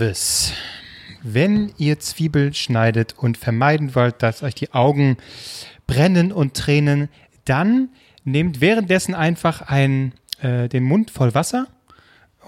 [0.00, 0.52] Service.
[1.22, 5.16] Wenn ihr Zwiebel schneidet und vermeiden wollt, dass euch die Augen
[5.86, 7.08] brennen und tränen,
[7.44, 7.88] dann
[8.24, 11.66] nehmt währenddessen einfach ein, äh, den Mund voll Wasser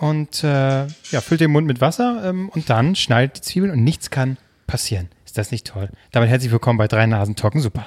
[0.02, 3.84] und äh, ja, füllt den Mund mit Wasser ähm, und dann schneidet die Zwiebeln und
[3.84, 5.08] nichts kann passieren.
[5.24, 5.90] Ist das nicht toll?
[6.10, 7.86] Damit herzlich willkommen bei Drei Nasen Talken Super.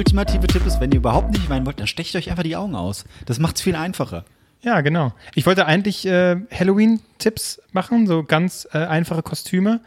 [0.00, 2.74] Ultimative Tipp ist, wenn ihr überhaupt nicht weinen wollt, dann stecht euch einfach die Augen
[2.74, 3.04] aus.
[3.26, 4.24] Das macht's viel einfacher.
[4.62, 5.12] Ja, genau.
[5.34, 9.80] Ich wollte eigentlich äh, Halloween-Tipps machen, so ganz äh, einfache Kostüme.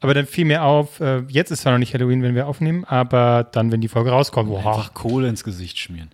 [0.00, 2.84] Aber dann fiel mir auf, äh, jetzt ist zwar noch nicht Halloween, wenn wir aufnehmen,
[2.84, 4.58] aber dann, wenn die Folge rauskommt, wow.
[4.66, 6.08] Einfach Kohle ins Gesicht schmieren.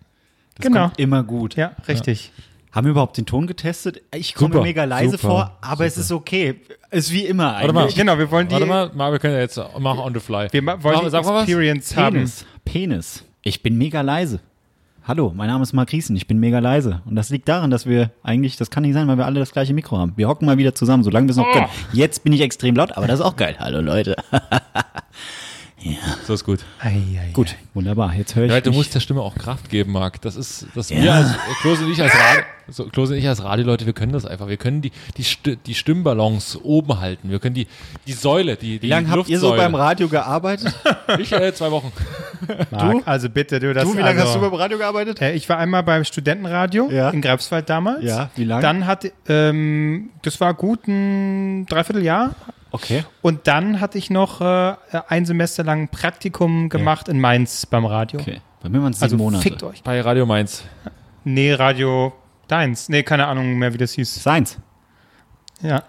[0.57, 0.87] Das Genau.
[0.89, 1.55] kommt immer gut.
[1.55, 2.33] Ja, richtig.
[2.73, 4.03] Haben wir überhaupt den Ton getestet?
[4.15, 6.57] Ich komme Super, mir mega leise super, vor, aber es ist okay.
[6.91, 7.83] Ist wie immer Warte mal.
[7.83, 7.95] eigentlich.
[7.97, 10.49] Genau, wir wollen die, Warte mal, mal, wir können ja jetzt machen on the fly.
[10.51, 11.43] wir ma- wollen Mach- die sag mal was.
[11.45, 12.15] Experience haben.
[12.17, 12.45] Penis.
[12.65, 13.25] Penis.
[13.49, 14.41] Ich bin mega leise.
[15.07, 17.01] Hallo, mein Name ist Mark Riesen, ich bin mega leise.
[17.07, 19.53] Und das liegt daran, dass wir eigentlich, das kann nicht sein, weil wir alle das
[19.53, 20.13] gleiche Mikro haben.
[20.17, 21.65] Wir hocken mal wieder zusammen, solange wir es noch können.
[21.95, 23.57] Jetzt bin ich extrem laut, aber das ist auch geil.
[23.59, 24.17] Hallo Leute.
[26.27, 26.61] So ist gut.
[26.81, 26.89] Ei,
[27.21, 28.13] ei, Gut, wunderbar.
[28.15, 28.51] Jetzt höre ich.
[28.51, 30.21] Ja, du musst der Stimme auch Kraft geben, Marc.
[30.23, 31.03] Das ist, das Ja.
[31.03, 34.13] wir als, Klose und ich als Radio, so, Klose und ich als Radioleute, wir können
[34.13, 34.49] das einfach.
[34.49, 37.31] Wir können die, die, die Stimmballons oben halten.
[37.31, 37.69] Wir können die,
[38.09, 40.75] die Säule, die, die Wie lange habt ihr so beim Radio gearbeitet?
[41.19, 41.91] Ich, äh, zwei Wochen.
[42.71, 45.23] Marc, also bitte, du, das du, wie lange also, hast du beim Radio gearbeitet?
[45.23, 47.09] äh, Ich war einmal beim Studentenradio Ja.
[47.11, 48.05] in Greifswald damals.
[48.05, 48.61] Ja, wie lange?
[48.61, 52.35] Dann hatte, ähm, das war gut ein Dreivierteljahr.
[52.71, 53.05] Okay.
[53.23, 54.75] Und dann hatte ich noch äh,
[55.09, 58.21] ein Semester lang ein Praktikum gemacht in Mainz beim Radio.
[58.21, 58.41] Okay.
[58.63, 59.43] Bei mir waren es sieben Also Monate.
[59.43, 59.83] fickt euch.
[59.83, 60.65] Bei Radio Mainz.
[61.25, 62.13] Nee, Radio
[62.49, 62.89] Deins.
[62.89, 64.23] Nee, keine Ahnung mehr, wie das hieß.
[64.23, 64.59] Seins.
[65.63, 65.83] Ja.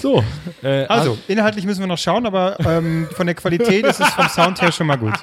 [0.00, 0.22] So.
[0.62, 4.28] Äh, Also, inhaltlich müssen wir noch schauen, aber ähm, von der Qualität ist es vom
[4.28, 5.14] Sound her schon mal gut.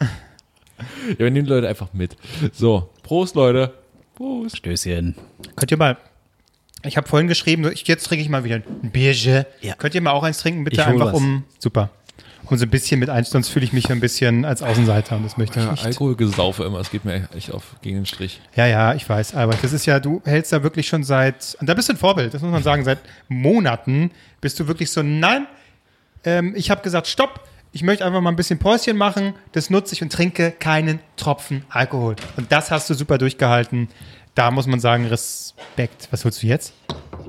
[0.00, 2.16] Ja, wir nehmen die Leute einfach mit.
[2.52, 2.90] So.
[3.02, 3.74] Prost, Leute.
[4.14, 4.58] Prost.
[4.58, 5.14] Stößchen.
[5.56, 5.96] Könnt ihr mal.
[6.84, 9.46] Ich habe vorhin geschrieben, ich, jetzt trinke ich mal wieder ein Bierche.
[9.60, 9.74] Ja.
[9.74, 11.14] Könnt ihr mal auch eins trinken, bitte Ich einfach was.
[11.14, 11.44] um.
[11.58, 11.90] Super.
[12.46, 15.24] Um so ein bisschen mit ein, sonst fühle ich mich ein bisschen als Außenseiter und
[15.24, 15.86] das möchte ich Ja, nicht.
[15.86, 16.78] Alkoholgesaufe immer.
[16.78, 18.42] Es geht mir echt auf gegen den Strich.
[18.54, 21.66] Ja, ja, ich weiß, aber das ist ja, du hältst da wirklich schon seit, und
[21.68, 24.10] da bist du ein Vorbild, das muss man sagen, seit Monaten
[24.42, 25.46] bist du wirklich so, nein,
[26.24, 29.94] ähm, ich habe gesagt, stopp, ich möchte einfach mal ein bisschen Päuschen machen, das nutze
[29.94, 32.14] ich und trinke keinen Tropfen Alkohol.
[32.36, 33.88] Und das hast du super durchgehalten.
[34.34, 36.08] Da muss man sagen, Respekt.
[36.10, 36.72] Was holst du jetzt?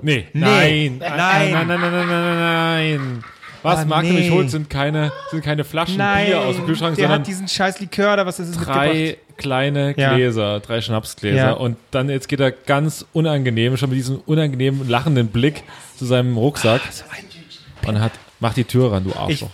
[0.02, 0.28] Nee.
[0.34, 0.98] Nein.
[0.98, 1.18] Nein.
[1.18, 1.52] Nein.
[1.52, 3.24] Nein, nein, nein, nein, nein, nein.
[3.62, 4.12] Was Ah, Marc nee.
[4.12, 7.48] nämlich holt, sind keine, sind keine Flaschen Bier aus dem Kühlschrank, der sondern hat diesen
[7.48, 10.14] scheiß Likör oder was ist es drei kleine Ja.
[10.16, 11.36] Gläser, drei Schnapsgläser.
[11.38, 11.52] Ja.
[11.54, 15.64] Und dann jetzt geht er ganz unangenehm, schon mit diesem unangenehmen, lachenden Blick
[15.98, 16.82] zu seinem Rucksack
[17.88, 19.50] und hat, macht die Tür ran, du Ich, Arschloch.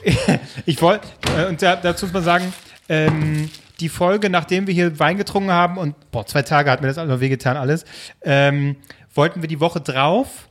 [0.65, 1.07] ich wollte,
[1.37, 2.53] äh, und da, dazu muss man sagen,
[2.89, 3.49] ähm,
[3.81, 6.97] die Folge, nachdem wir hier Wein getrunken haben und boah, zwei Tage hat mir das
[6.97, 7.83] alles wehgetan, alles,
[8.23, 8.75] ähm,
[9.13, 10.47] wollten wir die Woche drauf,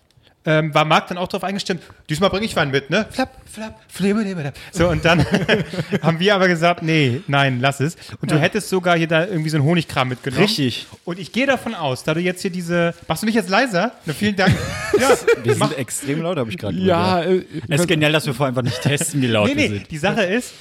[0.46, 3.06] ähm, war Marc dann auch drauf eingestimmt, diesmal bringe ich Wein mit, ne?
[3.10, 4.56] Flapp, flapp, flibbe, flibbe, flibbe.
[4.72, 5.24] So, und dann
[6.02, 7.96] haben wir aber gesagt, nee, nein, lass es.
[8.22, 10.42] Und du hättest sogar hier da irgendwie so einen Honigkram mitgenommen.
[10.42, 10.86] Richtig.
[11.04, 13.92] Und ich gehe davon aus, da du jetzt hier diese, machst du mich jetzt leiser?
[14.06, 14.56] Na, vielen Dank.
[14.98, 15.10] ja,
[15.42, 17.44] Wir sind extrem laut, habe ich gerade ja, gehört.
[17.44, 19.74] äh, Es ist genial, dass wir vorher einfach nicht testen, wie laut Nee, wir nee,
[19.76, 19.90] sind.
[19.90, 20.54] die Sache ist,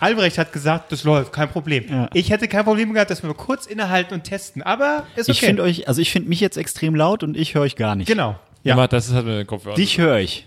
[0.00, 1.84] Albrecht hat gesagt, das läuft, kein Problem.
[1.88, 2.08] Ja.
[2.14, 5.38] Ich hätte kein Problem gehabt, dass wir mal kurz innehalten und testen, aber ist Ich
[5.38, 5.46] okay.
[5.46, 8.06] finde euch, also ich finde mich jetzt extrem laut und ich höre euch gar nicht.
[8.08, 8.36] genau.
[8.64, 8.76] ja.
[8.76, 9.76] Ja, das ist halt mit den Kopfhörern.
[9.76, 10.46] Dich höre ich.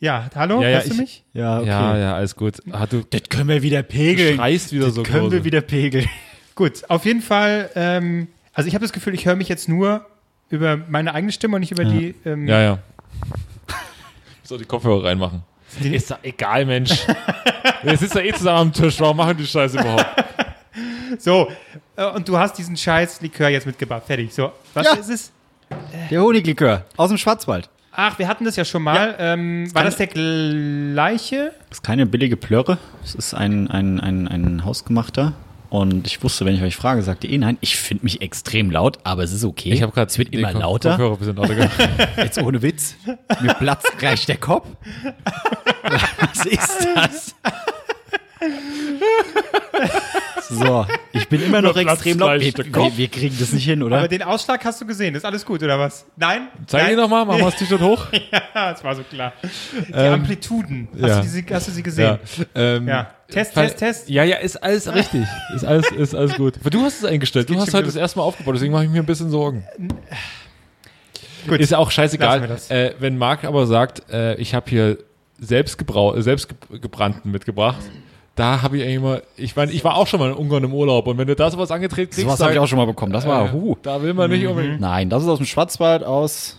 [0.00, 1.24] ja hallo, Ja, ja, hörst du ich- mich?
[1.34, 1.68] Ja, okay.
[1.68, 2.56] Ja, ja, alles gut.
[2.72, 4.36] Ah, du, Das können wir wieder du pegeln.
[4.36, 5.32] schreist wieder das so können groß.
[5.32, 6.08] wir wieder pegeln.
[6.56, 10.04] Gut, auf jeden Fall, ähm, also ich habe das Gefühl, ich höre mich jetzt nur
[10.50, 12.78] über meine eigene Stimme und nicht über die, ähm, Ja, ja.
[14.42, 15.42] So, die Kopfhörer reinmachen.
[15.82, 17.06] Ist doch egal, Mensch.
[17.82, 18.98] Wir sitzen ja eh zusammen am Tisch.
[19.00, 20.06] Warum machen die Scheiße überhaupt?
[21.18, 21.48] so.
[21.96, 24.32] Äh, und du hast diesen scheiß Likör jetzt mitgebracht, fertig.
[24.34, 24.94] So, was Ja.
[24.94, 25.32] ist es?
[26.10, 27.68] Der Honiglikör aus dem Schwarzwald.
[27.92, 29.16] Ach, wir hatten das ja schon mal.
[29.18, 31.52] Ähm, war das der gleiche?
[31.68, 32.78] Das ist keine billige Plörre.
[33.04, 35.32] Es ist ein, ein, ein, ein hausgemachter.
[35.70, 37.56] Und ich wusste, wenn ich euch frage, sagt ihr eh nein.
[37.60, 39.72] Ich finde mich extrem laut, aber es ist okay.
[39.72, 40.90] Ich habe gerade Es wird immer lauter.
[40.90, 41.70] Kopfhörer bisschen lauter.
[42.16, 42.96] Jetzt ohne Witz.
[43.40, 44.66] Mir platzt gleich der Kopf.
[45.82, 47.34] Was ist das?
[50.50, 52.40] So, Ich bin immer noch extrem laut.
[52.40, 53.98] Wir, wir, wir kriegen das nicht hin, oder?
[53.98, 56.04] Aber den Ausschlag hast du gesehen, ist alles gut, oder was?
[56.16, 56.48] Nein?
[56.66, 56.92] Zeig Nein?
[56.92, 58.06] ihn nochmal, machen wir das T-Shirt hoch.
[58.32, 59.32] Ja, das war so klar.
[59.88, 60.88] Die Amplituden.
[60.92, 61.16] Hast, ja.
[61.16, 62.18] du diese, hast du sie gesehen?
[62.54, 63.10] ähm, Ja.
[63.28, 64.08] Test, Test, Test.
[64.10, 65.24] Ja, ja, ist alles richtig.
[65.54, 66.54] Ist alles, ist alles gut.
[66.60, 67.48] Aber du hast es eingestellt.
[67.48, 67.94] Du geht hast heute los.
[67.94, 69.64] das erste Mal aufgebaut, deswegen mache ich mir ein bisschen Sorgen.
[71.48, 71.60] Gut.
[71.60, 72.46] Ist ja auch scheißegal.
[72.48, 72.70] das.
[72.70, 74.98] Äh, wenn Marc aber sagt, äh, ich habe hier
[75.38, 77.80] selbst, gebrau selbst ge gebrannten mitgebracht,
[78.40, 80.72] da habe ich eigentlich immer, ich meine, ich war auch schon mal in Ungarn im
[80.72, 83.12] Urlaub und wenn du da sowas angetreten kriegst, Sowas habe ich auch schon mal bekommen.
[83.12, 83.76] Das war, äh, huh.
[83.82, 84.80] da will man nicht unbedingt.
[84.80, 86.58] Nein, das ist aus dem Schwarzwald aus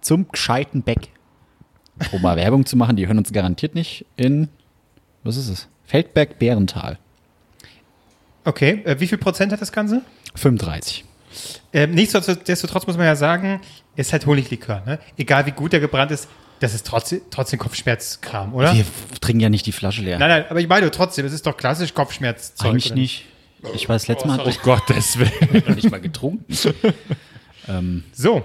[0.00, 1.10] zum gescheiten Beck.
[2.12, 4.48] Um mal Werbung zu machen, die hören uns garantiert nicht in,
[5.22, 5.68] was ist es?
[5.84, 6.98] Feldberg-Bärental.
[8.46, 10.00] Okay, äh, wie viel Prozent hat das Ganze?
[10.34, 11.04] 35.
[11.74, 13.60] Ähm, nichtsdestotrotz muss man ja sagen,
[13.96, 14.82] ist halt Honiglikör.
[14.86, 14.98] Ne?
[15.18, 16.26] Egal wie gut der gebrannt ist,
[16.60, 18.74] das ist trotzdem, trotzdem Kopfschmerzkram, oder?
[18.74, 18.84] Wir
[19.20, 20.18] trinken ja nicht die Flasche leer.
[20.18, 22.70] Nein, nein, aber ich meine trotzdem, es ist doch klassisch Kopfschmerzzeug.
[22.70, 23.24] Eigentlich oder nicht.
[23.74, 25.64] Ich war das letzte Mal Oh Gottes Willen.
[25.66, 26.44] noch nicht mal getrunken.
[28.14, 28.44] So,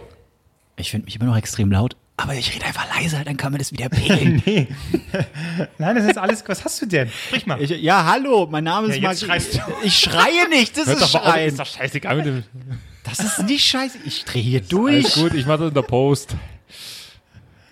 [0.76, 3.60] Ich finde mich immer noch extrem laut, aber ich rede einfach leiser, dann kann man
[3.60, 4.44] das wieder pegeln.
[5.78, 6.44] nein, das ist alles.
[6.48, 7.10] Was hast du denn?
[7.28, 7.62] Sprich mal.
[7.62, 9.28] ich, ja, hallo, mein Name ist Ja, du.
[9.84, 11.48] Ich schreie nicht, das Hört ist doch auf, Schreien.
[11.50, 12.44] ist doch scheißegal.
[13.06, 14.00] Das ist nicht scheiße.
[14.06, 15.14] Ich drehe hier Alles durch.
[15.16, 16.36] gut, ich mache das in der Post.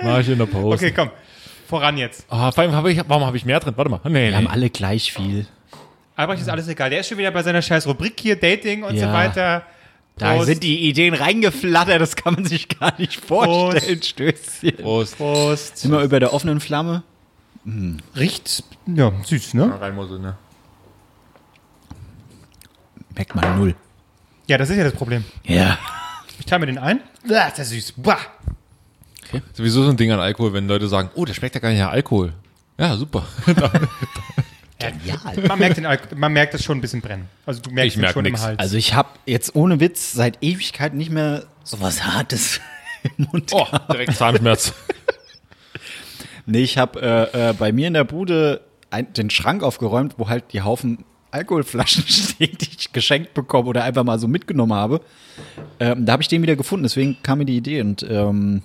[0.04, 0.82] Mach ich in der Post.
[0.82, 1.10] Okay, komm.
[1.68, 2.26] Voran jetzt.
[2.30, 3.74] Ah, vor allem habe ich, warum habe ich mehr drin?
[3.78, 4.00] Warte mal.
[4.06, 4.50] Nee, Wir haben nee.
[4.50, 5.46] alle gleich viel.
[6.16, 6.90] Albrecht ist alles egal.
[6.90, 9.14] Der ist schon wieder bei seiner scheiß Rubrik hier, Dating und so Ja.
[9.14, 9.64] weiter.
[10.18, 10.48] Da Prost.
[10.48, 14.04] sind die Ideen reingeflattert, das kann man sich gar nicht vorstellen.
[14.04, 14.76] Stößchen.
[14.78, 15.18] Prost.
[15.18, 15.86] Prost.
[15.86, 17.04] Immer über der offenen Flamme.
[18.16, 19.80] Riecht, ja, süß, ne?
[19.80, 20.36] Rein muss ne?
[23.16, 23.76] Merkt man null.
[24.48, 25.24] Ja, das ist ja das Problem.
[25.44, 25.78] Ja.
[26.40, 27.02] Ich teile mir den ein.
[27.30, 27.94] Ah, ist das süß.
[27.98, 28.18] Bah.
[29.54, 31.80] Sowieso so ein Ding an Alkohol, wenn Leute sagen, oh, der schmeckt ja gar nicht
[31.80, 32.34] nach Alkohol.
[32.78, 33.26] Ja, super.
[34.80, 35.48] Genial.
[35.48, 35.88] Man merkt, den
[36.20, 37.28] man merkt das schon ein bisschen brennen.
[37.46, 38.40] Also du merkst Ich merk schon nix.
[38.40, 38.60] im Hals.
[38.60, 42.60] Also ich habe jetzt ohne Witz seit Ewigkeit nicht mehr sowas Hartes
[43.18, 43.52] im Mund.
[43.54, 44.74] Oh, direkt Zahnschmerz.
[46.48, 47.00] Nee, ich habe
[47.34, 51.06] äh, äh, bei mir in der Bude ein, den Schrank aufgeräumt, wo halt die Haufen
[51.30, 55.02] Alkoholflaschen stehen, die ich geschenkt bekomme oder einfach mal so mitgenommen habe.
[55.80, 58.64] Ähm, da habe ich den wieder gefunden, deswegen kam mir die Idee und ähm,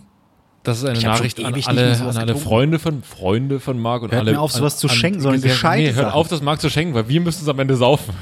[0.66, 2.34] Das ist eine Nachricht an alle, an alle.
[2.34, 4.32] Freunde von Freunde von Marc und Hört alle.
[4.32, 6.12] mir auf, sowas an, zu schenken, sondern gescheite Nee, hört Sachen.
[6.18, 8.12] auf, das Marc zu schenken, weil wir müssen es am Ende saufen.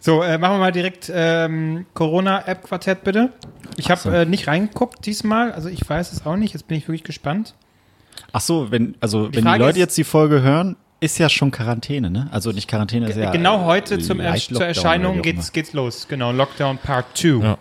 [0.00, 3.32] so, äh, machen wir mal direkt ähm, Corona-App-Quartett bitte.
[3.76, 4.10] Ich habe so.
[4.10, 6.54] äh, nicht reingeguckt diesmal, also ich weiß es auch nicht.
[6.54, 7.54] Jetzt bin ich wirklich gespannt.
[8.32, 11.28] ach so, wenn also wenn die Frage Leute ist- jetzt die Folge hören, ist ja
[11.28, 12.26] schon Quarantäne, ne?
[12.32, 16.08] Also nicht Quarantäne, ist ja genau heute zum zur Erscheinung geht's, geht's los.
[16.08, 17.28] Genau, Lockdown Part 2.
[17.44, 17.58] Ja.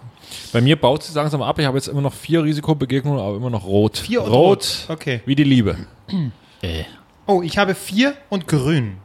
[0.53, 1.59] Bei mir baut es langsam ab.
[1.59, 3.97] Ich habe jetzt immer noch vier Risikobegegnungen, aber immer noch rot.
[3.97, 4.57] Vier und rot.
[4.57, 4.85] rot.
[4.89, 5.21] Okay.
[5.25, 5.77] Wie die Liebe.
[6.61, 6.83] Äh,
[7.29, 8.97] Oh, ich habe vier und grün.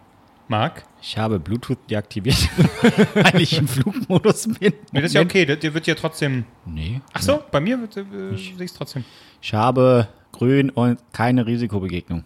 [0.47, 0.85] Marc?
[1.01, 2.37] ich habe Bluetooth deaktiviert,
[3.15, 4.73] weil ich im Flugmodus bin.
[4.93, 6.45] Nee, das ist ja okay, der, der wird ja trotzdem.
[6.65, 7.01] Nee.
[7.13, 8.05] Ach so, bei mir wird, äh,
[8.37, 9.05] sehe ich es trotzdem.
[9.41, 12.23] Ich habe grün und keine Risikobegegnung.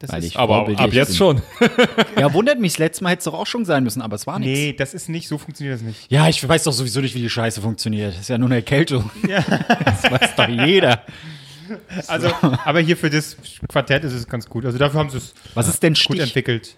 [0.00, 1.16] Das Weil ist, ich Aber ab jetzt bin.
[1.16, 1.42] schon.
[2.18, 4.26] Ja, wundert mich, das letzte Mal hätte es doch auch schon sein müssen, aber es
[4.26, 4.58] war nichts.
[4.58, 6.10] nee, das ist nicht, so funktioniert das nicht.
[6.10, 8.14] Ja, ich weiß doch sowieso nicht, wie die Scheiße funktioniert.
[8.14, 9.10] Das ist ja nur eine Erkältung.
[9.84, 11.02] Das weiß doch jeder.
[12.08, 12.28] Also,
[12.64, 13.36] aber hier für das
[13.68, 14.66] Quartett ist es ganz gut.
[14.66, 16.20] Also dafür haben sie es Was ist denn gut Stich?
[16.20, 16.74] entwickelt.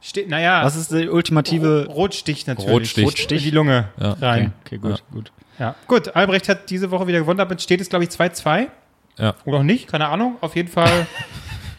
[0.00, 2.70] Ste naja, Was ist die ultimative Rotstich natürlich.
[2.70, 3.04] Rotstich.
[3.06, 3.38] Rotstich.
[3.44, 4.12] In die Lunge Ja.
[4.20, 4.52] rein.
[4.64, 5.32] Okay, gut, gut.
[5.58, 5.74] Ja.
[5.88, 7.38] Gut, Albrecht hat diese Woche wieder gewonnen.
[7.38, 8.68] Damit steht es, glaube ich, 2-2.
[9.18, 9.34] Ja.
[9.46, 10.36] Oder auch nicht, keine Ahnung.
[10.40, 11.08] Auf jeden Fall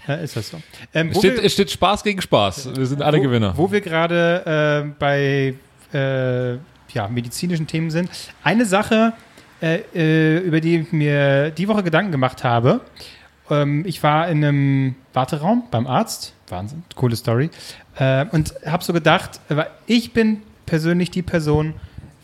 [0.07, 0.61] ja, ist das so.
[0.93, 2.75] Ähm, Es steht, wir, es steht Spaß gegen Spaß.
[2.75, 3.53] Wir sind alle wo, Gewinner.
[3.57, 5.53] wo wir gerade äh, bei
[5.93, 6.53] äh,
[6.93, 8.09] ja, medizinischen Themen sind.
[8.43, 9.13] Eine Sache,
[9.61, 12.81] äh, äh, über die ich mir die Woche Gedanken gemacht habe.
[13.49, 16.33] Ähm, ich war in einem Warteraum beim Arzt.
[16.49, 17.49] Wahnsinn, coole Story.
[17.97, 19.39] Äh, und habe so gedacht,
[19.87, 21.73] ich bin persönlich die Person,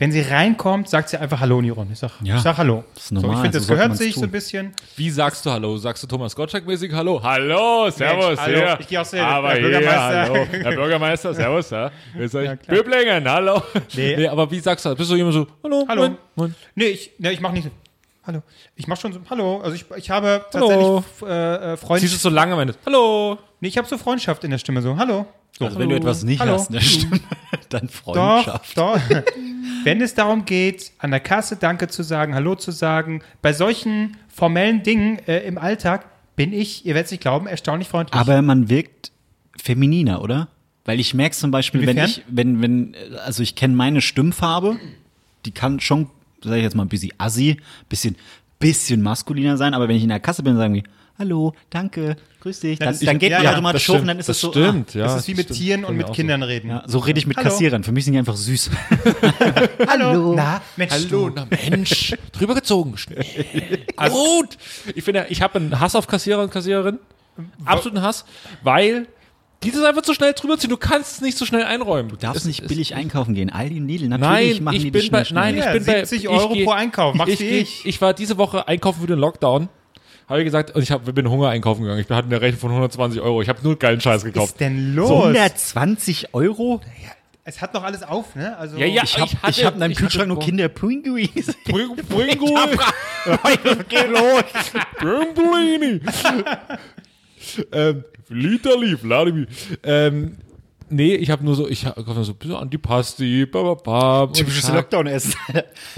[0.02, 1.88] wenn sie reinkommt, sagt sie einfach Hallo, Niron.
[1.94, 2.84] Ich sag, Ja, ich sag Hallo.
[2.96, 4.30] das ist normal, so, ich finde, so das sollte gehört sich so tun.
[4.30, 4.74] ein bisschen.
[4.98, 5.78] Wie sagst du Hallo?
[5.78, 7.22] Sagst du Thomas Gottschalk-mäßig Hallo?
[7.24, 8.58] Hallo, Servus, hallo.
[8.58, 8.78] hier.
[8.80, 10.22] Ich geh auch sehr- Aber der hier, Bürgermeister.
[10.34, 10.48] hallo.
[10.52, 11.92] Herr Bürgermeister, Servus, ja.
[12.20, 12.56] Ja.
[12.68, 13.62] Böblingen, hallo.
[13.96, 14.16] Nee.
[14.18, 14.28] Nee.
[14.28, 14.98] aber wie sagst du das?
[14.98, 16.02] Bist du jemand so, Hallo, Hallo.
[16.02, 16.56] Moin, moin.
[16.76, 17.70] Nee, ich, nee, ich mache nicht so.
[18.26, 18.42] Hallo.
[18.76, 19.62] Ich mache schon so, hallo.
[19.62, 21.04] Also ich, ich habe Hallo.
[21.12, 22.14] tatsächlich äh, äh, Siehst du Freundschaft.
[22.16, 22.76] es so lange am Ende?
[22.86, 23.38] Hallo.
[23.60, 25.26] Nee, ich habe so Freundschaft in der Stimme, so, hallo.
[25.58, 25.66] So.
[25.66, 26.54] Also wenn du etwas nicht Hallo.
[26.54, 27.20] hast in der Stimme,
[27.70, 28.78] dann Doch, Freundschaft.
[28.78, 29.00] doch.
[29.84, 34.18] Wenn es darum geht, an der Kasse Danke zu sagen, Hallo zu sagen, bei solchen
[34.28, 38.20] formellen Dingen äh, im Alltag bin ich, ihr werdet es nicht glauben, erstaunlich freundlich.
[38.20, 39.12] Aber man wirkt
[39.58, 40.48] femininer, oder?
[40.86, 42.10] Weil ich merke zum Beispiel, wenn Inwiefern?
[42.10, 44.80] ich, wenn, wenn, also ich kenne meine Stimmfarbe,
[45.46, 46.10] die kann schon,
[46.44, 47.58] sag ich jetzt mal, ein bisschen assi,
[47.90, 48.16] bisschen,
[48.60, 50.84] bisschen maskuliner sein, aber wenn ich in der Kasse bin, sagen wir,
[51.22, 52.80] hallo, danke, grüß dich.
[52.80, 54.36] Dann, Das- dann geht ja, man ja, automatisch das hoch stimmt, und dann ist das
[54.38, 54.52] es so.
[54.52, 55.04] stimmt, ja.
[55.06, 55.60] das ist wie mit stimmt.
[55.60, 56.72] Tieren und mir mit Kindern reden.
[56.72, 57.50] Ah, ja, so rede ich mit Hallo.
[57.50, 57.84] Kassierern.
[57.84, 58.70] Für mich sind die einfach süß.
[59.88, 60.34] Hallo.
[60.36, 61.36] Na, Mensch, Hallo, du.
[61.36, 62.98] na Mensch, drüber gezogen.
[62.98, 63.24] Schnell.
[64.10, 64.58] Gut.
[64.96, 67.00] Ich finde, ich habe einen Hass auf Kassierer und Kassiererinnen.
[67.66, 68.26] Absoluten Hass,
[68.64, 69.08] weil
[69.64, 70.70] die das einfach zu schnell drüber ziehen.
[70.72, 72.10] Du kannst es nicht so schnell einräumen.
[72.10, 73.50] Du darfst Es nicht billig einkaufen gehen.
[73.52, 75.72] Aldi und Lidl, natürlich Nein, machen ich die bin das bei, schnell, nein, ich Ja,
[75.74, 77.14] bin bei 70 ich Euro geh- pro Einkauf.
[77.16, 77.86] Mach's ich, wie ich, ich.
[77.86, 79.70] ich war diese Woche einkaufen für den Lockdown.
[80.32, 82.00] Habe ich gesagt, und ich hab, bin Hunger einkaufen gegangen.
[82.00, 83.42] Ich hatte eine Rechnung von 120 Euro.
[83.42, 84.52] Ich habe nur geilen Scheiß Was gekauft.
[84.54, 85.10] ist denn los?
[85.12, 86.80] 120 Euro?
[87.44, 88.56] Es hat noch alles auf, ne?
[88.58, 89.04] Also Ja, ja.
[89.04, 90.40] Ich habe Ich hatte- ich hab in deinem ich hatte Kühlschrank nur.
[90.40, 91.30] Kinder Pinguis.
[91.66, 92.40] Bring, bring
[93.90, 94.44] Geh los.
[95.00, 96.00] Brambolini.
[97.74, 99.48] ähm, Literli, Vladimir.
[99.84, 100.38] Ähm,
[100.90, 104.30] nee, ich habe nur so, ich habe so ein bisschen Antipasti, bababam.
[104.30, 104.70] und Typisches.
[104.72, 105.34] Lockdown-Essen.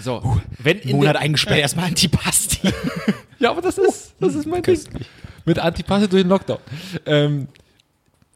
[0.02, 2.60] So, wenn in Monat eingesperrt, erstmal Antipasti.
[3.44, 4.80] Ja, aber das ist, das ist mein Ding.
[5.44, 6.60] Mit Antipasti durch den Lockdown.
[7.06, 7.50] Ähm,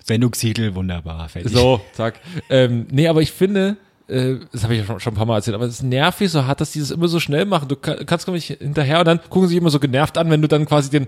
[0.04, 1.54] Sendungstitel, wunderbar, fertig.
[1.54, 2.20] so, zack.
[2.50, 3.78] Ähm, nee, aber ich finde,
[4.10, 6.30] äh, das habe ich ja schon, schon ein paar Mal erzählt, aber es ist nervig
[6.30, 7.70] so hart, dass die das immer so schnell machen.
[7.70, 10.30] Du kann, kannst gar nicht hinterher und dann gucken sie sich immer so genervt an,
[10.30, 11.08] wenn du dann quasi den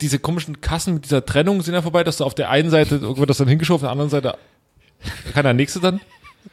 [0.00, 3.18] diese komischen Kassen mit dieser Trennung sind ja vorbei, dass du auf der einen Seite
[3.18, 4.38] wird das dann hingeschoben, auf der anderen Seite
[5.34, 6.00] kann der nächste dann.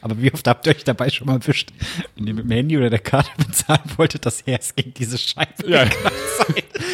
[0.02, 1.72] Aber wie oft habt ihr euch dabei schon mal erwischt,
[2.16, 5.68] wenn ihr mit dem Handy oder der Karte bezahlen wolltet, das Herz gegen diese Scheiße
[5.68, 5.86] Ja.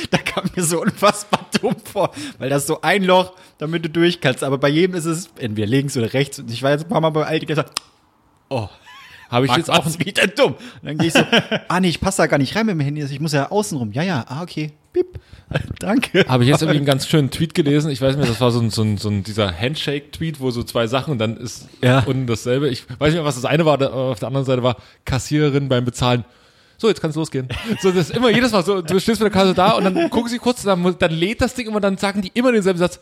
[0.09, 4.21] Da kam mir so unfassbar dumm vor, weil das so ein Loch, damit du durch
[4.21, 4.43] kannst.
[4.43, 6.39] Aber bei jedem ist es entweder links oder rechts.
[6.39, 7.79] Und ich war jetzt ein paar Mal bei Aldi gesagt,
[8.49, 8.69] oh,
[9.31, 10.53] Habe ich Marc, jetzt auch wieder dumm.
[10.53, 11.21] Und dann gehe ich so,
[11.67, 13.77] ah nee, ich passe da gar nicht rein mit dem Handy, ich muss ja außen
[13.77, 13.91] rum.
[13.93, 15.19] Ja, ja, ah okay, piep.
[15.79, 16.25] Danke.
[16.27, 17.91] Habe ich jetzt irgendwie einen ganz schönen Tweet gelesen.
[17.91, 20.51] Ich weiß nicht mehr, das war so ein, so ein, so ein dieser Handshake-Tweet, wo
[20.51, 21.99] so zwei Sachen und dann ist Ja.
[22.05, 22.69] unten dasselbe.
[22.69, 25.83] Ich weiß nicht mehr, was das eine war, auf der anderen Seite war Kassiererin beim
[25.85, 26.23] Bezahlen.
[26.77, 27.47] So, jetzt kann es losgehen.
[27.81, 30.09] So, das ist immer jedes Mal so, du stehst mit der Kasse da und dann
[30.09, 32.99] gucken sie kurz, dann, dann lädt das Ding immer, dann sagen die immer denselben Satz.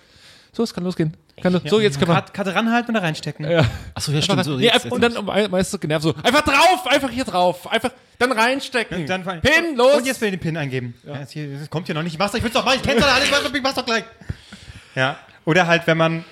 [0.52, 1.16] So, es kann losgehen.
[1.42, 2.16] Kann, lo- so, jetzt können wir.
[2.16, 3.50] Karte, Karte ranhalten und da reinstecken.
[3.50, 3.64] Ja.
[3.94, 4.44] Achso, ja, stimmt.
[4.44, 7.92] So, nee, jetzt- und dann meistens so genervt so, einfach drauf, einfach hier drauf, einfach
[8.18, 9.06] dann reinstecken.
[9.06, 9.98] Dann fallen- Pin, los.
[9.98, 10.96] Und jetzt will ich den Pin eingeben.
[11.06, 11.20] Ja.
[11.20, 12.14] jetzt hier, das kommt hier noch nicht.
[12.14, 12.78] Ich mach's, ich will's doch machen.
[12.78, 13.26] Ich kenn's doch alles.
[13.26, 14.04] Ich mach's, ich mach's doch gleich.
[14.96, 15.18] Ja.
[15.46, 16.26] Oder halt, wenn man,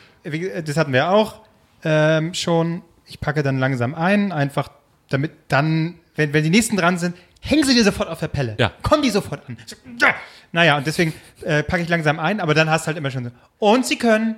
[0.65, 1.41] das hatten wir auch
[1.85, 4.69] ähm, schon, ich packe dann langsam ein, einfach
[5.09, 7.15] damit dann, wenn, wenn die nächsten dran sind,
[7.49, 8.55] hängen sie dir sofort auf der Pelle.
[8.59, 8.71] Ja.
[8.81, 9.57] Kommen die sofort an.
[9.99, 10.15] Ja.
[10.51, 11.13] Naja, und deswegen
[11.43, 13.31] äh, packe ich langsam ein, aber dann hast du halt immer schon so.
[13.59, 14.37] Und sie können.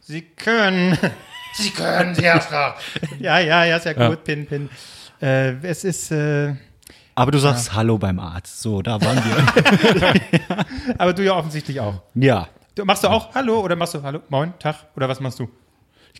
[0.00, 0.98] Sie können.
[1.54, 2.74] sie können, sie doch.
[3.20, 4.00] Ja, ja, ja, ist ja gut.
[4.02, 4.16] Ja.
[4.16, 4.70] Pin, Pin.
[5.20, 6.10] Äh, es ist.
[6.10, 6.54] Äh,
[7.14, 8.60] Aber du sagst Hallo beim Arzt.
[8.62, 10.14] So, da waren wir.
[10.98, 12.02] aber du ja offensichtlich auch.
[12.14, 12.48] ja.
[12.74, 15.46] Du, machst du auch Hallo oder machst du Hallo, Moin, Tag oder was machst du?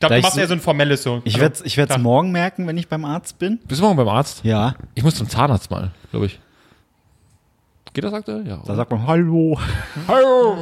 [0.03, 1.23] Ich glaube, du machst so- eher so ein formelles so.
[1.25, 2.03] Ich Hallo, werde es ich werd's Tag.
[2.03, 3.59] morgen merken, wenn ich beim Arzt bin.
[3.69, 4.45] Bist du morgen beim Arzt?
[4.45, 4.75] Ja.
[4.95, 6.41] Ich muss zum Zahnarzt mal, glaube ich.
[7.93, 8.47] Geht das aktuell?
[8.49, 8.63] Ja.
[8.65, 9.59] Da sagt man Hallo.
[10.09, 10.57] Hallo.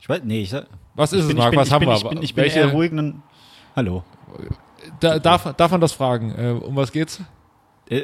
[0.00, 1.50] Ich weiß, nee, ich sag, Was ist ich es, bin, Marc?
[1.52, 1.96] bin, Was haben bin, wir?
[1.96, 3.22] ich bin, ich bin Welche, eher ruhig und
[3.74, 4.02] Hallo.
[5.00, 6.34] da, darf, darf man das fragen?
[6.36, 7.20] Äh, um was geht's?
[7.88, 8.02] Äh,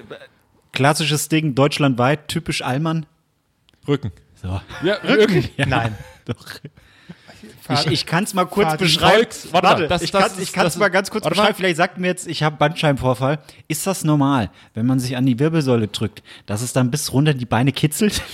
[0.73, 3.05] klassisches Ding, deutschlandweit, typisch Allmann.
[3.87, 4.13] Rücken.
[4.37, 4.61] So.
[4.83, 5.49] Ja, Rücken.
[5.57, 5.97] Nein.
[6.25, 6.37] Doch.
[7.69, 9.17] Ich, ich kann es mal kurz Fahr- beschreiben.
[9.17, 11.35] Volks- warte mal, das- ich das kann ist- ich kann's das mal ganz kurz warte
[11.35, 11.53] beschreiben.
[11.53, 11.57] mal.
[11.57, 13.39] Vielleicht sagt mir jetzt, ich habe Bandscheibenvorfall.
[13.69, 17.35] Ist das normal, wenn man sich an die Wirbelsäule drückt, dass es dann bis runter
[17.35, 18.23] die Beine kitzelt?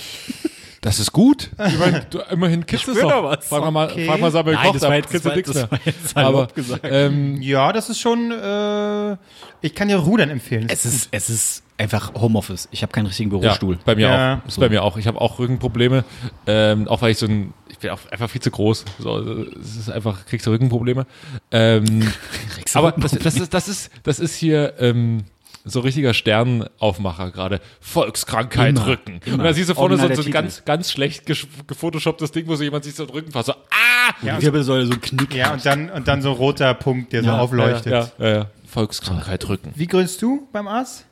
[0.81, 1.49] Das ist gut.
[1.67, 3.45] Ich meine, du, immerhin kitzelst doch was.
[3.45, 4.05] Frag mal, Okay.
[4.05, 5.79] frag mal Samuel Nein, Koch, das da war jetzt- kitzelt nichts das mehr.
[6.25, 6.47] Aber,
[6.83, 8.31] ähm, Ja, das ist schon.
[8.31, 9.17] Äh,
[9.61, 10.67] ich kann dir Rudern empfehlen.
[10.69, 12.67] Es ist, es ist einfach Homeoffice.
[12.71, 13.79] Ich habe keinen richtigen ja, Bürostuhl.
[13.85, 14.41] bei mir Ja.
[14.43, 14.47] auch.
[14.47, 14.97] Ist bei mir auch.
[14.97, 16.03] Ich habe auch Rückenprobleme.
[16.45, 18.85] Ähm, auch weil ich so ein, ich bin auch einfach viel zu groß.
[18.99, 19.17] So,
[19.61, 21.05] es ist einfach, kriegst du Rückenprobleme.
[21.51, 22.11] Ähm,
[22.73, 25.23] aber das, das, ist, das, ist, das ist hier ähm,
[25.63, 27.61] so richtiger Sternaufmacher gerade.
[27.79, 29.21] Volkskrankheit Immer, Rücken.
[29.25, 29.37] immer.
[29.39, 32.47] Und da siehst du vorne so, Original so der ein ganz, ganz schlecht gefotoshopptes Ding,
[32.47, 33.47] wo so jemand sich so den Rücken fasst.
[33.47, 34.13] So, ah!
[34.21, 35.33] Wo die Wirbelsäule so knickt.
[35.33, 37.91] ja, und dann, und dann so ein roter Punkt, der so Ja, aufleuchtet.
[37.91, 38.45] Ja, ja, ja.
[38.65, 39.71] Volkskrankheit Rücken.
[39.75, 41.05] Wie grüllst du beim Arzt?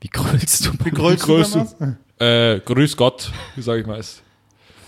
[0.00, 0.72] Wie grüllst du?
[0.84, 2.24] Wie grüllst, grüllst du du?
[2.24, 4.22] Äh, grüß Gott, wie sage ich meist.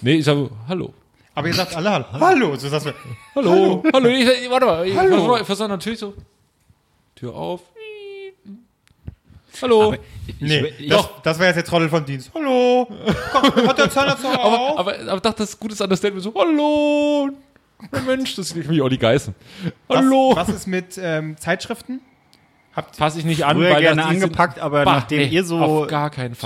[0.00, 0.92] Nee, ich sage Hallo.
[1.34, 2.06] Aber ihr sagt alle Hallo.
[2.12, 2.56] Hallo.
[2.56, 2.92] So sagst du.
[3.34, 3.82] Hallo.
[3.92, 4.08] Hallo.
[4.08, 4.86] Ich, ich, warte mal.
[4.86, 5.16] Ich Hallo.
[5.16, 6.14] versuche versuch natürlich so.
[7.14, 7.60] Tür auf.
[9.60, 9.82] Hallo.
[9.82, 12.30] Aber ich, Nee, ich, das, das war jetzt der Trottel von Dienst.
[12.34, 12.88] Hallo.
[13.32, 14.78] Komm, hat der Zahnarzt noch aber, auf?
[14.78, 17.30] aber, aber dachte, das gutes Understatement so, hallo.
[18.06, 19.34] Mensch, das ist mich Olli Geißen.
[19.88, 20.32] Hallo.
[20.34, 22.00] Was, was ist mit ähm, Zeitschriften?
[22.96, 25.86] Fasse ich nicht an, früher weil gerne das, angepackt, aber Bah, nachdem nee, ihr so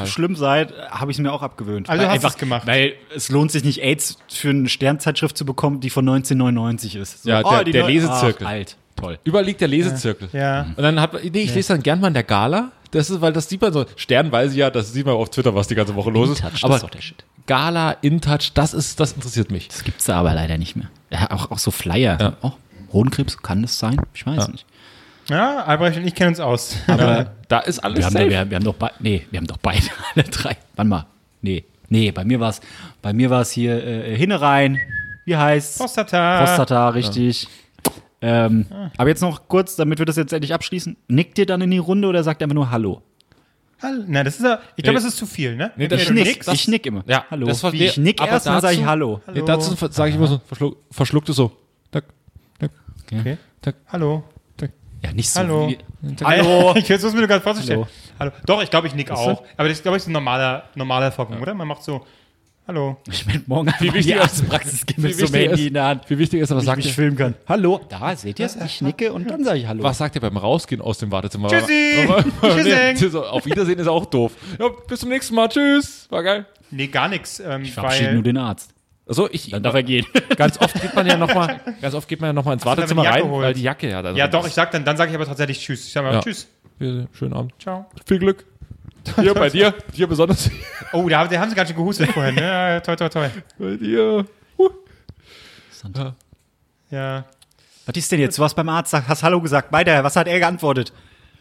[0.06, 1.88] schlimm seid, habe ich es mir auch abgewöhnt.
[1.88, 2.66] Also Weil hast einfach, es gemacht.
[2.66, 7.23] Weil es lohnt sich nicht, AIDS für eine Sternzeitschrift zu bekommen, die von 1999 ist.
[7.23, 8.47] So, Ja, der- der neu- Lesezirkel.
[8.47, 9.18] Ach, alt, toll.
[9.23, 10.28] Überall liegt der Lesezirkel.
[10.33, 10.62] Ja.
[10.76, 12.73] Und dann hat nee, ich lese dann gern mal in der Gala.
[12.90, 15.30] das ist, weil das sieht man so, Stern weiß ich ja, das sieht man auf
[15.30, 16.38] Twitter, was die ganze Woche los ist.
[16.40, 17.25] InTouch, das aber ist doch der Shit.
[17.47, 19.68] Gala, InTouch, das ist, das interessiert mich.
[19.68, 20.88] Das gibt's da aber leider nicht mehr.
[21.11, 22.18] Ja, auch, auch so Flyer.
[22.21, 22.33] Ja.
[22.42, 22.52] Oh,
[22.92, 24.00] Hodenkrebs, kann das sein?
[24.14, 24.49] Ich weiß Ja.
[24.49, 24.66] nicht.
[25.28, 26.76] Ja, Albrecht und ich kennen uns aus.
[26.87, 28.30] Aber Da ist alles wir haben, safe.
[28.30, 29.83] wir, wir haben doch beide, nee, wir haben doch beide,
[30.14, 30.56] alle drei.
[30.76, 31.06] Wann mal?
[31.42, 32.61] Nee, nee, bei mir war's,
[33.02, 34.78] bei mir war's hier äh, Hinnerein.
[35.25, 35.78] Wie heißt's?
[35.78, 36.38] Prostata.
[36.45, 37.49] Prostata, richtig.
[38.23, 38.66] Ähm,
[38.97, 40.97] aber jetzt noch kurz, damit wir das jetzt endlich abschließen.
[41.09, 43.02] Nickt ihr dann in die Runde oder sagt er einfach nur Hallo?
[43.83, 44.04] Hallo.
[44.06, 45.04] Na, das ist ja, ich glaube, Nee.
[45.04, 45.71] das ist zu viel, ne?
[45.76, 47.04] Nee, das Ich nick, Das- ich nick immer.
[47.06, 47.47] Ja, Hallo.
[47.47, 49.21] das war- Wie, ich nick aber erst, dann sage ich dazu- Hallo.
[49.33, 51.52] Nee, dazu sage ich immer so, verschluck, verschluckte so.
[51.90, 52.04] Tak,
[52.59, 52.71] tak,
[53.12, 53.37] Okay.
[53.61, 54.25] tak, Hallo.
[55.03, 55.69] Ja, nicht so Hallo.
[55.69, 55.79] wie.
[56.25, 56.75] Hallo.
[56.76, 57.81] Ich versuche es mir nur gerade vorzustellen.
[58.19, 58.33] Hallo.
[58.37, 58.45] Hallo.
[58.47, 59.43] Doch, ich glaube, ich nick auch.
[59.57, 61.53] Aber das glaube ich ist ein normaler, normaler Vorgang, oder?
[61.55, 62.07] Man macht so,
[62.67, 62.97] hallo.
[63.11, 65.75] Ich werde morgen Wie die wichtig ist- Arztpraxis gehen mit Wie so Handy ist- in
[65.75, 66.09] der Hand.
[66.09, 67.35] Wie wichtig ist Ich sagt ihr, filmen kann.
[67.47, 67.81] Hallo.
[67.88, 68.57] Da, seht ihr es?
[68.57, 69.83] Ich nicke und dann sage ich Hallo.
[69.83, 71.49] was sagt ihr beim Rausgehen aus dem Wartezimmer?
[71.49, 73.09] Tschüssi.
[73.11, 74.33] so, auf Wiedersehen ist auch doof.
[74.59, 75.49] Ja, bis zum nächsten Mal.
[75.49, 76.07] Tschüss.
[76.11, 76.47] War geil.
[76.71, 77.38] Nee, gar nichts.
[77.38, 78.73] Ähm, Ich verabschiede weil, nur den Arzt.
[79.09, 80.05] Also ich, Dann darf er gehen.
[80.37, 83.05] ganz oft geht man ja nochmal, ganz oft geht man ja noch mal ins Wartezimmer
[83.07, 83.45] rein, holt?
[83.45, 84.49] weil die Jacke ja da ja, doch, ist.
[84.49, 85.87] ich sag dann, dann sage ich aber tatsächlich Tschüss.
[85.87, 86.21] Ich sage mal Ja.
[86.23, 86.49] Tschüss.
[86.81, 87.53] Ja, Schönen Abend.
[87.61, 87.87] Ciao.
[88.05, 88.45] Viel Glück.
[89.21, 90.51] Hier bei dir, dir besonders.
[90.93, 92.35] Oh, da, da haben sie ganz schön gehustet vorhin.
[92.35, 92.43] Ne?
[92.43, 93.29] Ja, toi, toi, toi.
[93.59, 94.27] Bei dir.
[94.59, 94.69] Uh.
[96.91, 97.25] Ja.
[97.87, 98.37] Was ist denn jetzt?
[98.37, 99.73] Du warst beim Arzt, hast Hallo gesagt.
[99.73, 100.03] Weiter.
[100.03, 100.93] Was hat er geantwortet?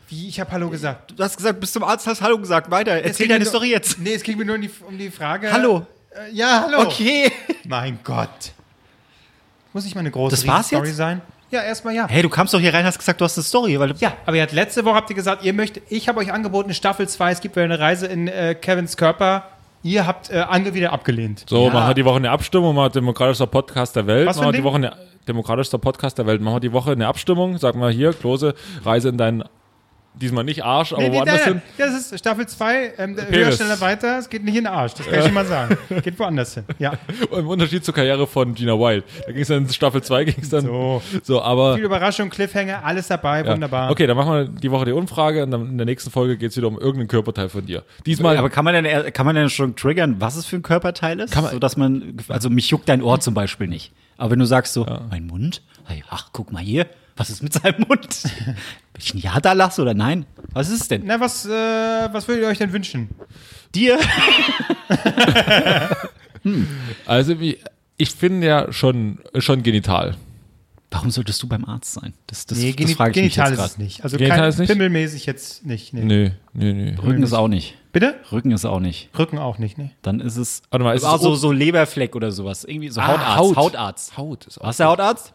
[0.09, 1.13] Wie, ich habe Hallo gesagt.
[1.17, 2.69] Du hast gesagt, bis zum Arzt hast Hallo gesagt.
[2.69, 2.91] Weiter.
[3.03, 3.97] Erzähl deine mir Story nur- jetzt.
[3.97, 5.51] Nee, es ging mir nur um die, um die Frage.
[5.51, 5.87] Hallo.
[6.15, 6.87] Äh, ja, hallo.
[6.87, 7.31] Okay.
[7.67, 8.29] Mein Gott.
[9.73, 10.97] Muss nicht mal eine große Das war's Story jetzt?
[10.97, 11.21] sein?
[11.51, 12.07] Ja, erstmal ja.
[12.07, 13.79] Hey, du kamst doch hier rein, hast gesagt, du hast eine Story.
[13.79, 16.31] Weil Ja, aber ihr habt letzte Woche habt ihr gesagt, ihr möchtet, ich habe euch
[16.33, 19.43] angeboten, Staffel 2, es gibt wieder eine Reise in äh, Kevins Körper.
[19.83, 21.43] Ihr habt äh, Ange wieder abgelehnt.
[21.47, 21.73] So, Ja.
[21.73, 24.27] machen wir die Woche eine Abstimmung, machen wir demokratischster Podcast der Welt.
[24.27, 24.89] Was für machen ein wir die Ding?
[24.91, 26.41] Woche eine demokratischster Podcast der Welt.
[26.41, 27.57] Machen wir die Woche eine Abstimmung.
[27.59, 29.43] Sag mal hier, Klose, Reise in deinen,
[30.21, 31.61] diesmal nicht Arsch, aber Nee, nee, woanders nein, hin.
[31.77, 31.89] nein.
[31.93, 34.19] Das ist Staffel 2, ähm, höher, schneller, weiter.
[34.19, 35.77] Es geht nicht in den Arsch, das kann ich schon mal sagen.
[36.03, 36.63] Geht woanders hin.
[36.79, 36.93] Ja.
[37.37, 39.03] Im Unterschied zur Karriere von Gina Wild.
[39.25, 40.61] Da ging es dann in Staffel 2, ging es dann.
[40.65, 41.01] So.
[41.23, 41.75] So, aber.
[41.75, 43.51] Viel Überraschung, Cliffhanger, alles dabei, Ja.
[43.53, 43.91] wunderbar.
[43.91, 46.51] Okay, dann machen wir die Woche die Umfrage und dann in der nächsten Folge geht
[46.51, 47.83] es wieder um irgendeinen Körperteil von dir.
[48.05, 48.37] Diesmal.
[48.37, 51.33] Aber kann man denn, kann man denn schon triggern, was es für ein Körperteil ist?
[51.33, 53.91] Kann man- so dass man, also mich juckt dein Ohr zum Beispiel nicht.
[54.17, 55.61] Aber wenn du sagst so, mein Mund?
[55.85, 58.23] Hey, ach, guck mal hier, was ist mit seinem Mund?
[58.23, 58.55] Bin
[58.99, 60.25] ich ein Ja da lasse oder nein?
[60.53, 61.03] Was ist es denn?
[61.05, 63.09] Na, was, äh, was würdet ihr euch denn wünschen?
[63.73, 63.97] Dir?
[67.05, 67.57] also, wie,
[67.97, 70.15] ich finde ja schon, schon genital.
[70.91, 72.13] Warum solltest du beim Arzt sein?
[72.27, 74.03] Das, das, Nee, das geni frage ich mich genital jetzt ist es nicht.
[74.03, 74.69] Also Genital kein ist nicht?
[74.69, 75.93] pimmelmäßig jetzt nicht.
[75.93, 76.05] Nee.
[76.05, 76.95] Nee, nee, nee.
[77.01, 77.75] Rücken ist auch nicht.
[77.91, 78.15] Bitte?
[78.31, 79.09] Rücken ist auch nicht.
[79.17, 79.91] Rücken auch nicht, nee.
[80.03, 80.61] Dann ist es.
[80.69, 82.63] Warte mal, ist es ah, so, so Leberfleck oder sowas.
[82.63, 83.37] Irgendwie so Ah, Hautarzt.
[83.37, 83.55] Haut.
[83.57, 84.17] Hautarzt.
[84.17, 84.65] Haut ist auch.
[84.65, 85.33] Warst du der Hautarzt?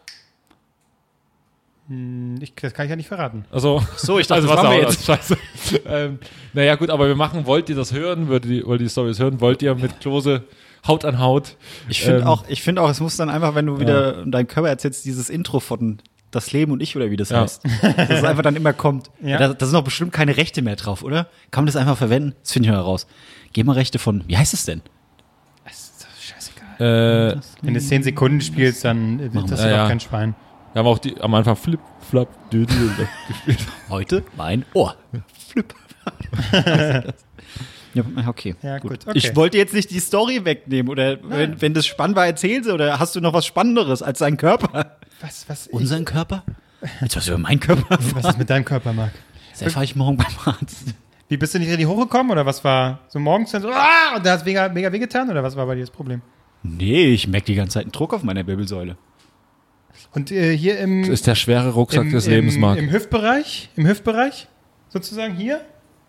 [2.39, 3.45] Ich, das kann ich ja nicht verraten.
[3.51, 5.37] Also, So, ich dachte, also das was machen wir auch- Scheiße.
[5.85, 6.19] ähm,
[6.53, 8.27] naja, gut, aber wir machen, wollt ihr das hören?
[8.29, 9.41] Wollt ihr, wollt ihr die Stories hören?
[9.41, 10.43] Wollt ihr mit Klose
[10.87, 11.57] Haut an Haut?
[11.89, 14.47] Ich finde Ähm, auch, ich finde auch, es muss dann einfach, wenn du wieder dein
[14.47, 15.99] Körper erzählst, dieses Intro von
[16.31, 17.41] Das Leben und ich oder wie das Ja.
[17.41, 17.61] heißt,
[17.97, 19.11] dass es einfach dann immer kommt.
[19.21, 19.37] Ja.
[19.37, 21.27] Da, da sind doch bestimmt keine Rechte mehr drauf, oder?
[21.51, 22.35] Kann man das einfach verwenden?
[22.41, 23.05] Das finde ich mal raus.
[23.53, 24.81] Geh mal Rechte von, wie heißt es denn?
[26.19, 27.35] Scheißegal.
[27.37, 29.87] Äh, Wenn du 10 Sekunden spielst, dann äh, Machen das ist Ja, doch ja.
[29.87, 30.35] kein Schwein.
[30.73, 31.79] Wir haben auch die, am Anfang Flip,
[32.09, 32.91] Flap, Dödel
[33.27, 33.59] gespielt.
[33.89, 34.95] Heute mein Ohr.
[35.49, 35.73] Flip.
[37.93, 38.55] ja, okay.
[38.61, 39.17] Ja, gut, okay.
[39.17, 42.73] Ich wollte jetzt nicht die Story wegnehmen oder wenn, wenn das spannend war, erzähl sie
[42.73, 44.97] oder hast du noch was Spannenderes als dein Körper?
[45.19, 46.43] Was, was, ich, Unseren Körper?
[47.01, 47.99] Jetzt was über meinen Körper?
[48.15, 49.11] was ist mit deinem Körper, Marc?
[49.51, 50.95] Das erfahre ich morgen beim Arzt.
[51.27, 54.25] Wie bist du nicht richtig hochgekommen oder was war so morgens dann so, ah, und
[54.25, 56.21] da hat es mega, mega wehgetan oder was war bei dir das Problem?
[56.63, 58.97] Nee, ich merke die ganze Zeit einen Druck auf meiner Wirbelsäule.
[60.13, 62.77] Und äh, hier im, Das ist der schwere Rucksack im, des Lebens, im, Marc.
[62.77, 64.47] im Hüftbereich, im Hüftbereich,
[64.89, 65.61] sozusagen hier,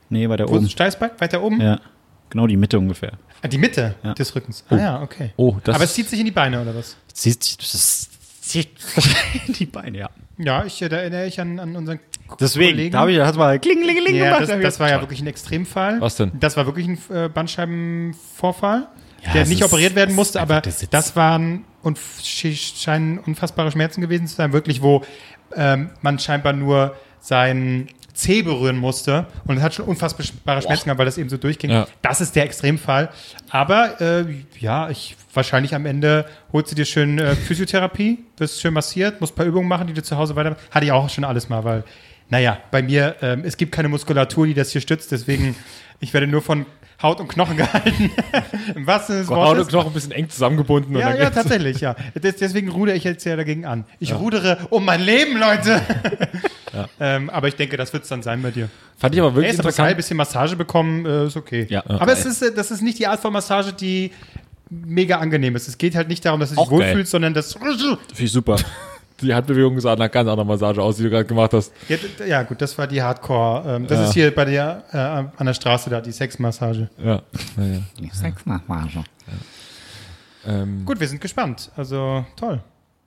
[0.09, 0.69] Nee, weiter wo oben.
[0.69, 1.81] Steißbein, weiter oben, Ja,
[2.29, 3.13] genau die Mitte ungefähr.
[3.43, 4.13] ah, die Mitte Ja.
[4.15, 4.65] des Rückens.
[4.69, 5.31] Ah ja, okay.
[5.37, 6.97] Oh, das Aber es zieht sich in die Beine oder was?
[7.15, 8.11] Siehst das ist-
[8.43, 8.69] zieht
[9.59, 10.11] die Beine, ja.
[10.37, 12.01] Ja, ich, äh, da erinnere ich an, an unseren
[12.41, 12.93] Deswegen, Kollegen.
[12.93, 14.51] da habe ich das mal klingelingeling ja, gemacht.
[14.51, 16.01] das, das war ja wirklich ein Extremfall.
[16.01, 16.33] Was denn?
[16.41, 18.89] Das war wirklich ein äh, Bandscheibenvorfall,
[19.25, 20.91] Ja, der nicht ist- operiert werden musste, aber der Sitz.
[21.83, 25.03] Und scheinen unfassbare Schmerzen gewesen zu sein, wirklich, wo
[25.55, 30.99] ähm, man scheinbar nur seinen Zeh berühren musste und es hat schon unfassbare Schmerzen gehabt,
[30.99, 31.71] weil das eben so durchging.
[31.71, 31.87] Ja.
[32.03, 33.09] Das ist der Extremfall.
[33.49, 34.27] Aber äh,
[34.59, 39.33] ja, ich wahrscheinlich am Ende holst du dir schön äh, Physiotherapie, wirst schön massiert, musst
[39.33, 40.57] ein paar Übungen machen, die du zu Hause weiter.
[40.71, 41.85] Hatte ich auch schon alles mal, weil,
[42.29, 45.57] naja, bei mir, ähm, es gibt keine Muskulatur, die das hier stützt, deswegen,
[46.01, 46.67] ich werde nur von
[47.03, 48.11] Haut und Knochen gehalten.
[48.75, 49.69] Im wahrsten Sinne des Haut und.
[49.69, 50.97] Knochen ein bisschen eng zusammengebunden.
[50.97, 51.95] Ja, ja, tatsächlich, ja.
[52.15, 53.85] Des, deswegen rudere ich jetzt ja dagegen an.
[53.99, 55.81] Ich rudere um mein Leben, Leute.
[57.01, 58.69] ähm, aber ich denke, das wird es dann sein bei dir.
[58.97, 59.97] Fand ich aber wirklich ist aber geil, interessant.
[59.97, 61.67] bisschen Massage bekommen, äh, ist okay.
[61.69, 61.83] Ja.
[61.87, 62.17] aber Geil.
[62.19, 64.13] es ist, äh, das ist nicht die Art von Massage, die
[64.71, 65.69] mega angenehm ist.
[65.69, 66.79] Es geht halt nicht darum, dass du dich Auch geil.
[66.79, 67.53] wohlfühlst, sondern das.
[67.55, 68.57] Finde ich super.
[69.27, 71.73] Die Handbewegung sah nach ganz anderer Massage aus, die du gerade gemacht hast.
[71.89, 73.77] Ja, ja, gut, das war die Hardcore.
[73.77, 74.05] Ähm, das Ja.
[74.07, 76.89] ist hier bei dir äh, an der Straße da, die Sexmassage.
[76.99, 77.23] Ja.
[77.57, 77.65] ja,
[78.01, 78.13] ja.
[78.15, 79.05] Sexmassage.
[80.47, 81.71] Ähm, Gut, wir sind gespannt.
[81.77, 82.61] Also toll.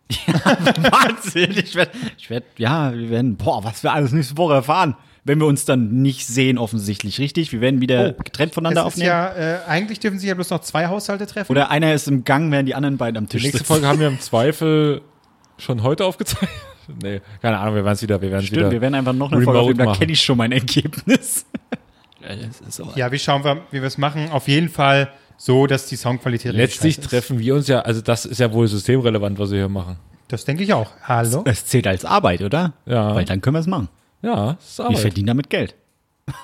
[0.28, 1.52] Wahnsinn.
[1.58, 4.96] Ich werde, ich werd, ja, wir werden, boah, was wir alles nächste Woche erfahren.
[5.28, 7.52] Wenn wir uns dann nicht sehen, offensichtlich, richtig?
[7.52, 9.08] Wir werden wieder getrennt voneinander Es ist aufnehmen.
[9.10, 11.52] ja, äh, eigentlich dürfen sich ja bloß noch zwei Haushalte treffen.
[11.52, 13.68] Oder einer ist im Gang, während die anderen beiden am die Tisch nächste sitzen.
[13.68, 15.02] Folge haben wir im Zweifel
[15.58, 16.50] schon heute aufgezeichnet.
[17.02, 18.72] Nee, keine Ahnung, wir werden es wieder, wir werden es Stimmt, wieder.
[18.72, 21.46] wir werden einfach noch eine Folge aufnehmen, da kenne ich schon mein Ergebnis.
[22.96, 24.30] Ja, wie schauen wir, wie wir es machen?
[24.32, 28.26] Auf jeden Fall so, dass die Soundqualität richtig Letztlich treffen wir uns ja, also das
[28.26, 29.98] ist ja wohl systemrelevant, was wir hier machen.
[30.28, 30.92] Das denke ich auch.
[31.04, 31.44] Hallo?
[31.46, 32.74] Es zählt als Arbeit, oder?
[32.86, 33.14] Ja.
[33.14, 33.90] Weil dann können wir es machen.
[34.24, 35.00] Ja, das ist Wir Arbeit.
[35.00, 35.76] verdienen damit Geld.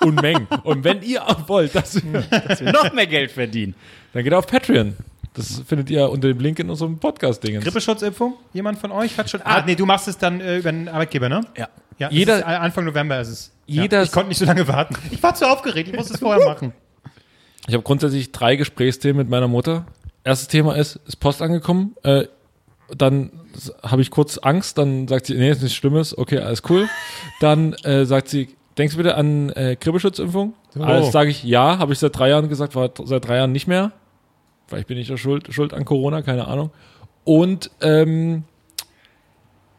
[0.00, 0.46] Unmengen.
[0.62, 3.74] Und wenn ihr auch wollt, dass wir, Dass wir noch mehr Geld verdienen.
[4.12, 4.96] dann geht auf Patreon.
[5.34, 7.60] Das findet ihr unter dem Link in unserem Podcast-Ding.
[7.60, 8.34] Grippeschutzimpfung?
[8.52, 9.40] Jemand von euch hat schon.
[9.42, 11.40] Ah, nee, du machst es dann äh, über den Arbeitgeber, ne?
[11.56, 11.68] Ja.
[11.98, 13.52] Ja, Jeder- äh, Anfang November ist es.
[13.66, 14.96] Jeder- Ja, ich konnte nicht so lange warten.
[15.10, 16.72] Ich war zu aufgeregt, ich musste es vorher machen.
[17.68, 19.86] Ich habe grundsätzlich drei Gesprächsthemen mit meiner Mutter.
[20.24, 21.94] Erstes Thema ist, ist Post angekommen.
[22.02, 22.24] Äh,
[22.96, 23.30] dann
[23.82, 24.76] habe ich kurz Angst.
[24.78, 26.16] Dann sagt sie, nee, ist nichts Schlimmes.
[26.18, 26.88] Okay, alles cool.
[27.40, 30.54] Dann äh, sagt sie, denkst du bitte an äh, Grippeschutzimpfung?
[30.74, 30.82] So.
[30.82, 31.78] Alles sage ich ja.
[31.78, 33.92] Habe ich seit drei Jahren gesagt, war seit drei Jahren nicht mehr.
[34.72, 36.70] Vielleicht bin ich ja schuld, schuld an Corona, keine Ahnung.
[37.24, 38.44] Und ähm,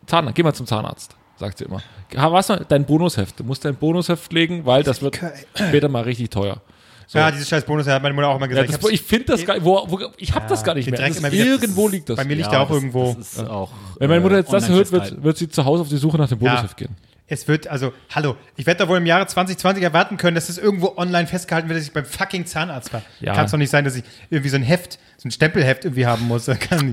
[0.06, 1.82] Zahnarzt, geh mal zum Zahnarzt, sagt sie immer.
[2.16, 2.64] Ha, Was noch?
[2.66, 3.40] Dein Bonusheft.
[3.40, 5.20] Du musst dein Bonusheft legen, weil das wird
[5.56, 6.62] später mal richtig teuer.
[7.08, 7.18] So.
[7.18, 8.70] Ja, dieses scheiß Bonus hat meine Mutter auch immer Ja, gesagt.
[8.70, 11.00] das, hab's- ich finde das gar wo, wo, ich habe das gar nicht mehr.
[11.00, 12.18] Das irgendwo liegt das.
[12.18, 13.14] Bei mir liegt Ja, er auch das- irgendwo.
[13.18, 15.82] Das ist auch, Wenn meine Mutter jetzt das online hört, wird, wird sie zu Hause
[15.82, 16.96] auf die Suche nach dem Bonusheft gehen.
[17.26, 20.58] Es wird, also, hallo, ich werde da wohl im Jahre 2020 erwarten können, dass es
[20.58, 23.02] irgendwo online festgehalten wird, dass ich beim fucking Zahnarzt war.
[23.22, 23.34] Ja.
[23.34, 26.06] Kann es doch nicht sein, dass ich irgendwie so ein Heft, so ein Stempelheft irgendwie
[26.06, 26.46] haben muss.
[26.70, 26.84] Das.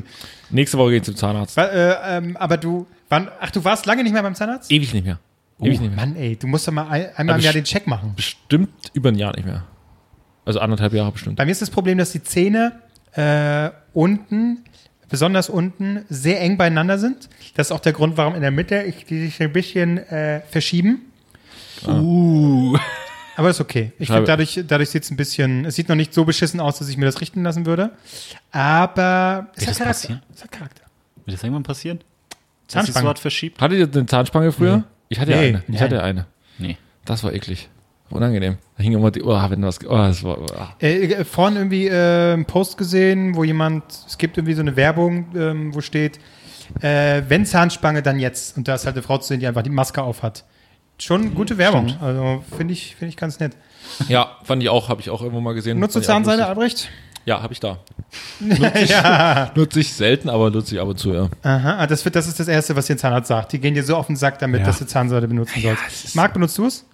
[0.50, 1.56] Nächste Woche geht zum Zahnarzt.
[1.56, 4.70] Wa- äh, ähm, aber du, wann, ach, du warst lange nicht mehr beim Zahnarzt?
[4.70, 5.18] Ewig nicht mehr.
[5.60, 6.06] Ewig Oh, nicht mehr.
[6.06, 8.12] Mann, ey, du musst doch mal ein, einmal im Jahr den Check machen.
[8.14, 9.64] Bestimmt über ein Jahr nicht mehr.
[10.44, 11.36] Also anderthalb Jahre bestimmt.
[11.36, 12.80] Bei mir ist das Problem, dass die Zähne
[13.12, 14.64] äh, unten,
[15.10, 17.28] besonders unten, sehr eng beieinander sind.
[17.54, 20.40] Das ist auch der Grund, warum in der Mitte ich, die sich ein bisschen äh,
[20.48, 21.02] verschieben.
[21.86, 22.78] Uh.
[23.36, 23.92] Aber ist okay.
[23.98, 26.78] Ich finde, dadurch, dadurch sieht es ein bisschen, es sieht noch nicht so beschissen aus,
[26.78, 27.90] dass ich mir das richten lassen würde.
[28.52, 30.20] Aber es hat das Charakter.
[30.34, 30.82] Es hat Charakter.
[31.24, 32.00] Wird das irgendwann passieren?
[32.68, 33.08] Zahnspange.
[33.08, 33.60] was verschiebt?
[33.60, 34.78] Hattet ihr eine Zahnspange früher?
[34.78, 34.82] Nee.
[35.08, 35.58] Ich hatte ja Nee, eine.
[35.58, 35.80] Ich nein.
[35.80, 36.26] hatte eine.
[36.58, 36.76] Nee.
[37.04, 37.68] Das war eklig.
[38.10, 38.58] Unangenehm.
[38.76, 40.84] Da hing immer die, oh, wenn was, oh, das war, oh.
[40.84, 44.76] Äh, äh, vorhin irgendwie äh, einen Post gesehen, wo jemand, es gibt irgendwie so eine
[44.76, 46.18] Werbung, ähm, wo steht,
[46.80, 48.56] äh, wenn Zahnspange, dann jetzt.
[48.56, 50.44] Und da ist halt eine Frau zu sehen, die einfach die Maske auf hat.
[50.98, 51.96] Schon gute Werbung.
[52.00, 53.56] Also finde ich, finde ich ganz nett.
[54.08, 55.78] Ja, fand ich auch, habe ich auch irgendwo mal gesehen.
[55.78, 56.46] Nutzt du Zahnseide.
[56.46, 56.90] Albrecht?
[57.24, 57.78] Ja, habe ich da.
[58.40, 61.28] Nutze ich, nutze ich selten, aber nutze ich ab und zu, ja.
[61.42, 63.52] Aha, ah, das, wird, das ist das Erste, was dir ein Zahnarzt sagt.
[63.52, 64.66] Die gehen dir so auf den Sack damit, Ja.
[64.66, 66.16] dass du Zahnseide benutzen sollst.
[66.16, 66.84] Marc, benutzt du es?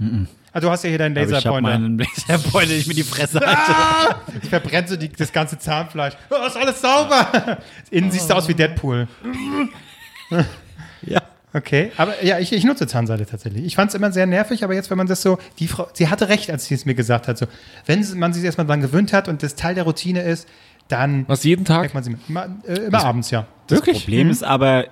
[0.56, 1.78] Ah, du hast ja hier deinen Aber ich habe Laserpointer.
[1.78, 4.16] meinen Laserpointer, den ich mir die Fresse halte.
[4.42, 6.14] Ich verbrenne so die, das ganze Zahnfleisch.
[6.30, 7.58] Oh, ist alles sauber.
[7.90, 9.06] Innen siehst du aus wie Deadpool.
[11.02, 11.20] ja.
[11.52, 13.64] Okay, aber ja, ich, ich nutze Zahnseide tatsächlich.
[13.66, 16.08] Ich fand es immer sehr nervig, aber jetzt, wenn man das so, die Frau, sie
[16.08, 17.36] hatte recht, als sie es mir gesagt hat.
[17.36, 17.46] So,
[17.84, 20.48] wenn man sich erstmal dran gewöhnt hat und das Teil der Routine ist,
[20.88, 21.92] dann Was jeden Tag?
[21.92, 22.20] man sie mit.
[22.28, 23.46] Immer, äh, immer abends, ja.
[23.66, 23.98] Das Wirklich?
[24.04, 24.86] Problem ist aber,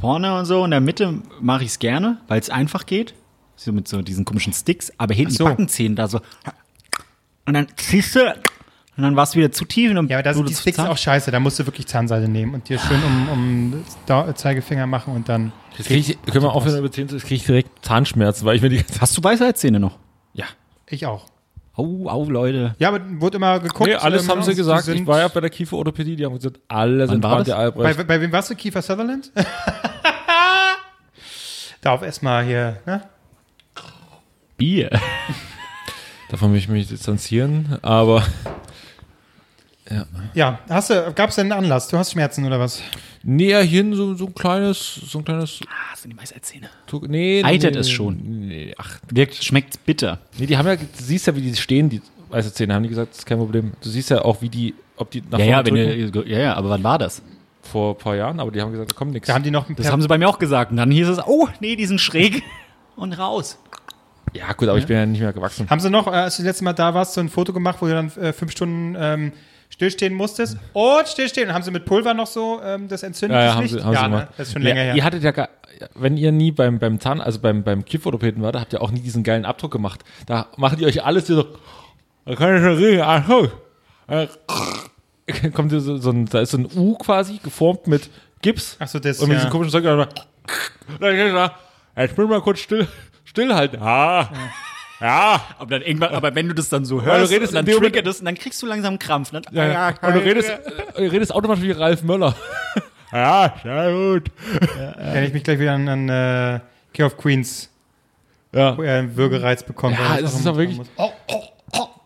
[0.00, 3.14] vorne und so in der Mitte mache ich es gerne, weil es einfach geht.
[3.62, 5.44] So mit so diesen komischen Sticks, aber hinten Ach so.
[5.44, 6.20] die Backenzähne da so.
[7.44, 8.20] Und dann ziehst du
[8.96, 9.90] und dann war es wieder zu tief.
[9.94, 11.30] Und Ja, aber da sind die Sticks Zahn- auch scheiße.
[11.30, 15.28] Da musst du wirklich Zahnseide nehmen und dir schön um, um da, Zeigefinger machen und
[15.28, 15.52] dann.
[15.76, 18.62] Jetzt krieg ich, können wir aufhören über Zähne jetzt krieg ich direkt Zahnschmerzen, weil ich
[18.62, 19.98] mir die Hast du Weisheitszähne noch?
[20.32, 20.46] Ja.
[20.88, 21.26] Ich auch.
[21.74, 22.74] Au, au, Leute.
[22.78, 23.88] Ja, aber wurde immer geguckt.
[23.88, 24.88] Nee, alles ähm, haben sie gesagt.
[24.88, 27.46] Ich war ja bei der Kieferorthopädie, die haben gesagt, alle sind war das?
[27.46, 28.06] der bei, Albrecht.
[28.08, 28.54] bei wem warst du?
[28.54, 29.30] Kiefer Sutherland?
[31.80, 33.02] Darf erstmal hier, ne?
[34.60, 34.90] Bier.
[36.28, 38.22] Davon will ich mich distanzieren, aber
[40.34, 41.88] Ja, hast du, gab es denn einen Anlass?
[41.88, 42.82] Du hast Schmerzen oder was?
[43.22, 46.68] näher hin so, so ein kleines, so ein kleines, Ah, das sind die Weisheitszähne.
[46.86, 48.16] Tu- nee, Eitert nee, es schon.
[48.48, 50.18] Nee, ach, Wirkt, schmeckt bitter.
[50.38, 52.88] nee, die haben ja, du siehst ja, wie die stehen, die weiße Zähne, haben die
[52.90, 53.72] gesagt, das ist kein Problem.
[53.82, 56.28] Du siehst ja auch, wie die, ob die nach Ja, ja, wenn drücken.
[56.28, 57.22] ihr, ja, ja, aber wann war das?
[57.62, 59.26] vor ein paar Jahren, aber die haben gesagt, da kommt nichts.
[59.28, 60.70] Da haben die noch Das haben sie bei mir auch gesagt.
[60.70, 62.42] Und dann hieß es, oh, nee, die sind schräg.
[62.96, 63.58] Und raus.
[64.32, 65.68] Ja, gut, aber ich bin ja nicht mehr gewachsen.
[65.68, 67.78] Haben sie noch, äh, als du das letzte Mal da warst, so ein Foto gemacht,
[67.80, 69.32] wo du dann äh, fünf Stunden ähm,
[69.70, 70.56] stillstehen musstest?
[70.72, 71.48] Und stillstehen.
[71.48, 73.36] Und haben sie mit Pulver noch so ähm, das entzündet?
[73.36, 74.28] Ja, ja, haben sie, haben ja, sie ne?
[74.36, 74.94] Das ist schon ja, länger her.
[74.94, 75.48] Ihr hattet ja gar,
[75.94, 79.00] wenn ihr nie beim, beim Zahn, also beim, beim Kieferorthopäden wart, habt ihr auch nie
[79.00, 80.04] diesen geilen Abdruck gemacht.
[80.26, 81.46] Da machen die euch alles so,
[82.24, 83.50] da kann ich schon reden, ach so.
[84.08, 84.26] Äh,
[85.54, 88.10] Kommt so, so ein, da ist so ein U quasi geformt mit
[88.42, 88.76] Gips.
[88.80, 89.40] Ach so, das, Und mit ja.
[89.40, 90.08] diesem komischen Zeug, dann
[90.98, 91.54] kann ich sagen,
[91.96, 92.88] jetzt bin mal kurz still,
[93.30, 93.80] stillhalten.
[93.82, 94.28] Ah.
[95.00, 95.40] Ja.
[95.58, 97.76] Aber dann irgendwann, aber wenn du das dann so Ja, hörst, du redest und dann
[97.76, 99.32] triggert es und dann kriegst du langsam Krampf.
[99.32, 99.40] Ne?
[99.50, 99.88] Ja, ja.
[100.02, 100.58] Und du redest, äh,
[100.96, 102.34] du redest automatisch wie Ralf Möller.
[103.12, 104.30] Ja, sehr gut.
[104.78, 106.60] Erinnere ich mich gleich wieder an, an äh,
[106.94, 107.68] King of Queens,
[108.52, 108.76] Ja.
[108.78, 109.98] wo er einen Würgereiz bekommt.
[109.98, 110.86] Ja, das ist auch auch wirklich- muss.
[110.96, 111.10] Oh,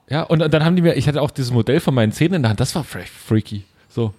[0.09, 2.43] Ja, und dann haben die mir, ich hatte auch dieses Modell von meinen Zähnen in
[2.43, 3.65] der Hand, das war freaky.
[3.91, 4.15] So.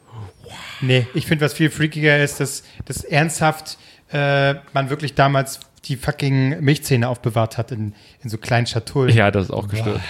[0.81, 3.79] nee, ich finde, was viel freakiger ist, dass, dass ernsthaft
[4.11, 7.93] äh, man wirklich damals die fucking Milchzähne aufbewahrt hat in,
[8.23, 9.15] in so kleinen Schatullen.
[9.15, 10.01] Ja, das ist auch gestört.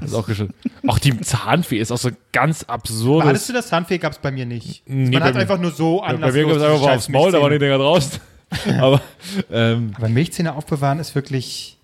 [0.00, 0.50] Das ist auch gestört.
[0.86, 3.28] Auch die Zahnfee ist auch so ganz absurdes.
[3.28, 3.68] Hattest du das?
[3.68, 4.82] Zahnfee gab es bei mir nicht.
[4.86, 7.32] Nee, man hat einfach nur so Ja, bei mir gab es einfach mal aufs Maul,
[7.32, 7.58] da waren die.
[7.58, 8.20] Dinger draußen.
[8.78, 9.00] Aber,
[9.50, 11.78] ähm, Aber Milchzähne aufbewahren ist wirklich.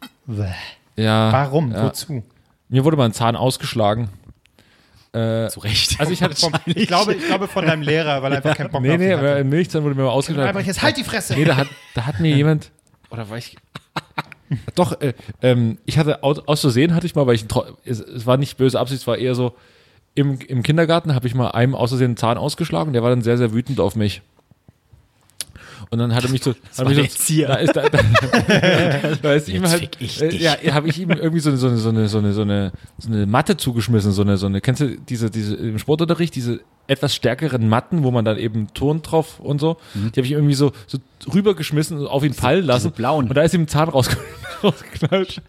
[0.97, 1.33] Ja.
[1.33, 1.73] Warum?
[1.73, 1.85] Ja.
[1.87, 2.23] Wozu?
[2.69, 4.09] Mir wurde mal ein Zahn ausgeschlagen.
[5.13, 6.01] Äh, Zu Recht.
[6.01, 8.71] also ich hatte, Vom, ich, glaube, ich glaube von deinem Lehrer, weil er einfach keinen
[8.71, 9.35] Bock nee, nee, hatte.
[9.35, 10.49] ein Milchzahn wurde mir mal ausgeschlagen.
[10.49, 11.35] Albrecht, jetzt halt die Fresse!
[11.35, 12.71] Nee, da hat, da hat mir jemand,
[13.13, 13.57] oder war ich,
[14.75, 17.45] doch, äh, ähm, ich hatte, aus, aus Versehen hatte ich mal, weil ich,
[17.85, 19.55] es, es war nicht böse Absicht, es war eher so,
[20.15, 23.23] im, im Kindergarten habe ich mal einem aus Versehen einen Zahn ausgeschlagen, der war dann
[23.23, 24.23] sehr, sehr wütend auf mich.
[25.91, 27.49] Und dann hat er mich so, hat war mich so Erzieher.
[27.49, 27.99] da ist, da, da,
[29.23, 31.89] da ist ihm halt, äh, ja, habe ich ihm irgendwie so, eine- so, eine- so
[31.91, 34.97] eine, so eine, so eine, so eine Matte zugeschmissen, so eine, so eine, kennst du
[34.99, 39.61] diese, diese, im Sportunterricht, diese etwas stärkeren Matten, wo man dann eben Ton drauf und
[39.61, 40.99] so, die habe ich irgendwie so, so
[41.33, 42.93] rübergeschmissen und auf ihn fallen lassen.
[42.93, 43.29] blauen.
[43.29, 44.17] Und da ist ihm ein Zahn rausge
[44.63, 45.43] rausgeknallt.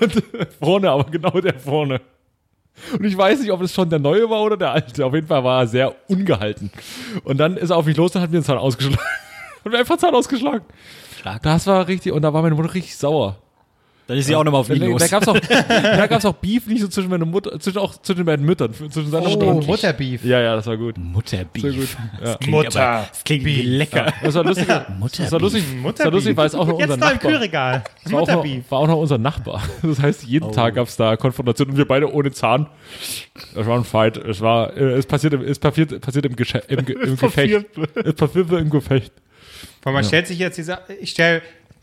[0.00, 0.22] Und
[0.60, 2.00] vorne, aber genau der vorne.
[2.92, 5.04] Und ich weiß nicht, ob es schon der neue war oder der alte.
[5.04, 6.70] Auf jeden Fall war er sehr ungehalten.
[7.24, 8.98] Und dann ist er auf mich los und hat mir den Zahn ausgeschlagen.
[9.64, 10.64] Und mir einfach Zahn ausgeschlagen.
[11.18, 11.42] Stark.
[11.42, 13.36] Das war richtig, und da war meine Mutter richtig sauer.
[14.08, 15.00] Dann ist sie auch nochmal auf Da, ihn los.
[15.02, 15.38] da gab's auch,
[15.82, 19.10] da gab's auch Beef nicht so zwischen meiner Mutter, zwischen auch zwischen beiden Müttern, zwischen
[19.10, 20.24] seiner Mutter Oh, und Mutterbeef.
[20.24, 20.96] Ja, ja, das war gut.
[20.98, 21.62] Mutterbeef.
[21.62, 21.88] Gut.
[22.24, 22.34] Ja.
[22.36, 24.12] Klingt aber, das klingt wie lecker.
[24.22, 24.66] Das war lustig.
[24.66, 25.62] Das war lustig,
[25.94, 27.84] das war lustig, weil es auch noch unser Jetzt noch im Nachbar Kühlregal.
[28.02, 28.70] Das war auch, noch, Mutterbeef.
[28.70, 29.62] war auch noch unser Nachbar.
[29.82, 32.66] Das heißt, jeden Tag gab es da Konfrontation und wir beide ohne Zahn.
[33.54, 34.16] Das war ein Fight.
[34.16, 37.66] Es war, äh, es passiert, im- es passiert, passiert im, Gesche im, im Gefecht.
[37.94, 39.12] Es passiert im Gefecht.
[39.82, 41.42] Weil man stellt sich jetzt diese, ich stell,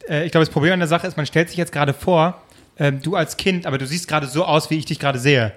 [0.09, 2.41] äh, ich glaube, das Problem an der Sache ist, man stellt sich jetzt gerade vor,
[2.77, 5.53] ähm, du als Kind, aber du siehst gerade so aus, wie ich dich gerade sehe.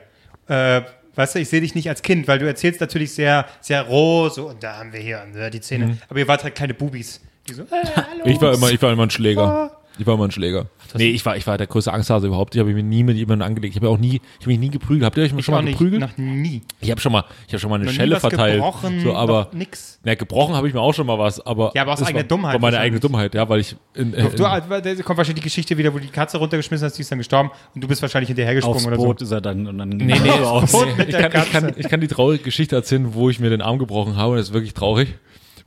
[0.49, 0.83] Äh,
[1.15, 4.29] weißt du, ich sehe dich nicht als Kind, weil du erzählst natürlich sehr, sehr roh,
[4.29, 5.87] so, und da haben wir hier die Zähne.
[5.87, 5.99] Mhm.
[6.09, 7.21] Aber ihr wart halt kleine Bubis.
[7.49, 8.25] Die so, äh, hallo.
[8.25, 9.78] Ich war immer, ich war immer ein Schläger.
[9.99, 10.67] Ich war immer ein Schläger.
[10.95, 12.55] Nee, ich war, ich war der größte Angsthase überhaupt.
[12.55, 13.75] Ich habe mich nie mit jemandem angelegt.
[13.77, 15.05] Ich habe auch nie, ich habe mich nie geprügelt.
[15.05, 16.01] Habt ihr euch Ich schon mal nicht, geprügelt?
[16.01, 16.63] noch nie.
[16.81, 18.55] Ich habe schon mal, ich habe schon mal eine Noch nie Schelle was verteilt.
[18.55, 19.99] gebrochen, so, aber nix.
[20.05, 22.25] Na, gebrochen habe ich mir auch schon mal was, aber Ja, aber aus das eigener
[22.25, 23.01] Dummheit War meine eigene wahrscheinlich.
[23.01, 26.05] Dummheit, ja, weil ich in, äh, Du, da kommt wahrscheinlich die Geschichte wieder, wo du
[26.05, 28.97] die Katze runtergeschmissen hast, die ist dann gestorben und du bist wahrscheinlich hinterhergesprungen Aufs oder
[28.97, 30.73] Boot ist er dann und dann Nee, nee, aus.
[30.73, 31.05] Boot nee.
[31.05, 31.81] Ich, der kann, ich, kann, Katze.
[31.81, 34.37] ich kann die traurige Geschichte erzählen, wo ich mir den Arm gebrochen habe.
[34.37, 35.15] Das ist wirklich traurig.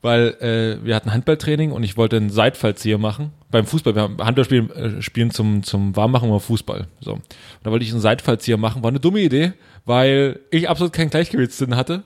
[0.02, 3.32] Weil äh, wir hatten Handballtraining und ich wollte einen Seitfallzieher machen.
[3.52, 6.88] Beim Fußball, wir haben Handballspielen äh, spielen zum, zum Warmmachen immer Fußball.
[7.00, 7.14] So.
[7.14, 7.24] Und
[7.64, 8.82] da wollte ich einen Seitfallzieher machen.
[8.82, 9.54] War eine dumme Idee,
[9.86, 12.04] weil ich absolut keinen Gleichgewichtssinn hatte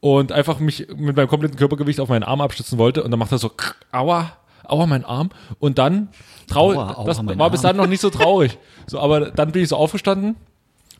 [0.00, 3.02] und einfach mich mit meinem kompletten Körpergewicht auf meinen Arm abstützen wollte.
[3.02, 4.32] Und dann macht er so, krr, aua,
[4.64, 5.30] aua, mein Arm.
[5.58, 6.08] Und dann
[6.46, 8.56] traurig, das war bis dann noch nicht so traurig.
[8.86, 10.36] So, aber dann bin ich so aufgestanden,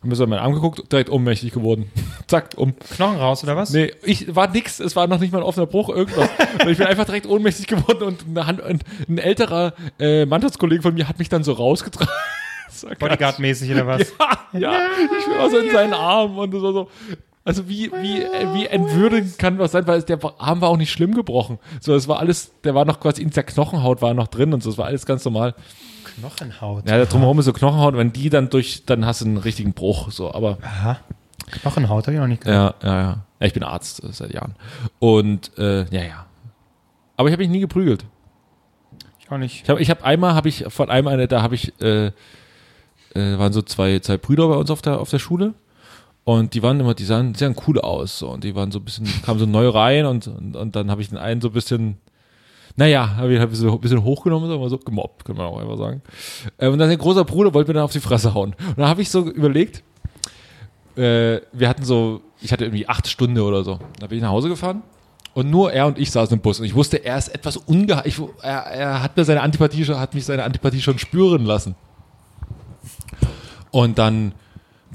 [0.00, 1.90] hab mir so meinen Arm geguckt, direkt ohnmächtig geworden.
[2.26, 2.74] Zack, um.
[2.78, 3.70] Knochen raus oder was?
[3.70, 6.28] Nee, ich war nix, es war noch nicht mal ein offener Bruch, irgendwas.
[6.68, 8.80] Ich bin einfach direkt ohnmächtig geworden und Hand, ein,
[9.18, 12.12] älterer äh, Mannschaftskollege von mir hat mich dann so rausgetragen.
[12.98, 14.12] Bodyguard-mäßig oder was?
[14.52, 14.88] Ja, ja.
[15.18, 16.90] ich war so in seinen Arm und so, so.
[17.46, 20.90] Also wie, wie, äh, wie entwürdigend kann was sein, weil der Arm war auch nicht
[20.90, 21.60] schlimm gebrochen.
[21.80, 24.64] So, es war alles, der war noch quasi in der Knochenhaut war noch drin und
[24.64, 25.54] so, es war alles ganz normal.
[26.18, 26.88] Knochenhaut.
[26.88, 29.74] Ja, da drumherum ist so Knochenhaut, wenn die dann durch, dann hast du einen richtigen
[29.74, 30.58] Bruch, so, aber.
[30.60, 30.98] Aha.
[31.52, 32.82] Knochenhaut, habe ich noch nicht gehört.
[32.82, 33.24] Ja, ja, ja.
[33.38, 34.56] ja ich bin Arzt äh, seit Jahren.
[34.98, 36.26] Und äh, ja, ja.
[37.16, 38.04] Aber ich habe mich nie geprügelt.
[39.20, 39.62] Ich auch nicht.
[39.62, 42.12] Ich habe ich hab einmal, habe ich von einem eine, da habe ich, äh, äh,
[43.14, 45.54] waren so zwei, zwei Brüder bei uns auf der, auf der Schule.
[46.28, 48.18] Und die waren immer, die sahen, die sahen cool aus.
[48.18, 48.30] So.
[48.30, 51.00] Und die waren so ein bisschen, kamen so neu rein und, und, und dann habe
[51.00, 51.98] ich den einen so ein bisschen,
[52.74, 55.78] naja, habe ich halt so ein bisschen hochgenommen, sagen so gemobbt, kann man auch einfach
[55.78, 56.02] sagen.
[56.58, 58.56] Äh, und dann der großer Bruder wollte mir dann auf die Fresse hauen.
[58.58, 59.84] Und dann habe ich so überlegt,
[60.96, 63.78] äh, wir hatten so, ich hatte irgendwie acht Stunden oder so.
[64.00, 64.82] Da bin ich nach Hause gefahren
[65.34, 67.60] und nur er und ich saßen im Bus und ich wusste, er ist etwas
[68.04, 71.76] ich, er, er hat mir seine Antipathie schon, hat mich seine Antipathie schon spüren lassen.
[73.70, 74.32] Und dann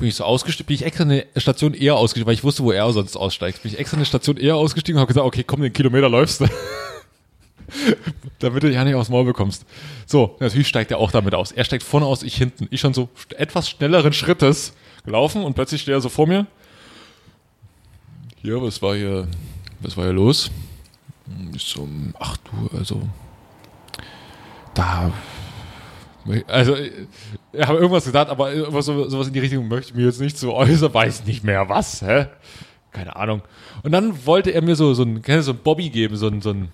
[0.02, 2.72] bin ich so ausgestiegen, bin ich extra eine Station eher ausgestiegen, weil ich wusste, wo
[2.72, 3.62] er sonst aussteigt.
[3.62, 6.42] Bin ich extra eine Station eher ausgestiegen und habe gesagt, okay, komm, den Kilometer läufst
[6.42, 6.48] du.
[8.40, 9.64] damit du ja nicht aufs Maul bekommst.
[10.08, 11.52] So, natürlich steigt er auch damit aus.
[11.52, 12.68] Er steigt vorne aus, ich hinten.
[12.72, 14.74] Ich schon so etwas schnelleren Schrittes
[15.06, 16.48] gelaufen und plötzlich steht er so vor mir.
[18.42, 19.28] Ja, was war hier,
[19.82, 20.50] was war hier los?
[21.56, 21.88] Ich so,
[22.20, 23.04] ach du, also,
[24.74, 25.14] da,
[26.48, 30.06] also, ich habe irgendwas gesagt, aber irgendwas, so- sowas in die Richtung möchte ich mir
[30.06, 32.28] jetzt nicht so äußern, weiß nicht mehr was, hä?
[32.92, 33.42] Keine Ahnung.
[33.84, 36.52] Und dann wollte er mir so, so ein, so ein Bobby geben, so ein, so
[36.52, 36.70] ein,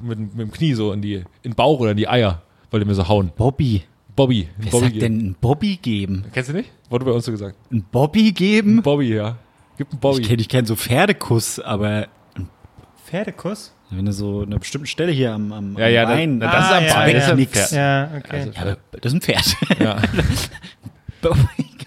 [0.00, 2.42] mit, mit dem Knie so in die, in den Bauch oder in die Eier.
[2.70, 3.32] Wollte er mir so hauen.
[3.36, 3.82] Bobby.
[4.14, 4.48] Bobby.
[4.56, 5.00] Wer Bobby sagt geben.
[5.18, 6.24] denn ein Bobby geben?
[6.32, 6.70] Kennst du nicht?
[6.90, 7.56] Wurde bei uns so gesagt.
[7.72, 8.82] Ein Bobby geben?
[8.82, 9.36] Bobby, ja.
[9.76, 10.22] Gib einen Bobby.
[10.22, 12.08] Ich kenne ich kenn so Pferdekuss, aber
[13.06, 13.72] Pferdekuss?
[13.90, 16.64] Wenn du so eine bestimmte Stelle hier am, am, Ja, ja, am Bein, das- das
[16.66, 17.34] ist am ja, Bein, ja, das ist ja.
[17.36, 17.70] nix.
[17.70, 18.36] Ja, okay.
[18.38, 19.56] Also- Ja, das ist ein Pferd.
[19.80, 19.96] Ja,
[21.22, 21.38] Bobby,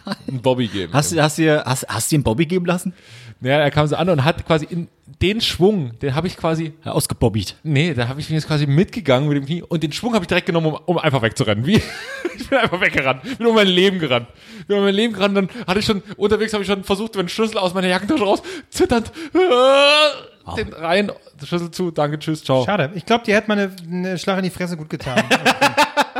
[0.05, 0.15] geil.
[0.27, 0.93] einen Bobby geben.
[0.93, 2.93] Hast du, hast, du, dir- hast, hast du einen Bobby geben lassen?
[3.41, 4.87] Ja, er kam so an und hat quasi in
[5.21, 7.55] den Schwung, den habe ich quasi, Ja, ausgebobbyt.
[7.63, 10.23] nee, da habe ich mir jetzt quasi mitgegangen mit dem Knie und den Schwung habe
[10.23, 11.65] ich direkt genommen, um, um einfach wegzurennen.
[11.65, 11.81] Wie?
[12.33, 13.21] Ich bin einfach weggerannt.
[13.37, 14.25] Bin um mein Leben gerannt.
[14.65, 17.27] Bin um mein Leben gerannt, dann hatte ich schon, unterwegs habe ich schon versucht, den
[17.29, 21.11] Schlüssel aus meiner Jackentasche raus, zitternd, äh, den rein,
[21.45, 22.65] Schlüssel zu, danke, tschüss, ciao.
[22.65, 22.89] Schade.
[22.95, 25.21] Ich glaube, dir hätte mal eine, eine Schlag in die Fresse gut getan.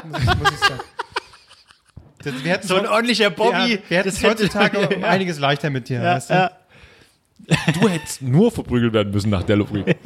[0.04, 0.82] muss, ich- muss ich sagen.
[2.24, 5.08] Das, wir hätten So ein ordentlicher wir, wir hätten es heutzutage um ja.
[5.08, 6.02] einiges leichter mit dir.
[6.04, 6.34] Ja, weißt du?
[6.36, 6.52] ja.
[7.74, 9.98] Du hättest nur verprügelt werden müssen nach der Lubrik.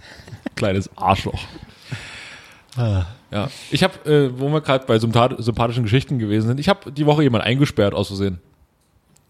[0.54, 1.40] Kleines Arschloch.
[2.76, 6.90] Ja, ich habe, äh, wo wir gerade bei sympath sympathischen Geschichten gewesen sind, ich habe
[6.90, 8.40] die Woche jemand eingesperrt aus Versehen.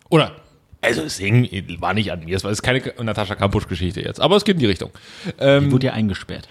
[0.09, 0.33] Oder,
[0.81, 1.49] also es hing,
[1.81, 4.57] war nicht an mir, es war es ist keine Natascha Kampusch-Geschichte jetzt, aber es geht
[4.57, 4.91] in die Richtung.
[5.39, 6.49] Ähm, Wurde ja eingesperrt.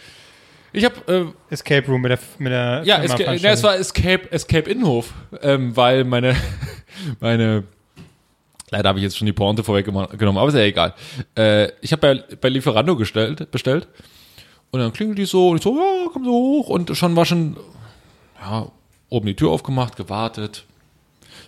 [0.71, 4.32] ich habe, äh, Escape Room mit der, mit der ja, Esca ne, es war Escape,
[4.32, 6.36] Escape Innenhof, ähm, weil meine,
[7.19, 7.63] meine,
[8.74, 10.94] leider habe ich jetzt schon die Pointe vorweggenommen, aber ist ja egal.
[11.38, 13.88] Äh, ich habe bei, bei Lieferando gestellt, bestellt
[14.72, 17.26] und dann klingelt die so und ich so, ja, komm so hoch und schon war
[17.26, 17.56] schon,
[18.42, 18.68] ja,
[19.10, 20.66] oben die Tür aufgemacht, gewartet.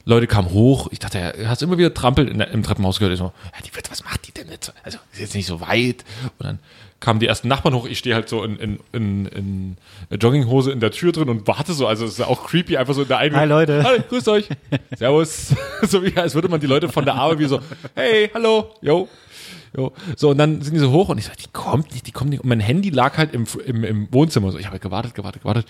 [0.05, 0.87] Leute kamen hoch.
[0.91, 3.13] Ich dachte, er hast immer wieder trampelt in im Treppenhaus gehört.
[3.13, 4.71] Ich so, ja, die wird, was macht die denn jetzt?
[4.83, 6.05] Also, ist jetzt nicht so weit.
[6.37, 6.59] Und dann
[6.99, 7.87] kamen die ersten Nachbarn hoch.
[7.87, 9.77] Ich stehe halt so in, in, in, in
[10.19, 11.87] Jogginghose in der Tür drin und warte so.
[11.87, 13.35] Also, es ist ja auch creepy, einfach so in der einen.
[13.35, 13.83] Hi, Leute.
[13.83, 14.47] Hi, grüßt euch.
[14.95, 15.55] Servus.
[15.81, 17.59] so wie, als würde man die Leute von der Arbeit wie so,
[17.95, 19.09] hey, hallo, yo.
[19.75, 19.91] Jo.
[20.15, 22.29] So, und dann sind die so hoch und ich so, die kommt nicht, die kommt
[22.29, 22.43] nicht.
[22.43, 24.51] Und mein Handy lag halt im, im, im Wohnzimmer.
[24.51, 25.65] So, ich habe halt gewartet, gewartet, gewartet.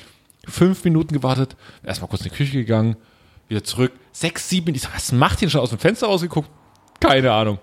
[0.45, 1.55] Fünf Minuten gewartet.
[1.83, 2.97] Erstmal kurz in die Küche gegangen.
[3.47, 3.91] Wieder zurück.
[4.11, 4.73] Sechs, sieben.
[4.73, 6.49] Ich so, was macht denn schon aus dem Fenster rausgeguckt?
[6.99, 7.59] Keine Ahnung.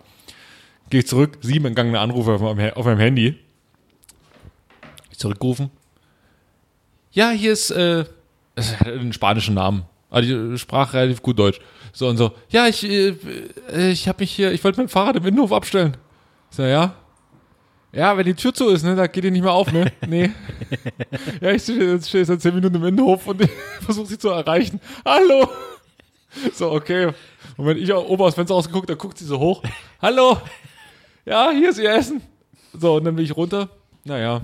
[0.91, 1.39] Gehe ich zurück.
[1.41, 3.39] Sieben entgangene Anrufe auf meinem, auf meinem Handy.
[5.11, 5.71] Ich zurückgerufen.
[7.11, 8.05] Ja, hier ist, äh,
[8.55, 9.85] es hat einen spanischen Namen.
[10.11, 11.61] Aber die sprach relativ gut Deutsch.
[11.93, 12.33] So und so.
[12.51, 13.17] Ja, ich, äh,
[13.73, 15.97] äh, ich habe mich hier, ich wollte mein Fahrrad im Innenhof abstellen.
[16.51, 16.95] Ich so, ja.
[17.93, 19.93] Ja, wenn die Tür zu ist, ne, da geht die nicht mehr auf, ne?
[20.07, 20.31] Nee.
[21.41, 23.43] ja, ich stehe jetzt stehe seit zehn Minuten im Innenhof und
[23.81, 24.81] versuche sie zu erreichen.
[25.05, 25.49] Hallo!
[26.55, 27.13] So, okay.
[27.59, 29.63] Und wenn ich oben aus dem Fenster rausgeguckt, dann guckt sie so hoch.
[30.01, 30.41] Hallo!
[31.27, 32.23] Ja, hier ist ihr Essen.
[32.73, 33.69] So, und dann bin ich runter.
[34.05, 34.41] Naja.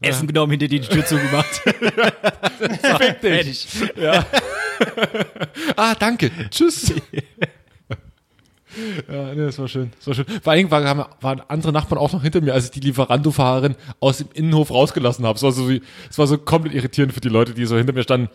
[0.00, 1.46] Essen genommen, hinter dir die Tür zugemacht.
[2.98, 3.68] Fick dich.
[3.96, 4.26] Ja.
[5.76, 6.30] ah, danke.
[6.50, 6.92] Tschüss.
[9.10, 9.92] Ja, nee, das war schön.
[9.98, 10.26] Das war schön.
[10.42, 12.80] Vor allen Dingen war, haben- waren andere Nachbarn auch noch hinter mir, als ich die
[12.80, 15.36] Lieferando-Fahrerin aus dem Innenhof rausgelassen habe.
[15.36, 18.02] Es war so, es war so komplett irritierend für die Leute, die so hinter mir
[18.02, 18.28] standen.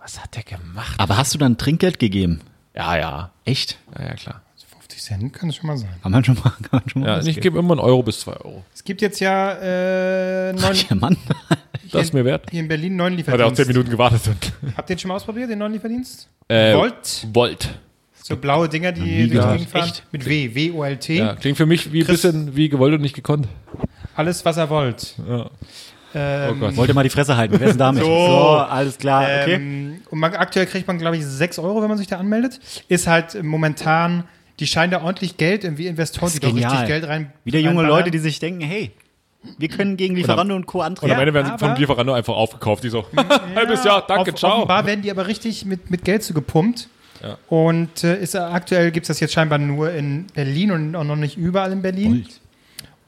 [0.00, 0.94] Was hat der gemacht?
[0.98, 2.40] Aber hast du dann Trinkgeld gegeben?
[2.74, 3.30] Ja, ja.
[3.44, 3.78] Echt?
[3.98, 4.42] Ja, ja, klar.
[4.80, 5.90] 50 Cent kann es schon mal sein.
[6.02, 8.02] Kann man schon mal, kann man schon mal Ja, was ich gebe immer einen Euro
[8.02, 8.64] bis zwei Euro.
[8.74, 11.16] Es gibt jetzt ja äh, neun, Ja, Mann.
[11.90, 12.50] Das ist mir wert.
[12.50, 13.68] hier in Berlin neun Hat er auch zehn Lieferdienst.
[13.68, 14.22] Minuten gewartet.
[14.76, 16.28] Habt ihr den schon mal ausprobiert, den neuen Lieferdienst?
[16.46, 17.26] Äh, Volt?
[17.32, 17.78] Volt.
[18.28, 19.52] So blaue Dinger, die durch die.
[19.52, 19.92] Gegend fahren.
[20.12, 21.16] Mit W, W-O-L-T.
[21.18, 23.48] Ja, klingt für mich wie ein Chris- bisschen wie gewollt und nicht gekonnt.
[24.14, 25.14] Alles, was er wollt.
[25.28, 25.50] Ja.
[26.14, 26.76] Ähm, Oh Gott.
[26.76, 27.54] Wollte mal die Fresse halten.
[27.58, 28.02] Wer ist denn damit?
[28.04, 28.10] So.
[28.10, 29.22] alles klar.
[29.22, 29.54] Okay.
[29.54, 32.60] Ähm, und man, aktuell kriegt man, glaube ich, 6 Euro, wenn man sich da anmeldet.
[32.88, 34.24] Ist halt momentan,
[34.60, 36.86] die scheinen da ordentlich Geld, irgendwie Investoren, die Das ist richtig genial.
[36.86, 37.32] Geld rein.
[37.44, 37.90] Wieder junge reinballern.
[38.00, 38.90] Leute, die sich denken, hey,
[39.58, 40.78] wir können gegen Lieferando und Co.
[40.80, 41.12] Und antreten.
[41.12, 42.82] am Ende werden sie aber- von Lieferando einfach aufgekauft.
[42.84, 43.04] Die so,
[43.54, 44.56] halbes Jahr, danke, Auf, ciao.
[44.56, 46.88] Offenbar werden die aber richtig mit, mit Geld zugepumpt.
[47.22, 47.36] Ja.
[47.48, 51.16] Und äh, ist, aktuell gibt es das jetzt scheinbar nur in Berlin und auch noch
[51.16, 52.26] nicht überall in Berlin.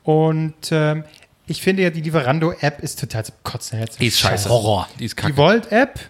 [0.03, 1.05] Und ähm,
[1.47, 3.79] ich finde ja, die Lieferando-App ist total zum Kotzen.
[3.81, 4.49] Jetzt Die ist scheiße.
[4.49, 4.89] Horror.
[4.99, 5.37] Die ist Die kacke.
[5.37, 6.01] Volt-App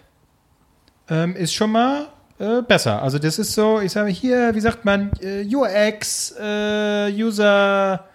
[1.09, 2.07] ähm, ist schon mal
[2.39, 3.01] äh, besser.
[3.01, 8.05] Also das ist so, ich sage hier, wie sagt man, äh, UX, äh, User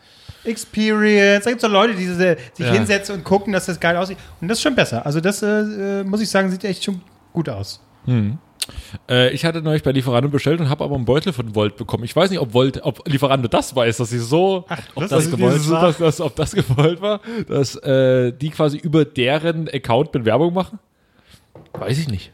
[0.45, 1.45] Experience.
[1.45, 2.73] Da gibt es so Leute, die sich Ja.
[2.73, 4.19] hinsetzen und gucken, dass das geil aussieht.
[4.41, 5.05] Und das ist schon besser.
[5.05, 5.47] Also das, äh,
[6.01, 7.01] äh, muss ich sagen, sieht echt schon
[7.33, 7.81] gut aus.
[9.09, 12.05] Äh, ich hatte neulich bei Lieferando bestellt und habe aber einen Beutel von Volt bekommen.
[12.05, 14.65] Ich weiß nicht, ob Volt, ob Lieferando das weiß, dass sie so,
[14.95, 15.83] ob das dass gewollt war?
[15.83, 20.55] Dass, dass, ob das gewollt war, dass äh, die quasi über deren Account mit Werbung
[20.55, 20.79] machen.
[21.73, 22.33] Weiß ich nicht.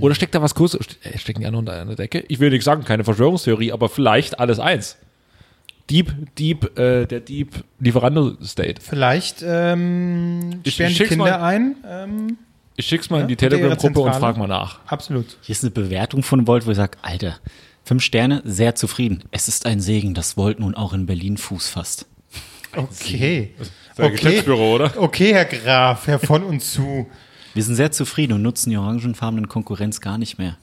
[0.00, 0.80] Oder steckt da was Großes?
[1.04, 2.24] Äh, Stecken die anderen unter einer Decke?
[2.28, 4.96] Ich will nicht sagen, keine Verschwörungstheorie, aber vielleicht alles eins.
[5.88, 8.80] Dieb, Dieb, äh, der Dieb Lieferando State.
[8.80, 11.40] Vielleicht ähm, Ich- sperren ich die Kinder mal.
[11.42, 11.76] ein.
[11.88, 12.38] Ähm,
[12.76, 14.78] Ich schick's mal Ja, in die Telegram-Gruppe und frag mal nach.
[14.86, 15.36] absolut.
[15.42, 17.36] Hier ist eine Bewertung von Volt, wo ich sage, Alter,
[17.84, 19.24] fünf Sterne, sehr zufrieden.
[19.32, 22.06] Es ist ein Segen, dass Volt nun auch in Berlin Fuß fasst.
[22.74, 23.54] Okay.
[23.98, 24.48] Der Okay.
[24.50, 24.92] Oder?
[24.96, 27.06] Okay, Herr Graf, Herr von und zu.
[27.52, 30.56] Wir sind sehr zufrieden und nutzen die orangenfarbenen Konkurrenz gar nicht mehr.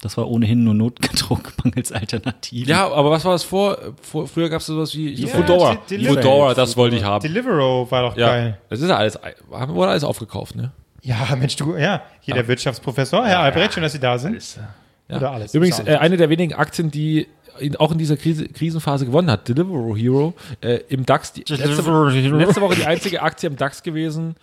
[0.00, 2.68] Das war ohnehin nur notgedruckt mangels Alternativen.
[2.68, 3.76] Ja, aber was war das vor?
[4.00, 5.12] vor früher gab es sowas wie.
[5.12, 6.14] Di- Deliveroo.
[6.22, 7.20] Foodora, das wollte ich haben.
[7.20, 8.58] Deliveroo war doch Ja, geil.
[8.70, 9.18] das ist ja alles,
[9.50, 10.70] haben wir alles aufgekauft, ne?
[11.02, 14.58] Ja, Mensch, du, ja, hier der Wirtschaftsprofessor, Herr Albrecht, schön, dass Sie da sind.
[15.08, 15.16] Ja.
[15.16, 15.54] Oder alles.
[15.54, 17.28] Übrigens, äh, eine der wenigen Aktien, die
[17.58, 21.66] in, auch in dieser Krise, Krisenphase gewonnen hat, Deliveroo Hero, äh, im DAX, die, letzte,
[22.30, 24.36] letzte Woche die einzige Aktie im DAX gewesen,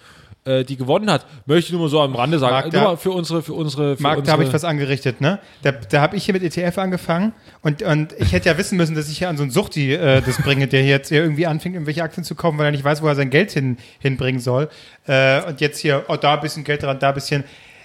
[0.45, 1.25] äh, die gewonnen hat.
[1.45, 2.53] Möchte ich nur mal so am Rande sagen.
[2.53, 4.63] Marc, nur da- mal für unsere, für unsere, für Marc, unsere da habe ich was
[4.63, 5.39] angerichtet, ne?
[5.63, 8.95] Da, da habe ich hier mit ETF angefangen und, und ich hätte ja wissen müssen,
[8.95, 11.47] dass ich hier an so einen Suchti äh, das bringe, der hier jetzt hier irgendwie
[11.47, 14.39] anfängt, irgendwelche Aktien zu kaufen, weil er nicht weiß, wo er sein Geld hin, hinbringen
[14.39, 14.69] soll.
[15.07, 17.43] Äh, und jetzt hier, oh, da ein bisschen Geld dran, da ein bisschen.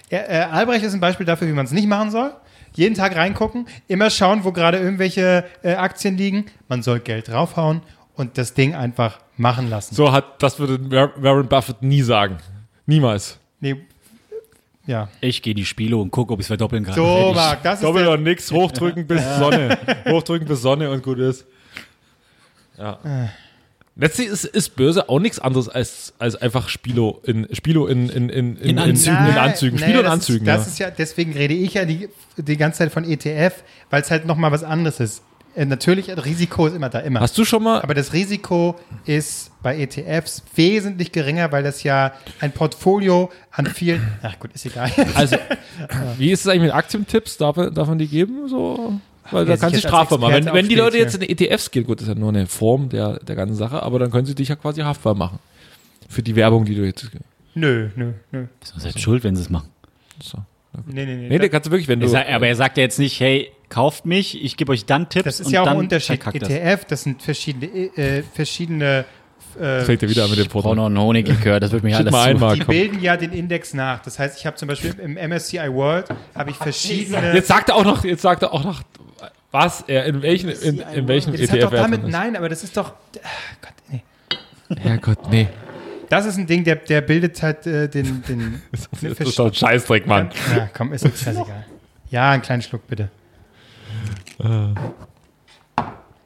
[0.09, 2.31] Er, äh, Albrecht ist ein Beispiel dafür, wie man es nicht machen soll.
[2.73, 6.45] Jeden Tag reingucken, immer schauen, wo gerade irgendwelche äh, Aktien liegen.
[6.69, 7.81] Man soll Geld draufhauen
[8.15, 9.93] und das Ding einfach machen lassen.
[9.95, 12.37] So hat, das würde War- Warren Buffett nie sagen.
[12.85, 13.39] Niemals.
[13.59, 13.75] Nee,
[14.87, 15.09] ja.
[15.21, 16.95] Ich gehe die Spiele und gucke, ob ich es verdoppeln kann.
[16.95, 17.31] So.
[17.35, 19.77] Marc, das ist Doppel der, und nix, hochdrücken bis Sonne.
[20.07, 21.45] Hochdrücken bis Sonne und gut ist.
[22.77, 22.99] Ja.
[23.95, 28.29] Letztlich ist, ist Börse auch nichts anderes als, als einfach Spilo in, Spilo in, in,
[28.29, 29.17] in, in, In Anzügen.
[29.17, 29.75] In, in Nein, Anzügen.
[29.77, 30.57] nee, Spilo in das Anzügen, Ist, ja.
[30.57, 34.09] das ist ja, deswegen rede ich ja die, die ganze Zeit von ETF, weil es
[34.09, 35.21] halt nochmal was anderes ist.
[35.55, 37.19] Äh, natürlich, das Risiko ist immer da, immer.
[37.19, 38.75] Hast du schon mal, Aber das Risiko
[39.05, 44.07] ist bei ETFs wesentlich geringer, weil das ja ein Portfolio an vielen.
[44.21, 44.91] Ach gut, ist egal.
[45.15, 45.37] also,
[46.17, 47.37] wie ist es eigentlich mit Aktientipps?
[47.37, 48.47] Darf, darf man die geben?
[48.47, 48.99] So?
[49.29, 50.33] Weil da wer sich kannst du strafbar machen.
[50.33, 52.89] Wenn, wenn die Leute jetzt in ETFs gehen, gut, das ist ja nur eine Form
[52.89, 55.39] der, der ganzen Sache, aber dann können sie dich ja quasi haftbar machen.
[56.09, 57.09] Für die Werbung, die du jetzt.
[57.55, 58.45] nö, nö, nö.
[58.61, 59.69] Ist doch selbst schuld, wenn sie es machen.
[60.21, 60.39] So.
[60.85, 61.29] Nee, nee, nee.
[61.29, 62.07] Nee, da kannst du wirklich, wenn du.
[62.07, 65.23] Sagt, aber er sagt ja jetzt nicht, hey, kauft mich, ich gebe euch dann Tipps
[65.23, 66.21] das ist und ja auch dann ein Unterschied.
[66.23, 67.65] ETF, das sind verschiedene,
[67.97, 69.05] äh, verschiedene
[69.59, 70.75] äh, fängt er wieder an mit dem Ich brauche Porto.
[70.75, 72.45] noch einen Honiglikör, das wird mir Schick alles mal zu.
[72.45, 74.01] ein, die bilden ja den Index nach.
[74.01, 76.05] Das heißt, ich habe zum Beispiel im MSCI World
[76.35, 77.33] habe ich verschiedene.
[77.33, 78.81] Jetzt sagt er auch noch, jetzt sagt er auch noch,
[79.51, 82.49] was er, in welchen, in, in welchem das hat ETF doch er damit, nein, aber
[82.49, 82.93] das ist doch.
[83.61, 84.03] Gott, nee.
[84.79, 85.47] Herrgott, nee.
[86.09, 88.23] Das ist ein Ding, der, der bildet halt äh, den.
[88.27, 88.61] den
[89.01, 90.29] Das ist doch ein Scheißdreck, Mann.
[90.55, 91.65] ja, komm, ist jetzt scheißegal.
[92.09, 93.09] Ja, einen kleinen Schluck bitte.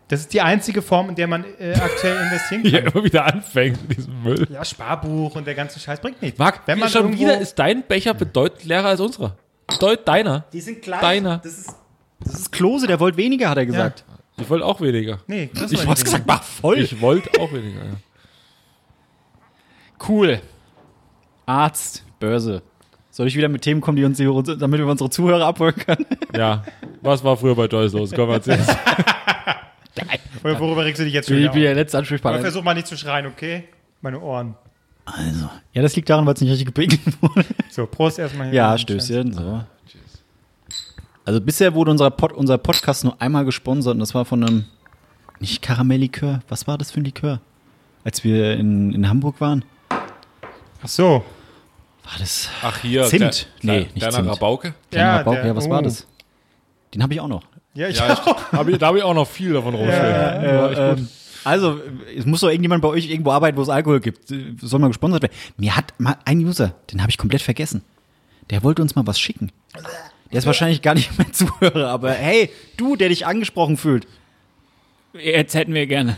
[0.07, 2.93] Das ist die einzige Form, in der man äh, aktuell investieren er kann.
[2.93, 4.47] immer wieder anfängt mit diesem Müll.
[4.51, 6.37] Ja, Sparbuch und der ganze Scheiß bringt nichts.
[6.37, 9.35] Marc, wenn man schon wieder ist dein Becher bedeutend leerer als unserer.
[9.67, 10.45] Bedeutend deiner.
[10.53, 11.01] Die sind gleich.
[11.01, 11.39] Deiner.
[11.39, 11.75] Das ist,
[12.19, 14.05] das ist Klose, der wollte weniger, hat er gesagt.
[14.37, 15.19] Ich wollte auch weniger.
[15.27, 16.79] Nee, das Ich nicht gesagt, mach voll.
[16.79, 17.83] Ich wollte auch weniger.
[17.85, 17.91] Ja.
[20.07, 20.41] Cool.
[21.45, 22.61] Arzt, Börse.
[23.15, 26.05] Soll ich wieder mit Themen kommen, die uns, damit wir unsere Zuhörer abholen können?
[26.35, 26.65] ja.
[27.01, 28.11] Was war früher bei Joyce los?
[28.13, 28.59] Komm, erzähl.
[30.43, 32.41] Oder worüber regst du dich jetzt schon Ich bin der letzte Aber Ansprechpartner.
[32.41, 33.69] versuch mal nicht zu schreien, okay?
[34.01, 34.55] Meine Ohren.
[35.05, 35.49] Also.
[35.71, 37.45] Ja, das liegt daran, weil es nicht richtig gepegelt wurde.
[37.69, 38.47] So, Prost erstmal.
[38.47, 38.55] hier.
[38.55, 39.31] Ja, Stößchen.
[39.31, 39.63] So.
[41.23, 44.65] Also bisher wurde unser, Pod, unser Podcast nur einmal gesponsert und das war von einem,
[45.39, 47.39] nicht Karamelllikör, was war das für ein Likör?
[48.03, 49.63] Als wir in, in Hamburg waren?
[49.89, 51.23] Ach so.
[52.05, 53.03] War das Ach, hier.
[53.05, 53.23] Zimt?
[53.23, 54.29] Kle- Nee, nicht Kleiner Zimt.
[54.29, 54.73] Rabauke.
[54.91, 55.37] Kleiner Ja, Rabauke?
[55.37, 55.83] der- ja, was war oh.
[55.83, 56.07] das?
[56.93, 57.43] Den habe ich auch noch.
[57.73, 58.19] Ja, ich Ja, ich,
[58.53, 60.03] hab ich, da habe ich auch noch viel davon rumstehen.
[60.03, 60.99] War echt gut.
[60.99, 61.07] Ähm,
[61.43, 61.79] also,
[62.17, 64.33] es muss doch irgendjemand bei euch irgendwo arbeiten, wo es Alkohol gibt.
[64.61, 65.33] Soll mal gesponsert werden.
[65.57, 67.83] Mir hat mal ein User, den habe ich komplett vergessen.
[68.49, 69.51] Der wollte uns mal was schicken.
[70.31, 74.07] Der ist wahrscheinlich gar nicht mehr Zuhörer, aber hey, du, der dich angesprochen fühlt.
[75.13, 76.17] Jetzt hätten wir gerne.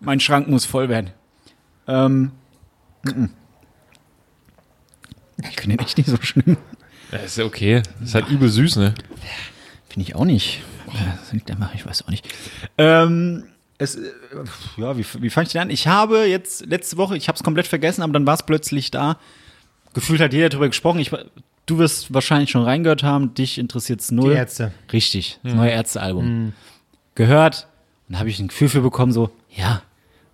[0.00, 1.10] Mein Schrank muss voll werden.
[1.86, 2.32] Ähm,
[3.04, 3.28] mm-mm.
[5.38, 6.56] Ich finde den echt nicht so schlimm.
[7.12, 7.82] Ja, ist ja okay.
[8.02, 8.94] Ist halt übel süß, ne?
[9.88, 10.62] Finde ich auch nicht.
[10.86, 12.26] Was liegt mache ich weiß auch nicht.
[12.78, 13.44] Ähm,
[13.78, 14.12] es, äh,
[14.76, 15.70] ja, wie, wie fange ich denn an?
[15.70, 18.90] Ich habe jetzt letzte Woche, ich habe es komplett vergessen, aber dann war es plötzlich
[18.90, 19.18] da.
[19.92, 21.00] Gefühlt hat jeder darüber gesprochen.
[21.00, 21.10] Ich,
[21.66, 23.34] du wirst wahrscheinlich schon reingehört haben.
[23.34, 24.32] Dich interessiert es null.
[24.32, 24.72] Die Ärzte.
[24.92, 26.52] Richtig, das neue Ärztealbum.
[27.14, 27.68] Gehört
[28.08, 29.82] und da habe ich ein Gefühl für bekommen, so, ja,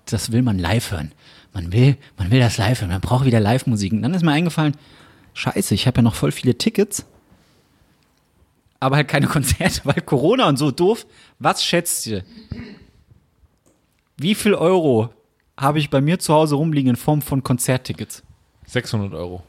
[0.07, 1.13] das will man live hören.
[1.53, 2.91] Man will, man will das live hören.
[2.91, 3.93] Man braucht wieder Live-Musik.
[3.93, 4.77] Und dann ist mir eingefallen,
[5.35, 7.05] scheiße, ich habe ja noch voll viele Tickets.
[8.79, 11.07] aber halt keine Konzerte, weil Corona und so doof.
[11.39, 12.25] Was schätzt ihr?
[14.17, 15.11] Wie viel Euro
[15.57, 18.23] habe ich bei mir zu Hause rumliegen in Form von Konzerttickets?
[18.67, 19.43] 600 Euro.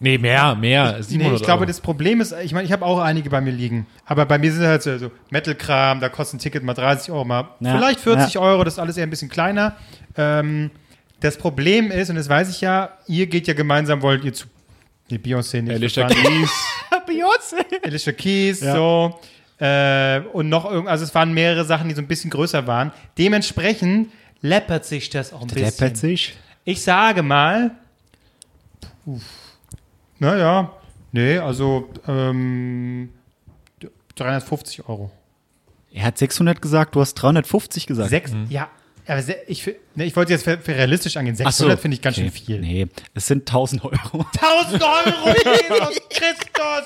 [0.00, 1.00] Nee, mehr, mehr.
[1.00, 1.66] 700 Nee, ich glaube, Euro.
[1.66, 3.86] das Problem ist, ich meine, ich habe auch einige bei mir liegen.
[4.04, 7.24] Aber bei mir sind halt so, so Metal-Kram, da kostet ein Ticket mal 30 Euro,
[7.24, 8.40] mal Ja, vielleicht 40 ja.
[8.40, 9.76] Euro, das ist alles eher ein bisschen kleiner.
[10.16, 10.72] Ähm,
[11.22, 14.46] das Problem ist, und das weiß ich ja, ihr geht ja gemeinsam, wollt ihr zu
[15.10, 15.74] die Beyoncé nicht.
[15.74, 16.50] Alicia Keys.
[17.06, 17.84] Beyoncé.
[17.84, 19.18] Alicia Keys, so.
[19.58, 22.92] Äh, und noch irgend, also es waren mehrere Sachen, die so ein bisschen größer waren.
[23.18, 24.10] Dementsprechend
[24.40, 25.64] läppert sich das auch ein bisschen.
[25.64, 26.36] Läppert sich.
[26.64, 27.72] Ich sage mal,
[29.04, 29.20] puh,
[30.18, 30.72] naja,
[31.12, 33.10] nee, also ähm,
[34.14, 35.10] 350 Euro.
[35.92, 38.10] Er hat 600 gesagt, du hast 350 gesagt.
[38.10, 38.68] Sechs, ja,
[39.06, 41.34] aber se, ich, nee, ich wollte jetzt für, für realistisch angehen.
[41.44, 41.64] Ach so.
[41.64, 42.30] 600 finde ich ganz Okay.
[42.34, 42.60] schön viel.
[42.60, 43.94] Nee, es sind 1000 Euro.
[44.40, 46.84] 1000 Euro, Jesus Christus!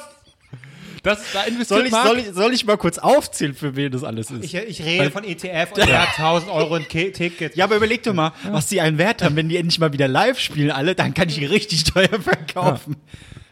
[1.03, 4.03] Das, da investiert Soll ich, soll, ich, soll ich mal kurz aufzählen, für wen das
[4.03, 4.43] alles ist?
[4.45, 7.55] Ich, ich rede von ETF und hat 1000 Euro in Ki- Ticket.
[7.55, 9.37] ja, aber überleg doch mal, was die einen Wert haben.
[9.37, 12.97] Wenn die endlich mal wieder live spielen, alle, dann kann ich die richtig teuer verkaufen.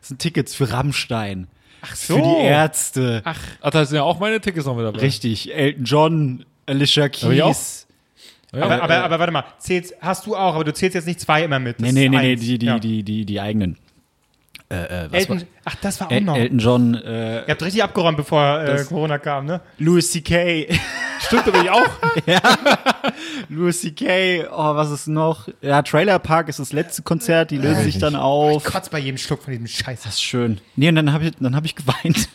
[0.01, 1.47] Das sind Tickets für Rammstein.
[1.83, 2.17] Ach so.
[2.17, 3.23] Für die Ärzte.
[3.25, 4.99] Ach, Ach, da sind ja auch meine Tickets noch mit dabei.
[4.99, 5.55] Richtig.
[5.55, 7.09] Elton John, Alicia.
[7.09, 7.84] Keys.
[8.57, 11.07] Ja, aber, äh, aber, aber warte mal, zählst, hast du auch, aber du zählst jetzt
[11.07, 11.81] nicht zwei immer mit.
[11.81, 12.79] Das Nee, nee, nee, nee, die, die, Ja.
[12.79, 13.77] die, die, die eigenen.
[14.71, 15.47] Äh, äh, was Elton, war?
[15.67, 16.37] ach, das war auch noch.
[16.37, 19.61] Elton John, äh, Ihr habt richtig abgeräumt, bevor äh, Corona kam, ne?
[19.79, 20.69] Louis C.K.
[21.21, 21.87] Stimmt, bin ich auch.
[23.51, 25.49] Louis C.K., oh, was ist noch?
[25.61, 28.65] Ja, Trailer Park ist das letzte Konzert, die lösen sich dann auf.
[28.65, 30.03] Kotz bei jedem Schluck von diesem Scheiß.
[30.03, 30.61] Das ist schön.
[30.77, 32.29] Nee, und dann habe ich, dann hab ich geweint.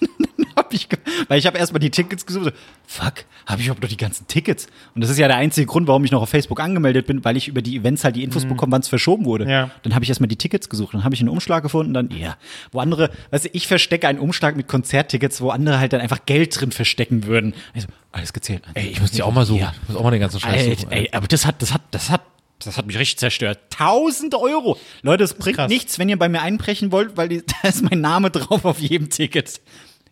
[0.70, 2.46] Dann hab ich weil ich habe erstmal die Tickets gesucht.
[2.46, 2.52] So,
[2.88, 4.68] fuck, habe ich überhaupt noch die ganzen Tickets?
[4.96, 7.38] Und das ist ja der einzige Grund, warum ich noch auf Facebook angemeldet bin, weil
[7.38, 9.50] ich über die Events halt die Infos bekomme, wann es verschoben wurde.
[9.50, 9.72] Ja.
[9.84, 10.94] Dann habe ich erstmal die Tickets gesucht.
[10.94, 11.94] Dann habe ich einen Umschlag gefunden.
[11.94, 12.38] Dann, ja,
[12.72, 16.26] wo andere, weißt du, ich verstecke einen Umschlag mit Konzerttickets, wo andere halt dann einfach
[16.26, 17.54] Geld drin verstecken würden.
[17.74, 18.64] Also, alles gezählt.
[18.74, 19.62] Ey, ich muss die auch mal suchen.
[19.62, 19.74] Ja.
[19.84, 20.92] Ich muss auch mal den ganzen Scheiß Ey, suchen.
[20.92, 22.22] ey, aber das hat, das hat, das hat,
[22.64, 23.60] das hat mich richtig zerstört.
[23.78, 24.78] 1000 Euro.
[25.02, 25.70] Leute, es bringt krass.
[25.70, 28.80] nichts, wenn ihr bei mir einbrechen wollt, weil die, da ist mein Name drauf auf
[28.80, 29.62] jedem Ticket.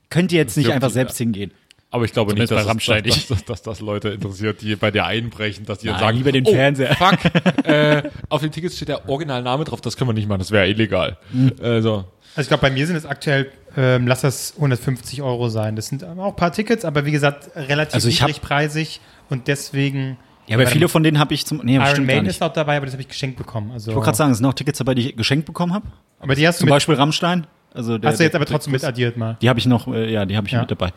[0.10, 1.52] Könnt ihr jetzt nicht einfach die, selbst hingehen.
[1.90, 4.76] Aber ich glaube nicht, Zumindest dass, bei Rammstein dass, dass, dass, das Leute interessiert, die
[4.76, 7.18] bei dir einbrechen, dass die dann Nein, sagen, lieber den oh, Fernseher." fuck,
[7.66, 10.68] äh, auf den Tickets steht der Originalname drauf, das können wir nicht machen, das wäre
[10.68, 11.18] illegal.
[11.32, 11.54] Hm.
[11.62, 12.06] Also,
[12.36, 15.76] Also ich glaube, bei mir sind es aktuell, ähm, lass das 150 Euro sein.
[15.78, 19.00] Das sind auch ein paar Tickets, aber wie gesagt, relativ Also ich hab- niedrigpreisig
[19.30, 20.18] und deswegen.
[20.48, 21.62] Ja, aber viele von denen habe ich zum.
[21.64, 22.36] Nee, Iron stimmt gar Maiden nicht.
[22.36, 23.72] ist auch dabei, aber das habe ich geschenkt bekommen.
[23.72, 25.88] Also, Ich wollte gerade sagen, es sind auch Tickets dabei, die ich geschenkt bekommen habe.
[26.20, 27.48] aber die hast du, Zum mit, Beispiel Rammstein.
[27.78, 29.38] Also der, hast du jetzt der- aber trotzdem mit addiert mal.
[29.42, 30.62] Die habe ich noch, äh, ja, die habe ich Ja.
[30.62, 30.92] mit dabei.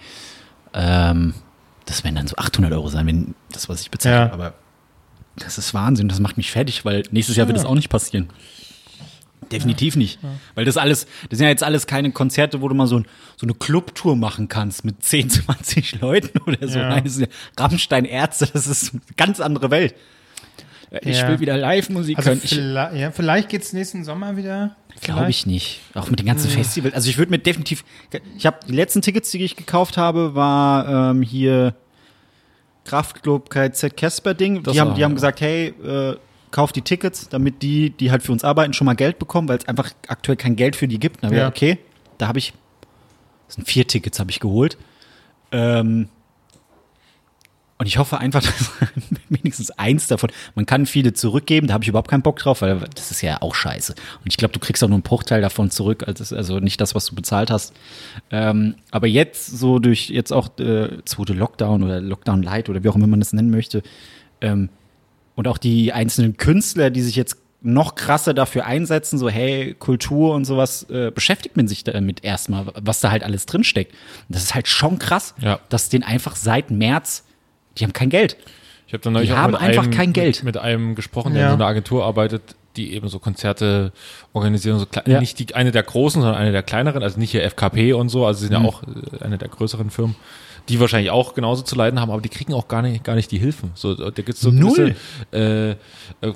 [0.74, 1.34] Ähm,
[1.86, 4.26] das werden dann so 800 Euro sein, wenn das, was ich bezahle.
[4.28, 4.32] Ja.
[4.32, 4.54] Aber
[5.36, 8.28] das ist Wahnsinn, das macht mich fertig, weil nächstes Jahr wird das auch nicht passieren.
[9.52, 10.20] Definitiv nicht.
[10.54, 13.06] Weil das alles, das sind ja jetzt alles keine Konzerte, wo du mal so, ein,
[13.36, 16.78] so eine Clubtour machen kannst mit 10, 20 Leuten oder so.
[16.78, 16.88] Ja.
[16.90, 19.94] Nein, das sind ja Rammstein Ärzte, das ist eine ganz andere Welt.
[21.03, 21.28] Ich Ja.
[21.28, 22.41] will wieder Live-Musik Also hören.
[22.43, 24.74] Ich, vielleicht, ja, vielleicht geht es nächsten Sommer wieder.
[25.01, 25.80] Glaube ich nicht.
[25.95, 26.95] Auch mit den ganzen Festivals.
[26.95, 27.84] Also ich würde mir definitiv.
[28.36, 31.74] Ich habe die letzten Tickets, die ich gekauft habe, war ähm, hier
[32.84, 34.62] Kraftclub KZ Casper Ding.
[34.62, 36.16] Das Die haben, die haben gesagt, hey, äh,
[36.51, 39.59] kauf die Tickets, damit die, die halt für uns arbeiten, schon mal Geld bekommen, weil
[39.59, 41.22] es einfach aktuell kein Geld für die gibt.
[41.22, 41.49] Da ich Ja.
[41.49, 41.78] okay,
[42.18, 42.53] da habe ich,
[43.47, 44.76] das sind vier Tickets, habe ich geholt.
[45.53, 46.09] Ähm,
[47.80, 48.70] und ich hoffe einfach, dass
[49.30, 52.78] wenigstens eins davon, man kann viele zurückgeben, da habe ich überhaupt keinen Bock drauf, weil
[52.94, 53.94] das ist ja auch scheiße.
[53.94, 57.06] Und ich glaube, du kriegst auch nur einen Bruchteil davon zurück, also, nicht das, was
[57.06, 57.72] du bezahlt hast.
[58.30, 62.88] Ähm, aber jetzt so durch jetzt auch äh, zweite Lockdown oder Lockdown Light oder wie
[62.90, 63.82] auch immer man das nennen möchte,
[64.42, 64.68] ähm,
[65.36, 70.34] und auch die einzelnen Künstler, die sich jetzt noch krasser dafür einsetzen, so hey, Kultur
[70.34, 73.92] und sowas, äh, beschäftigt man sich damit erstmal, was da halt alles drinsteckt.
[74.28, 75.60] Und das ist halt schon krass, Ja.
[75.70, 77.24] dass den einfach seit März,
[77.78, 78.36] die haben kein Geld.
[78.86, 80.36] ich habe dann neulich Die auch haben mit einfach einem, kein Geld.
[80.44, 81.48] Mit, mit einem gesprochen, der Ja.
[81.48, 82.42] in so einer Agentur arbeitet,
[82.76, 83.92] die eben so Konzerte
[84.32, 85.20] organisieren, so klein, Ja.
[85.20, 88.26] nicht die, eine der großen, sondern eine der kleineren, also nicht hier FKP und so,
[88.26, 88.64] also sie sind Mhm.
[88.64, 90.14] ja auch äh, eine der größeren Firmen,
[90.68, 93.30] die wahrscheinlich auch genauso zu leiden haben, aber die kriegen auch gar nicht, gar nicht
[93.32, 93.70] die Hilfen.
[93.74, 94.94] So, da gibt's so Null.
[95.32, 95.76] gewisse,
[96.22, 96.32] äh, äh,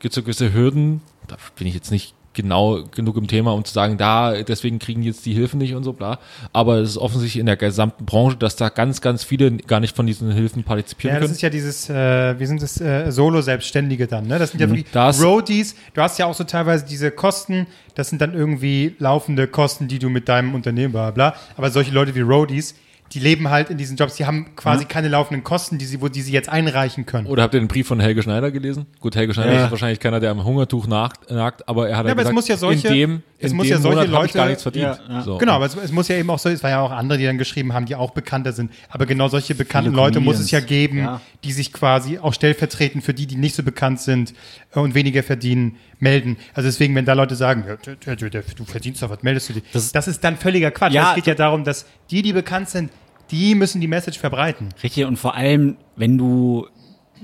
[0.00, 3.72] gibt's so gewisse Hürden, da bin ich jetzt nicht genau genug im Thema, um zu
[3.72, 6.18] sagen, da, deswegen kriegen jetzt die Hilfen nicht und so, bla.
[6.52, 9.96] Aber es ist offensichtlich in der gesamten Branche, dass da ganz, ganz viele gar nicht
[9.96, 11.34] von diesen Hilfen partizipieren Ja, das können.
[11.36, 14.38] ist ja dieses, äh, wie sind das, äh, Solo-Selbstständige dann, ne?
[14.38, 15.74] Das sind ja wirklich Das- Roadies.
[15.94, 19.98] Du hast ja auch so teilweise diese Kosten, das sind dann irgendwie laufende Kosten, die
[19.98, 21.34] du mit deinem Unternehmen, bla bla.
[21.56, 22.74] Aber solche Leute wie Roadies,
[23.12, 26.08] die leben halt in diesen Jobs, die haben quasi keine laufenden Kosten, die sie, wo
[26.08, 27.26] die sie jetzt einreichen können.
[27.28, 28.86] Oder habt ihr den Brief von Helge Schneider gelesen?
[29.00, 29.64] Gut, Helge Schneider Ja.
[29.66, 32.24] ist wahrscheinlich keiner, der am Hungertuch nagt, nagt aber er hat Ja, ja, aber es
[32.28, 34.32] gesagt, muss ja solche- in dem, es in muss dem ja solche Monat hab ich
[34.34, 35.00] Leute- gar nichts verdient.
[35.08, 35.22] Ja, ja.
[35.22, 35.38] So.
[35.38, 37.24] Genau, aber es, es muss ja eben auch so, es war ja auch andere, die
[37.24, 38.72] dann geschrieben haben, die auch bekannter sind.
[38.88, 41.20] Aber genau solche bekannten Leute muss es ja geben, Ja.
[41.44, 44.34] Die sich quasi auch stellvertretend für die, die nicht so bekannt sind
[44.74, 46.36] äh, und weniger verdienen, melden.
[46.54, 47.76] Also deswegen, wenn da Leute sagen, ja,
[48.16, 49.62] du verdienst doch, was meldest du dich?
[49.72, 50.92] Das, Das- ist dann völliger Quatsch.
[50.92, 52.90] Ja, es geht ja darum, dass die, die bekannt sind,
[53.30, 54.68] die müssen die Message verbreiten.
[54.82, 56.66] Richtig, und vor allem, wenn du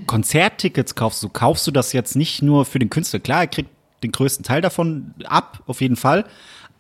[0.06, 3.20] Konzerttickets kaufst, so kaufst du das jetzt nicht nur für den Künstler.
[3.20, 3.70] Klar, er kriegt
[4.02, 6.24] den größten Teil davon ab, auf jeden Fall.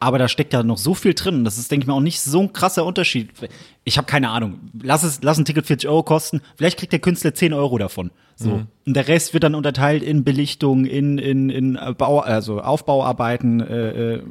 [0.02, 1.44] Aber da steckt ja noch so viel drin.
[1.44, 3.30] Das ist, denke ich mal, auch nicht so ein krasser Unterschied.
[3.84, 4.58] Ich habe keine Ahnung.
[4.82, 6.40] Lass, es, lass ein Ticket 40 Euro kosten.
[6.56, 8.10] Vielleicht kriegt der Künstler 10 Euro davon.
[8.34, 8.62] So.
[8.86, 14.14] Und der Rest wird dann unterteilt in Belichtung, in, in, in Bau, also Aufbauarbeiten, äh,
[14.14, 14.22] äh,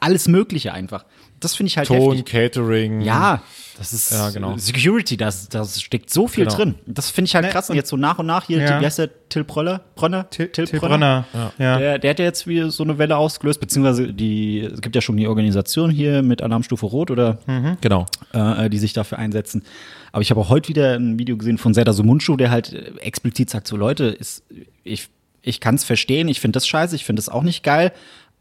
[0.00, 1.04] alles Mögliche einfach.
[1.40, 2.26] Das finde ich halt Ton, heftig.
[2.26, 3.00] Catering.
[3.00, 3.42] Ja,
[3.78, 4.56] das ist Ja, genau.
[4.56, 6.56] Security, das, das steckt so viel Genau.
[6.56, 6.74] drin.
[6.86, 7.70] Das finde ich halt Ne, krass.
[7.70, 8.80] Und jetzt so nach und nach hier, Ja.
[8.80, 9.82] wie heißt der, Till Bröller?
[9.94, 10.28] Brönner?
[10.30, 11.26] Till, Till Brönner.
[11.58, 11.78] Ja.
[11.78, 15.00] Der, der hat ja jetzt wieder so eine Welle ausgelöst, beziehungsweise die, es gibt ja
[15.00, 17.38] schon die Organisation hier mit Alarmstufe Rot oder
[17.80, 18.06] Genau.
[18.32, 19.62] äh, die sich dafür einsetzen.
[20.10, 22.92] Aber ich habe auch heute wieder ein Video gesehen von Serdar Sumunchu, der halt äh,
[23.00, 24.42] explizit sagt, so Leute, ist,
[24.82, 25.08] ich,
[25.42, 27.92] ich kann es verstehen, ich finde das scheiße, ich finde das auch nicht geil,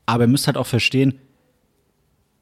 [0.08, 1.20] aber ihr müsst halt auch verstehen,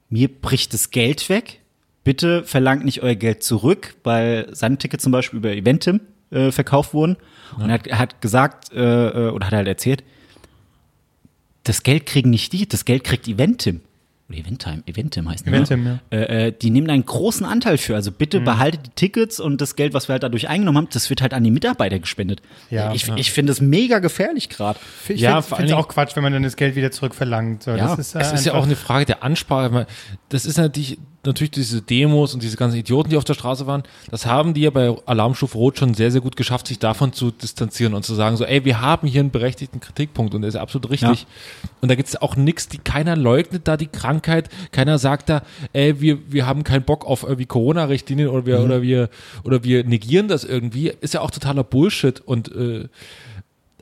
[0.09, 1.61] mir bricht das Geld weg.
[2.03, 6.93] Bitte verlangt nicht euer Geld zurück, weil seine Tickets zum Beispiel über Eventim äh, verkauft
[6.93, 7.17] wurden.
[7.57, 10.03] Und er hat, hat gesagt, äh, äh, oder hat halt erzählt,
[11.63, 13.81] das Geld kriegen nicht die, das Geld kriegt Eventim.
[14.27, 15.99] Oder Eventim, Eventim heißt Eventim, ne?
[16.09, 17.93] Äh, äh, die nehmen einen großen Anteil für.
[17.95, 18.45] Also bitte Mhm.
[18.45, 21.33] behaltet die Tickets und das Geld, was wir halt dadurch eingenommen haben, das wird halt
[21.35, 22.41] an die Mitarbeiter gespendet.
[22.71, 22.91] Ja.
[22.93, 24.79] ich ich finde es mega gefährlich gerade.
[25.09, 27.63] Ich Ja, ja, finde es auch Quatsch, wenn man dann das Geld wieder zurückverlangt.
[27.63, 29.85] So, Ja, das ist, äh, Es ist ja auch eine Frage der Ansprache.
[30.29, 33.83] Das ist natürlich, natürlich diese Demos und diese ganzen Idioten, die auf der Straße waren,
[34.11, 37.31] das haben die ja bei Alarmstufe Rot schon sehr, sehr gut geschafft, sich davon zu
[37.31, 40.55] distanzieren und zu sagen, so, ey, wir haben hier einen berechtigten Kritikpunkt und der ist
[40.55, 41.25] absolut richtig.
[41.81, 45.43] Und da gibt es auch nichts, die keiner leugnet da die Krankheit, keiner sagt da,
[45.73, 49.09] ey, wir, wir haben keinen Bock auf irgendwie Corona-Richtlinien oder wir, oder wir,
[49.43, 50.93] oder wir negieren das irgendwie.
[51.01, 52.87] Ist ja auch totaler Bullshit und äh,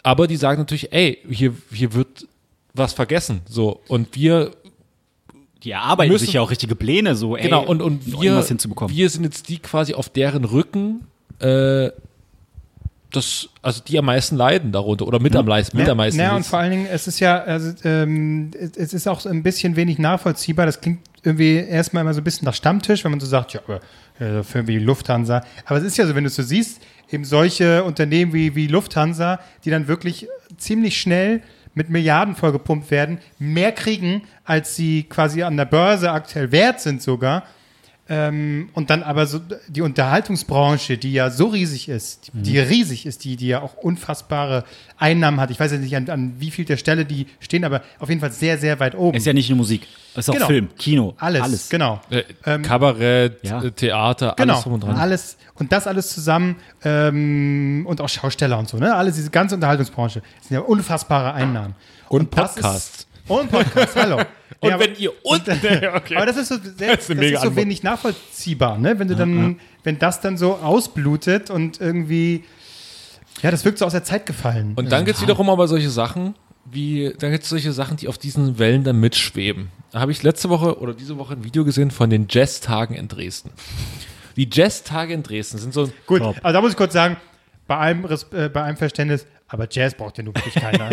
[0.03, 2.27] aber die sagen natürlich, ey, hier, hier wird
[2.73, 3.41] was vergessen.
[3.47, 3.79] So.
[3.87, 4.51] Und wir
[5.63, 8.43] Die erarbeiten Müssen- sich ja auch richtige Pläne, so ey, Genau, und, und wir,
[8.89, 11.07] wir sind jetzt die quasi auf deren Rücken,
[11.39, 11.89] äh,
[13.15, 16.19] das, also die am meisten leiden darunter oder mit am meisten, mit am meisten.
[16.19, 19.29] Ja, und vor allen Dingen, es ist ja, also, ähm, es, es ist auch so
[19.29, 20.65] ein bisschen wenig nachvollziehbar.
[20.65, 23.61] Das klingt irgendwie erstmal immer so ein bisschen nach Stammtisch, wenn man so sagt, ja,
[23.65, 23.79] aber
[24.19, 25.43] äh, für irgendwie Lufthansa.
[25.65, 28.67] Aber es ist ja so, wenn du es so siehst, eben solche Unternehmen wie, wie
[28.67, 31.41] Lufthansa, die dann wirklich ziemlich schnell
[31.75, 37.01] mit Milliarden vollgepumpt werden, mehr kriegen, als sie quasi an der Börse aktuell wert sind
[37.01, 37.43] sogar.
[38.09, 39.39] Ähm, und dann aber so
[39.69, 43.75] die Unterhaltungsbranche, die ja so riesig ist, die, die riesig ist, die, die ja auch
[43.75, 44.65] unfassbare
[44.97, 45.51] Einnahmen hat.
[45.51, 48.19] Ich weiß jetzt nicht, an, an wie viel der Stelle die stehen, aber auf jeden
[48.19, 49.15] Fall sehr, sehr weit oben.
[49.15, 50.47] ist ja nicht nur Musik, es ist auch Genau.
[50.47, 51.69] Film, Kino, alles, alles.
[51.69, 52.01] genau.
[52.09, 53.63] äh, Kabarett, ja.
[53.63, 54.95] äh, Theater, Genau, alles drum und dran.
[54.97, 58.93] alles und das alles zusammen ähm, und auch Schausteller und so, ne?
[58.93, 61.75] Alles diese ganze Unterhaltungsbranche das sind ja unfassbare Einnahmen.
[62.09, 63.07] Und das Podcasts.
[63.29, 64.21] Und Podcasts, hallo.
[64.63, 65.41] Und Ja, aber- wenn ihr und,
[65.95, 66.15] okay.
[66.15, 68.97] Aber das ist so, sehr, Das das ist eine ist so wenig nachvollziehbar, ne?
[68.97, 72.43] Wenn du dann, wenn das dann so ausblutet und irgendwie,
[73.41, 74.73] ja, das wirkt so aus der Zeit gefallen.
[74.75, 76.35] Und dann gibt es wiederum aber solche Sachen,
[76.65, 79.67] wie, dann gibt es solche Sachen, die auf diesen Wellen dann mitschweben.
[79.91, 83.09] Da habe ich letzte Woche oder diese Woche ein Video gesehen von den Jazztagen in
[83.09, 83.51] Dresden.
[84.37, 87.17] Die Jazztage in Dresden sind so, Gut, also da muss ich kurz sagen,
[87.67, 90.89] bei allem, Res- äh, bei allem Verständnis, aber Jazz braucht ja nun wirklich keiner.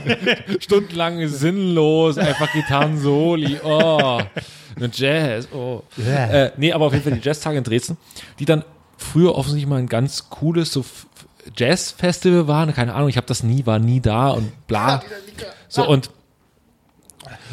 [0.60, 4.20] stundenlang sinnlos, einfach Gitarren-Soli, oh,
[4.76, 5.82] eine Jazz, oh.
[5.96, 6.26] Ja.
[6.26, 7.96] Äh, nee, aber auf jeden Fall die Jazztage in Dresden,
[8.38, 8.62] die dann
[8.98, 10.84] früher offensichtlich mal ein ganz cooles so
[11.56, 15.02] Jazz-Festival waren, keine Ahnung, ich habe das nie, war nie da und bla.
[15.68, 16.10] So und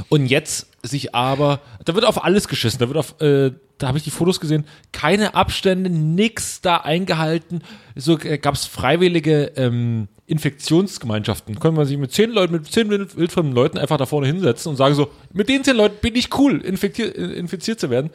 [0.09, 3.97] und jetzt sich aber, da wird auf alles geschissen, da wird auf, äh, da habe
[3.97, 7.63] ich die Fotos gesehen, keine Abstände, nix da eingehalten.
[7.95, 11.59] So äh, gab es freiwillige ähm, Infektionsgemeinschaften.
[11.59, 14.69] Können man sich mit zehn Leuten, mit zehn wild- wildfremden Leuten einfach da vorne hinsetzen
[14.69, 18.11] und sagen so, mit den zehn Leuten bin ich cool, infiziert, infiziert zu werden.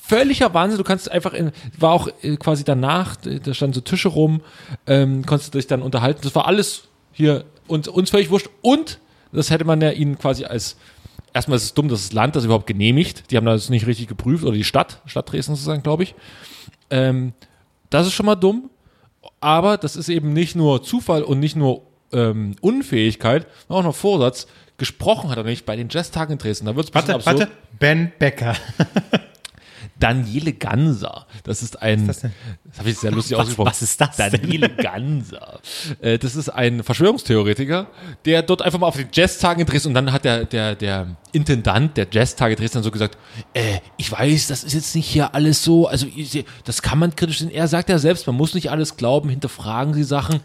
[0.00, 4.08] Völliger Wahnsinn, du kannst einfach, in, war auch äh, quasi danach, da standen so Tische
[4.08, 4.42] rum,
[4.86, 6.20] ähm, konntest du dich dann unterhalten.
[6.22, 8.48] Das war alles hier und uns völlig wurscht.
[8.62, 9.00] Und
[9.32, 10.76] das hätte man ja ihnen quasi als
[11.34, 13.30] erstmal ist es dumm, dass das Land das überhaupt genehmigt.
[13.30, 16.14] Die haben das nicht richtig geprüft oder die Stadt, Stadt Dresden sozusagen, glaube ich.
[16.90, 17.32] Ähm,
[17.90, 18.70] das ist schon mal dumm.
[19.40, 23.96] Aber das ist eben nicht nur Zufall und nicht nur ähm, Unfähigkeit, sondern auch noch
[23.96, 24.46] Vorsatz.
[24.78, 26.66] Gesprochen hat er nicht bei den Jazztagen in Dresden.
[26.66, 27.48] Da wird es warte, warte,
[27.78, 28.54] Ben Becker.
[29.98, 31.26] Daniele Ganser.
[31.44, 32.32] Das ist ein, das, denn?
[32.78, 33.68] habe ich sehr lustig ausgesprochen.
[33.68, 34.32] was ist das denn?
[34.32, 35.60] Daniele Ganser.
[36.00, 37.86] Äh, das ist ein Verschwörungstheoretiker,
[38.24, 41.16] der dort einfach mal auf den Jazztagen in Dresden und dann hat der, der, der
[41.32, 43.18] Intendant der Jazztage Dresden dann so gesagt,
[43.52, 46.06] äh, ich weiß, das ist jetzt nicht hier alles so, also
[46.64, 47.50] das kann man kritisch sehen.
[47.50, 50.40] Er sagt ja selbst, man muss nicht alles glauben, hinterfragen Sie Sachen,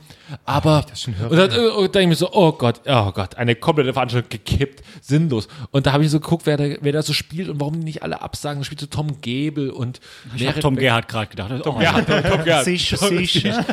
[0.45, 3.35] aber das schon höre, und dann, äh, denke ich mir so, oh Gott, oh Gott,
[3.35, 5.47] eine komplette Veranstaltung gekippt, sinnlos.
[5.71, 7.85] Und da habe ich so geguckt, wer da, wer da so spielt und warum die
[7.85, 8.61] nicht alle absagen.
[8.61, 9.99] Da spielt so Tom Gebel und
[10.35, 11.65] Ich habe Tom Gerhardt gerade gedacht.
[11.65, 12.65] Oh, ja, Tom, Tom Gerhardt.
[12.65, 13.65] Sicher, sicher.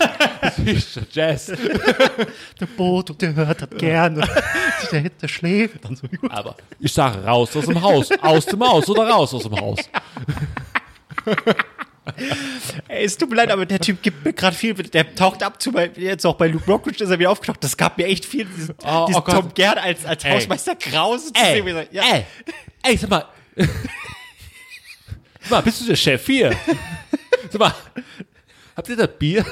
[1.10, 1.46] Jazz.
[2.60, 4.28] Der Boot und der hört das gerne.
[4.92, 6.30] Der, der schläft dann so gut.
[6.30, 9.78] Aber ich sage raus aus dem Haus, aus dem Haus oder raus aus dem Haus.
[12.88, 14.72] Ey, es tut mir leid, aber der Typ gibt mir gerade viel.
[14.74, 17.62] Der taucht ab zu bei, jetzt auch bei Luke Rockridge ist er wieder aufgetaucht.
[17.62, 18.46] Das gab mir echt viel.
[18.46, 19.30] Diesen, Oh, diesen oh.
[19.30, 20.24] Tom Gerhardt als, als.
[20.24, 21.86] Hausmeister Krause zu Ey, sehen.
[21.90, 22.24] Ja, ey,
[22.82, 23.26] ey, sag mal.
[25.48, 26.54] Sag mal, bist du der Chef hier?
[27.50, 27.74] Sag mal,
[28.76, 29.44] habt ihr das Bier?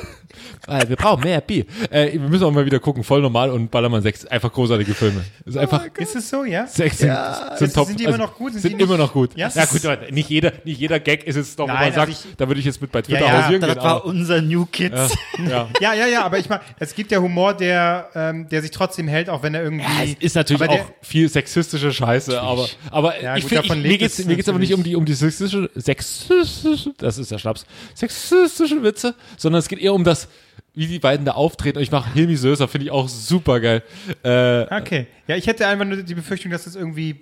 [0.66, 1.64] Weil wir brauchen mehr Bier.
[1.90, 4.26] Äh, wir müssen auch mal wieder gucken, voll normal und Ballermann 6.
[4.26, 5.24] Einfach großartige Filme.
[5.44, 5.84] Ist einfach.
[5.98, 6.66] Ist es so, ja?
[6.66, 7.12] Sechs sind,
[7.56, 7.86] sind Ist- top.
[7.86, 8.52] sind die immer noch gut?
[8.52, 9.30] Sind Sind, immer noch gut.
[9.36, 9.48] Ja?
[9.54, 12.12] Ja, gut, aber nicht jeder, nicht jeder Gag ist jetzt doch, wo man sagt, also
[12.12, 13.82] ich- da würde ich jetzt mit bei Twitter Ja, ja, hausieren das gehen.
[13.82, 15.14] war aber- unser New Kids.
[15.48, 15.68] ja.
[15.80, 19.08] Ja, ja, ja, aber ich meine, es gibt ja Humor, der, ähm, der sich trotzdem
[19.08, 19.84] hält, auch wenn er irgendwie.
[19.84, 23.50] Ja, es ist natürlich aber der- auch viel sexistische Scheiße, aber, aber Ja, ich gut,
[23.50, 25.70] find, davon ich, mir geht's, es mir geht's aber nicht um die, um die sexistische,
[25.74, 30.28] sexistische, das ist der Schnaps, sexistische Witze, sondern es geht eher um das,
[30.76, 31.78] wie die beiden da auftreten.
[31.78, 33.82] Und ich mache Hilmi Söser, finde ich auch super geil.
[34.22, 35.06] Äh, Okay.
[35.26, 37.16] Ja, ich hätte einfach nur die Befürchtung, dass es irgendwie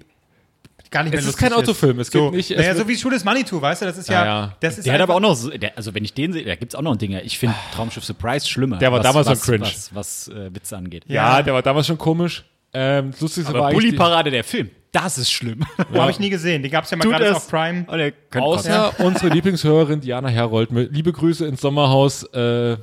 [0.91, 2.87] gar nicht mehr Es ist lustig kein Autofilm, es so, gibt nicht- es Naja, so
[2.87, 3.87] wie Schule des Manitou, weißt du?
[3.87, 4.15] Das ist ja.
[4.21, 4.57] Ja, ja.
[4.61, 6.55] Das ist Der hat aber auch noch, so- der, also wenn ich den sehe, da
[6.55, 7.23] gibt's auch noch Dinge.
[7.23, 8.77] Ich finde Traumschiff Surprise schlimmer.
[8.79, 9.65] Der war was, damals was, noch cringe.
[9.65, 11.05] Was, was äh, Witze angeht.
[11.09, 11.43] ja, Ja.
[11.43, 12.45] der war damals schon komisch.
[12.73, 15.65] Ähm, das war Aber eigentlich die- Bully-Parade, der Film, das ist schlimm.
[15.93, 16.63] Oh, habe ich nie gesehen.
[16.63, 17.37] Die gab es ja mal gerade es.
[17.37, 17.87] auf Prime.
[17.89, 20.71] Oh, Außer unsere Lieblingshörerin Diana Herold.
[20.73, 22.25] mit Liebe Grüße ins Sommerhaus.
[22.33, 22.77] Äh,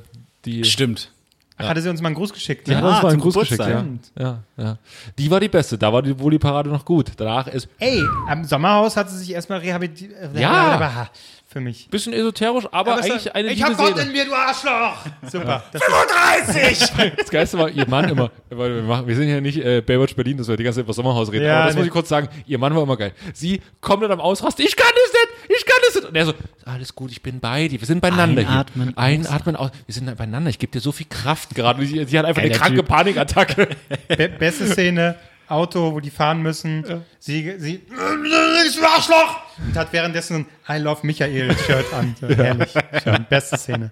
[0.44, 0.64] die.
[0.64, 1.10] Stimmt.
[1.58, 2.66] Ach, hatte sie uns mal einen Gruß geschickt.
[2.66, 2.88] Die hat Ja.
[2.88, 3.84] uns Ah, mal einen Gruß geschickt, ja.
[4.18, 4.42] Ja.
[4.56, 4.78] Ja,
[5.18, 5.76] Die war die beste.
[5.78, 7.12] Da war die Bulli-Parade noch gut.
[7.16, 10.12] Danach ist Ey, am Sommerhaus hat sie sich erstmal rehabilitiert.
[10.34, 11.08] Ja.
[11.52, 11.86] Für mich.
[11.86, 14.06] ein bisschen esoterisch, aber, Aber eigentlich eine ich liebe hab Gott Seele.
[14.06, 15.04] in mir, du Arschloch!
[15.30, 15.62] Super.
[15.72, 17.12] Das 35!
[17.18, 20.14] Das Geilste war, ihr Mann immer, weil wir, machen, wir sind ja nicht äh, Baywatch
[20.16, 21.80] Berlin, dass wir die ganze Zeit über Sommerhaus reden, Ja, aber das nee.
[21.80, 23.12] muss ich kurz sagen, ihr Mann war immer geil.
[23.34, 26.08] Sie kommt dann am Ausrasten, ich kann das nicht, ich kann das nicht.
[26.08, 26.34] Und er so,
[26.64, 28.98] alles gut, ich bin bei dir, wir sind beieinander Einatmen, hier.
[28.98, 29.70] Einatmen, aus.
[29.86, 31.84] wir sind beieinander, ich gebe dir so viel Kraft gerade.
[31.84, 32.88] Sie, sie hat einfach eine Geiler kranke Typ.
[32.88, 33.68] Panikattacke.
[34.08, 35.16] Be beste Szene,
[35.52, 36.84] Auto, wo die fahren müssen.
[37.18, 39.36] Sie, sie, du Arschloch!
[39.66, 42.14] Und hat währenddessen ein I Love Michael Shirt an.
[42.20, 42.70] So, Herrlich.
[43.04, 43.26] Schön.
[43.28, 43.90] Beste Szene.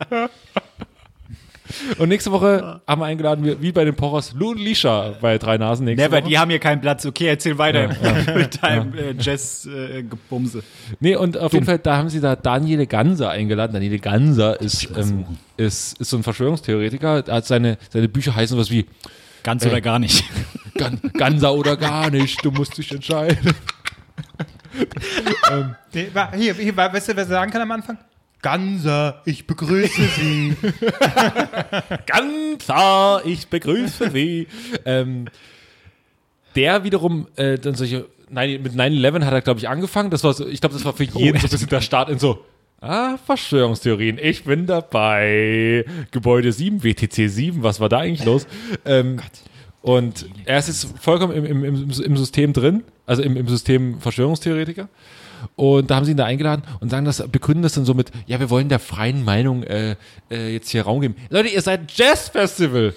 [1.98, 5.56] Und nächste Woche haben wir eingeladen, wie- bei den Pochers, Lou und Lisha bei Drei
[5.56, 6.28] Nasen nächste Never, Woche.
[6.28, 7.06] die haben hier keinen Platz.
[7.06, 7.88] Okay, erzähl weiter
[8.34, 10.64] mit deinem äh, Jazz-Gebumse.
[10.98, 13.72] Nee, und auf jeden Fall, da haben sie da Daniele Ganser eingeladen.
[13.72, 15.24] Daniele Ganser ist, ähm,
[15.56, 17.24] ist, ist so ein Verschwörungstheoretiker.
[17.28, 18.86] Er hat seine, seine Bücher heißen was wie
[19.42, 20.24] Ganz oder gar nicht.
[20.74, 23.54] Gan Ganser oder gar nicht, du musst dich entscheiden.
[26.14, 27.98] Wa- Hier, hier, weißt du, was er sagen kann am Anfang?
[28.42, 30.56] Ganser, ich begrüße Sie.
[32.06, 34.46] Ganser, ich begrüße Sie.
[34.84, 35.26] ähm,
[36.56, 40.10] der wiederum, äh, dann solche, nein, mit 9-11 hat er, glaube ich, angefangen.
[40.10, 42.18] Das war so, ich glaube, das war für jeden so ein bisschen der Start in
[42.18, 42.44] so,
[42.80, 45.84] ah, Verschwörungstheorien, ich bin dabei.
[46.10, 48.46] Gebäude 7, WTC 7, was war da eigentlich los?
[48.84, 49.20] Ähm,
[49.82, 54.00] und er ist jetzt vollkommen im, im, im, im System drin, also im, im System
[54.00, 54.88] Verschwörungstheoretiker.
[55.56, 58.10] Und da haben sie ihn da eingeladen und sagen das, begründen das dann so mit,
[58.26, 59.96] ja, wir wollen der freien Meinung äh,
[60.30, 61.16] äh, jetzt hier Raum geben.
[61.30, 62.94] Leute, ihr seid ein Jazzfestival.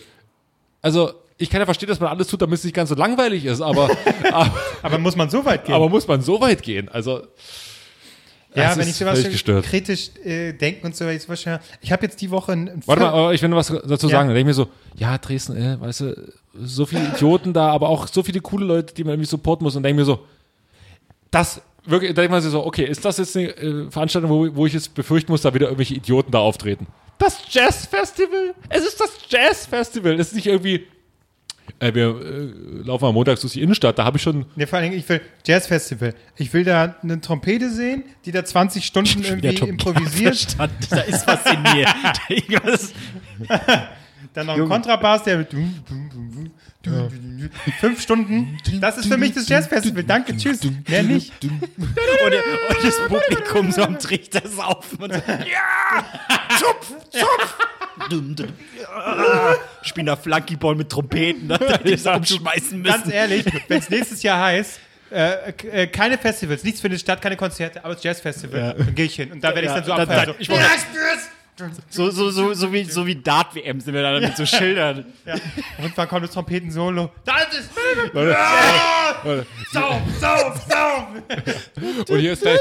[0.81, 3.45] Also, ich kann ja verstehen, dass man alles tut, damit es nicht ganz so langweilig
[3.45, 3.89] ist, aber,
[4.31, 5.75] aber, Aber muss man so weit gehen?
[5.75, 6.89] aber muss man so weit gehen?
[6.89, 7.21] Also,
[8.55, 9.65] ja, das wenn ich sowas gestört.
[9.65, 11.27] kritisch äh, denke und so, ich,
[11.81, 14.17] ich habe jetzt die Woche ein, Warte mal, ich will noch was dazu Ja.
[14.17, 14.29] sagen.
[14.29, 17.89] Da denke ich mir so, ja, Dresden, äh, weißt du, so viele Idioten da, aber
[17.89, 19.75] auch so viele coole Leute, die man irgendwie supporten muss.
[19.75, 20.19] Und denke mir so,
[21.31, 24.55] das wirklich, da denkt man sich so, okay, ist das jetzt eine äh, Veranstaltung, wo,
[24.55, 26.87] wo ich jetzt befürchten muss, da wieder irgendwelche Idioten da auftreten?
[27.17, 28.53] Das Jazzfestival?
[28.69, 30.19] Es ist das Jazzfestival.
[30.19, 30.85] Es ist nicht irgendwie,
[31.79, 34.79] äh, wir äh, laufen am Montag durch die Innenstadt, da habe ich schon Nee, vor
[34.79, 36.13] allen Dingen, ich will Jazzfestival.
[36.37, 40.55] Ich will da eine Trompete sehen, die da 20 Stunden irgendwie improvisiert.
[40.89, 41.87] Da ist was in mir.
[44.33, 45.53] Dann noch ein Kontrabass, der mit
[47.79, 48.57] fünf Stunden.
[48.81, 50.03] Das ist für mich das Jazzfestival.
[50.03, 50.59] Danke, tschüss.
[50.87, 51.31] Mehr nicht.
[51.43, 56.05] und, und das Publikum so am Trichter saufen und so, ja!
[56.59, 56.93] Zupf!
[57.09, 57.57] Zupf!
[58.09, 58.47] Dum, dum.
[58.81, 59.55] Ja.
[59.83, 63.11] Spielen da Flunkyball mit Trompeten, da die so umschmeißen Ganz müssen.
[63.11, 64.79] ehrlich, wenn es nächstes Jahr heißt,
[65.11, 68.59] äh, äh, keine Festivals, nichts findet statt, keine Konzerte, aber das Jazzfestival.
[68.59, 68.73] Ja.
[68.73, 69.31] Dann gehe ich hin.
[69.31, 70.25] Und da werde ich Ja, dann so abfeiern.
[70.25, 71.42] So, ich ja, ich!
[71.89, 75.05] So, so, so, so wie, so wie Dart-WM sind wir da mit so Schildern.
[75.25, 75.35] Ja.
[75.77, 77.11] Und wann kommt das Trompeten-Solo?
[77.23, 77.69] Da ist
[78.13, 79.15] Ja!
[79.23, 79.45] warte.
[79.71, 81.07] Sauf, sauf, sauf!
[82.09, 82.59] Und hier ist gleich,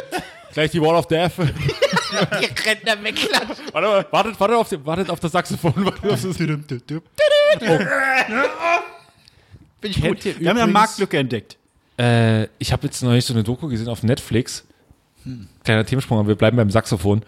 [0.53, 1.32] gleich die Wall of Death.
[1.38, 3.64] Die Rentner wegklatschen.
[3.72, 5.72] Warte, mal, wartet, wartet, auf, den, wartet auf das Saxophon.
[5.84, 6.36] Wartet auf das
[9.80, 10.24] Bin ich gut.
[10.24, 11.57] Wir haben ja eine übrigens- Marktlücke entdeckt.
[11.99, 14.64] Äh, ich habe jetzt neulich so eine Doku gesehen auf Netflix.
[15.64, 17.22] Kleiner Themensprung, aber wir bleiben beim Saxophon.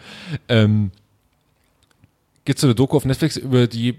[0.49, 0.91] Ähm,
[2.45, 3.97] Gibt so eine Doku auf Netflix über die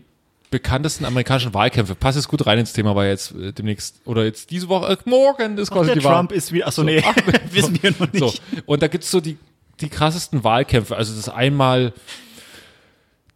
[0.52, 1.96] bekanntesten amerikanischen Wahlkämpfe.
[1.96, 4.98] Passt jetzt gut rein ins Thema, weil jetzt äh, demnächst oder jetzt diese Woche, äh,
[5.10, 6.14] morgen ist quasi Der die Wahl.
[6.14, 6.68] Trump ist wieder.
[6.68, 7.04] Achso, nee,
[7.52, 8.20] wissen wir noch nicht.
[8.20, 8.34] So,
[8.66, 9.38] und da gibt's so die,
[9.82, 10.96] die krassesten Wahlkämpfe.
[10.96, 11.94] Also das ist einmal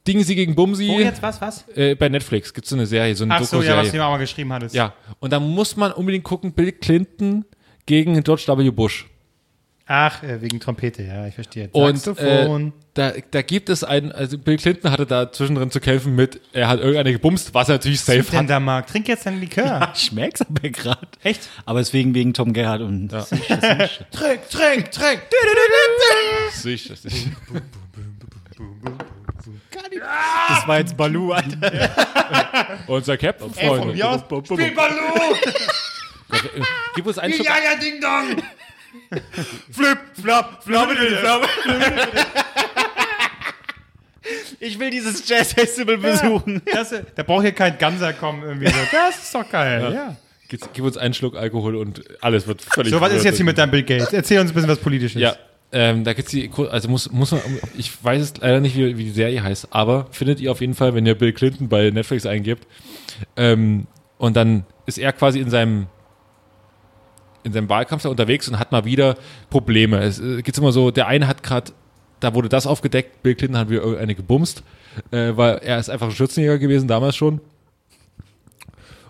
[0.08, 0.88] Dingsi gegen Bumsi.
[0.88, 1.68] Wo jetzt was, was?
[1.76, 4.18] Äh, bei Netflix gibt's so eine Serie, so eine Ach so, ja, was du mal
[4.18, 4.76] geschrieben hattest.
[4.76, 7.46] Ja, und da muss man unbedingt gucken, Bill Clinton
[7.86, 8.70] gegen George W.
[8.72, 9.08] Bush.
[9.92, 11.68] Ach, äh, wegen Trompete, ja, ich verstehe.
[11.72, 12.68] Und Saxophon.
[12.68, 16.40] äh, da, da gibt es einen, also Bill Clinton hatte da zwischendrin zu kämpfen mit,
[16.54, 18.50] er hat irgendeine gebumst, was er natürlich safe denn hat.
[18.52, 18.86] da, Marc?
[18.86, 19.92] Trink jetzt dein Likör.
[19.96, 21.08] Ich merk's aber gerade.
[21.24, 21.50] Echt?
[21.66, 23.26] Aber deswegen wegen Tom Gerhardt und Ja.
[24.12, 25.22] Trink, trink, trink.
[26.52, 27.32] Sicher, sicher.
[30.50, 31.90] das war jetzt Balu, Alter.
[32.88, 33.94] Unser Cap, Ey, von Freunde.
[33.96, 34.22] mir aus.
[34.46, 35.36] Spiel Baloo!
[36.96, 37.48] Gib uns einen Ja, Schluck.
[37.48, 38.44] ja, Ding Dong!
[39.72, 41.50] Flip, flop, flop, flop.
[44.60, 46.62] Ich will dieses Jazz-Festival besuchen.
[46.72, 48.78] Das, da braucht hier kein Ganser kommen irgendwie so.
[48.92, 50.16] Das ist doch geil, ja.
[50.50, 53.46] Gib, gib uns einen Schluck Alkohol und alles wird völlig So, was ist jetzt hier
[53.46, 54.12] mit deinem Bill Gates?
[54.12, 55.22] Erzähl uns ein bisschen was Politisches.
[55.22, 55.36] Ja,
[55.72, 57.42] ähm, da gibt's die, also muss, muss man,
[57.78, 60.74] ich weiß es leider nicht, wie, wie die Serie heißt, aber findet ihr auf jeden
[60.74, 62.66] Fall, wenn ihr Bill Clinton bei Netflix eingibt,
[63.38, 63.86] ähm,
[64.18, 65.86] und dann ist er quasi in seinem,
[67.44, 69.16] in seinem Wahlkampf da unterwegs und hat mal wieder
[69.50, 70.00] Probleme.
[70.00, 71.72] Es äh, geht's immer so, der eine hat gerade,
[72.20, 74.64] da wurde das aufgedeckt, Bill Clinton hat wieder irgendeine gebumst,
[75.12, 77.42] äh, weil er ist einfach ein Schützenjäger gewesen, damals schon.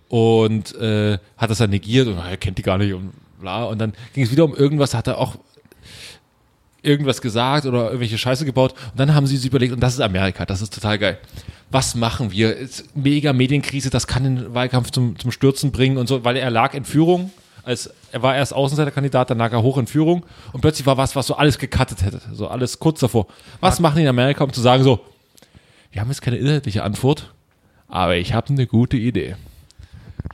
[0.08, 3.66] Und äh, hat das dann negiert und er kennt die gar nicht und bla.
[3.66, 5.36] Und dann ging es wieder um irgendwas, hat er auch
[6.82, 8.74] irgendwas gesagt oder irgendwelche Scheiße gebaut.
[8.92, 11.18] Und dann haben sie sich überlegt, und das ist Amerika, das ist total geil.
[11.72, 12.56] Was machen wir?
[12.56, 16.50] Ist mega Medienkrise, das kann den Wahlkampf zum, zum Stürzen bringen und so, weil er
[16.50, 17.32] lag in Führung.
[17.70, 21.16] Als, er war erst Außenseiterkandidat, dann lag er hoch in Führung und plötzlich war was,
[21.16, 22.20] was so alles gecuttet hätte.
[22.34, 23.28] So alles kurz davor.
[23.60, 25.00] Was machen die in Amerika, um zu sagen so,
[25.92, 27.34] wir haben jetzt keine inhaltliche Antwort,
[27.88, 29.36] aber ich habe eine gute Idee.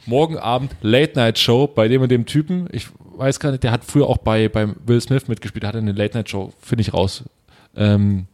[0.06, 2.68] Morgen Abend Late Night Show bei dem und dem Typen.
[2.72, 5.78] Ich weiß gar nicht, der hat früher auch bei beim Will Smith mitgespielt, der hatte
[5.80, 7.24] eine Late Night Show, finde ich raus.
[7.76, 8.28] Ähm,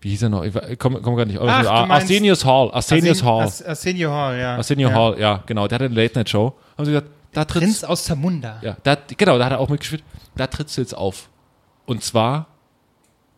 [0.00, 0.42] wie hieß er noch?
[0.44, 1.38] Ich komme komm gar nicht.
[1.40, 2.70] Ach, du Ar- meinst- Arsenio Hall.
[2.72, 3.42] Arsenio Arsen- Hall.
[3.42, 4.56] Ars- Arsenio Hall, ja.
[4.56, 4.94] Arsenio ja.
[4.94, 5.68] Hall, ja, genau.
[5.68, 6.52] Der hatte eine Late Night Show.
[6.76, 8.60] Haben sie gesagt, da trittst Prinz aus Zamunda.
[8.62, 10.04] ja, da, genau, da hat er auch mitgespielt.
[10.36, 11.28] Da trittst du jetzt auf.
[11.86, 12.46] Und zwar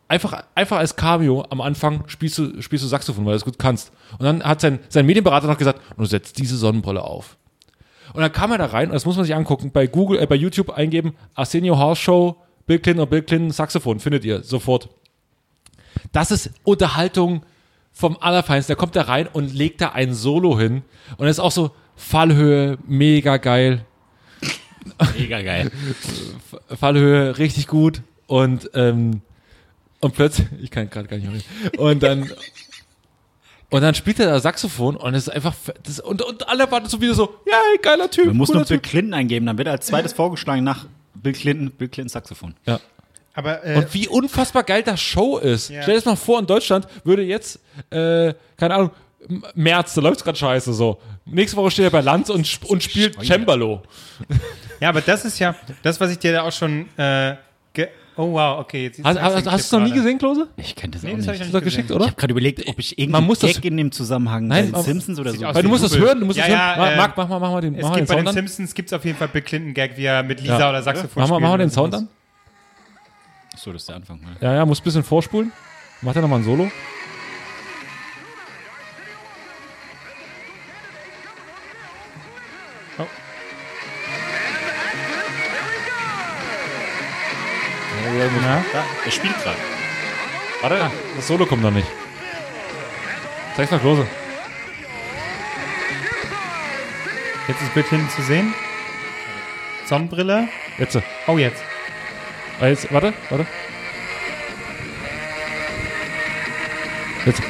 [0.09, 3.59] einfach, einfach als Cameo am Anfang spielst du, spielst du Saxophon, weil du es gut
[3.59, 3.93] kannst.
[4.19, 7.37] Und dann hat sein, sein Medienberater noch gesagt, du setzt diese Sonnenbrille auf.
[8.13, 10.27] Und dann kam er da rein, und das muss man sich angucken, bei Google, äh,
[10.27, 12.37] bei YouTube eingeben, Arsenio Hall Show,
[12.67, 14.89] Bill Clinton und Bill Clinton Saxophon, findet ihr sofort.
[16.13, 17.45] Das ist Unterhaltung
[17.93, 18.75] vom Allerfeinsten.
[18.75, 20.83] Da kommt er rein und legt da ein Solo hin.
[21.17, 23.85] Und das ist auch so Fallhöhe, mega geil.
[25.19, 25.71] Mega geil.
[26.79, 29.23] Fallhöhe richtig gut und ähm,
[30.01, 31.79] und plötzlich, ich kann gerade gar nicht mehr reden.
[31.79, 32.31] Und dann
[33.71, 36.87] und dann spielt er da Saxophon und es ist einfach das, und und alle waren
[36.87, 38.27] so wieder so, ja, geiler Typ.
[38.27, 38.83] Man muss nur Bill Typ.
[38.83, 42.55] Clinton eingeben, dann wird er als zweites vorgeschlagen nach Bill Clinton, Bill Clinton Saxophon.
[42.67, 42.81] Ja.
[43.33, 45.71] Aber äh, Und wie unfassbar geil das Show ist.
[45.71, 45.83] Ja.
[45.83, 47.59] Stell dir das mal vor, in Deutschland würde jetzt,
[47.91, 48.91] äh, keine Ahnung,
[49.55, 51.01] März, da läuft's gerade scheiße so.
[51.25, 53.83] Nächste Woche steht er bei Lanz und, sp- und spielt Cembalo.
[54.81, 56.87] ja, aber das ist ja das, was ich dir da auch schon.
[56.99, 57.37] Äh,
[57.73, 58.85] ge oh wow, okay.
[58.85, 60.49] Jetzt Hast, hast, hast du es noch nie gesehen, Klose?
[60.57, 61.41] Ich kenne das Nee, auch das hab nicht.
[61.43, 62.07] ich Ich noch Hast du nicht das geschickt, oder?
[62.07, 64.79] habe gerade überlegt, ob ich irgendwie Man muss das- Gag in dem Zusammenhang Nein, bei
[64.79, 65.43] den Simpsons oder so.
[65.43, 66.07] Weil du musst das Double.
[66.09, 66.61] hören, du musst Ja, das hören.
[66.71, 68.21] ja, Ma- äh, Marc, mach mal, mach mal den, Es mach mal gibt den bei
[68.21, 68.35] den Sound an.
[68.35, 70.69] Simpsons gibt's auf jeden Fall Bill Clinton Gag, wie er mit Lisa Ja.
[70.71, 71.41] oder Saxophon Mach mal, spielt.
[71.43, 72.09] mach mal den Sound an.
[73.57, 74.21] So, das ist der Anfang.
[74.21, 74.37] Ne?
[74.41, 75.51] Ja, ja, muss ein bisschen vorspulen.
[76.03, 76.71] Macht er nochmal ein Solo.
[88.17, 88.63] Na?
[89.05, 89.59] Er spielt gerade.
[90.61, 91.89] Warte, das Solo kommt noch nicht.
[93.57, 94.07] Zeig's mal Klose.
[97.49, 98.55] Jetzt ist Bill Clinton zu sehen.
[99.87, 100.49] Sonnenbrille.
[100.79, 100.99] Jetzt.
[101.27, 101.63] Oh, jetzt.
[102.61, 102.93] Ah, jetzt.
[102.93, 103.47] Warte, warte.
[107.27, 107.43] Jetzt.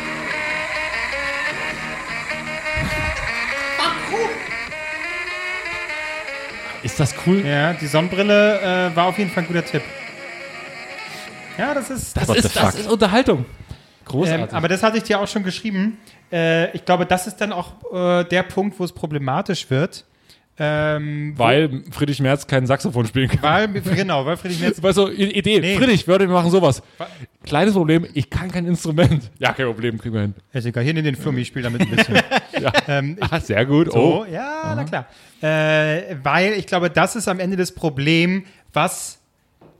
[6.82, 7.46] Ist das cool?
[7.46, 9.82] Ja, die Sonnenbrille äh, war auf jeden Fall ein guter Tipp.
[11.58, 12.16] Ja, das ist.
[12.16, 13.38] Das ist, das ist Unterhaltung.
[13.40, 13.44] ähm,
[14.06, 14.52] Großartig.
[14.54, 15.98] aber das hatte ich dir auch schon geschrieben.
[16.32, 20.04] Äh, ich glaube, das ist dann auch äh, der Punkt, wo es problematisch wird.
[20.56, 23.42] Ähm, weil Friedrich Merz kein Saxophon spielen kann.
[23.42, 25.58] weil, genau, weil Friedrich Merz Weißt du, Idee.
[25.58, 25.76] Nee.
[25.76, 26.80] Friedrich, wir machen sowas.
[27.44, 29.32] Kleines Problem, ich kann kein Instrument.
[29.40, 30.34] Ja, kein Problem, kriegen wir hin.
[30.52, 32.20] Ist egal, hier nimm den Flummi, spiel damit ein bisschen.
[32.88, 33.90] ähm, ich, Ah, sehr gut.
[33.92, 34.26] so, Oh.
[34.32, 35.06] ja, na klar.
[35.40, 39.18] Äh, weil ich glaube, das ist am Ende das Problem, was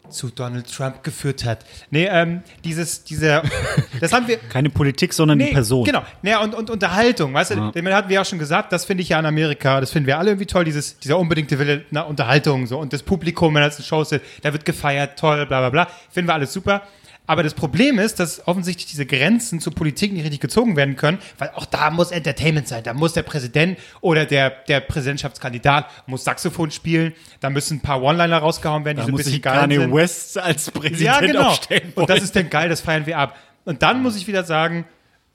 [0.09, 1.65] zu Donald Trump geführt hat.
[1.91, 3.43] Nee, ähm, dieses, dieser,
[4.01, 5.85] das haben wir, Keine Politik, sondern die Person.
[5.85, 6.03] Genau.
[6.23, 9.09] Ja, und, und Unterhaltung, weißt du, denn hatten wir ja schon gesagt, das finde ich
[9.09, 12.67] ja in Amerika, das finden wir alle irgendwie toll, dieses, dieser unbedingte Wille nach Unterhaltung
[12.67, 15.71] so und das Publikum, wenn das eine Show ist, da wird gefeiert, toll, bla bla
[15.71, 16.83] bla, finden wir alles super.
[17.27, 21.19] Aber das Problem ist, dass offensichtlich diese Grenzen zur Politik nicht richtig gezogen werden können,
[21.39, 22.83] weil auch da muss Entertainment sein.
[22.83, 28.03] Da muss der Präsident oder der, der Präsidentschaftskandidat muss Saxophon spielen, da müssen ein paar
[28.03, 29.95] One-Liner rausgehauen werden, die Da so ein bisschen geil Kanye sind.
[29.95, 31.49] West als Präsident Ja, genau.
[31.49, 33.39] aufstellen Und das ist dann geil, das feiern wir ab.
[33.65, 34.85] Und dann muss ich wieder sagen,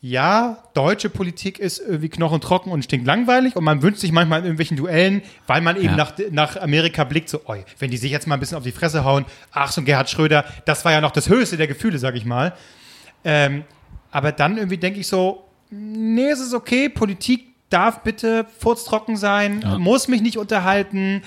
[0.01, 4.45] ja, deutsche Politik ist irgendwie knochentrocken und stinkt langweilig und man wünscht sich manchmal in
[4.45, 5.95] irgendwelchen Duellen, weil man eben Ja.
[5.97, 8.71] nach, nach Amerika blickt, so, oi, wenn die sich jetzt mal ein bisschen auf die
[8.71, 12.15] Fresse hauen, ach, so Gerhard Schröder, das war ja noch das höchste der Gefühle, sag
[12.15, 12.53] ich mal.
[13.25, 13.65] Ähm,
[14.11, 19.63] aber dann irgendwie denke ich so, nee, es ist okay, Politik darf bitte furztrocken sein,
[19.79, 21.21] muss mich nicht unterhalten,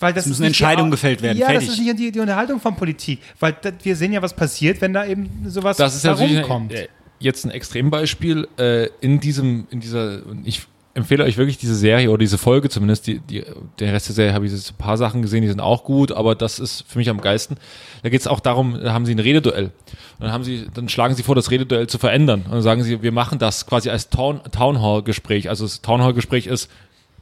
[0.00, 1.66] weil das müssen nicht die Entscheidungen gefällt werden, Ja, fertig.
[1.70, 4.80] das ist nicht die, die Unterhaltung von Politik, weil das, wir sehen ja, was passiert,
[4.80, 6.72] wenn da eben sowas Das ist natürlich herumkommt.
[6.72, 6.88] äh,
[7.18, 12.18] jetzt ein Extrembeispiel äh, in diesem, in dieser, ich empfehle euch wirklich diese Serie oder
[12.18, 13.44] diese Folge zumindest, die, die,
[13.78, 16.12] der Rest der Serie habe ich jetzt ein paar Sachen gesehen, die sind auch gut,
[16.12, 17.56] aber das ist für mich am geilsten.
[18.02, 19.66] Da geht es auch darum, da haben sie ein Rededuell.
[19.66, 19.72] Und
[20.18, 22.42] dann haben sie, dann schlagen sie vor, das Rededuell zu verändern.
[22.42, 25.48] Und dann sagen sie, wir machen das quasi als Town, Town Hall Gespräch.
[25.48, 26.70] Also das Town Hall Gespräch ist,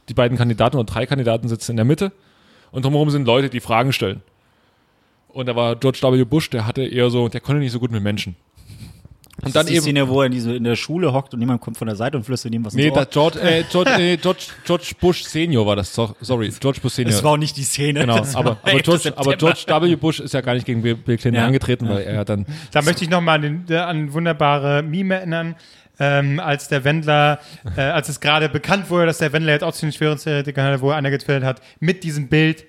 [0.09, 2.11] die beiden Kandidaten oder drei Kandidaten sitzen in der Mitte
[2.71, 4.21] und drumherum sind Leute, die Fragen stellen.
[5.27, 6.23] Und da war George W.
[6.23, 8.35] Bush, der hatte eher so, der konnte nicht so gut mit Menschen.
[9.37, 9.83] Und Das dann ist die eben.
[9.83, 12.17] Szene, wo er in, diese, in der Schule hockt und jemand kommt von der Seite
[12.17, 13.09] und flüstert ihm was Nee, ins.
[13.11, 15.93] George, äh, George, äh, George, George Bush Senior war das.
[15.93, 17.11] So- Sorry, George Bush Senior.
[17.13, 17.99] Das war auch nicht die Szene.
[17.99, 18.81] genau, aber, aber, 11.
[18.83, 19.35] George, aber.
[19.37, 19.95] George W.
[19.95, 21.45] Bush ist ja gar nicht gegen Bill Clinton Ja.
[21.45, 22.47] angetreten, weil er dann.
[22.71, 25.55] Da möchte ich nochmal an, den- an wunderbare Meme erinnern,
[25.99, 27.39] ähm, als der Wendler,
[27.75, 30.65] äh, als es gerade bekannt wurde, dass der Wendler jetzt auch zu den schweren Theoretikern
[30.65, 32.65] hatte, wo er einer getwittert hat, mit diesem Bild.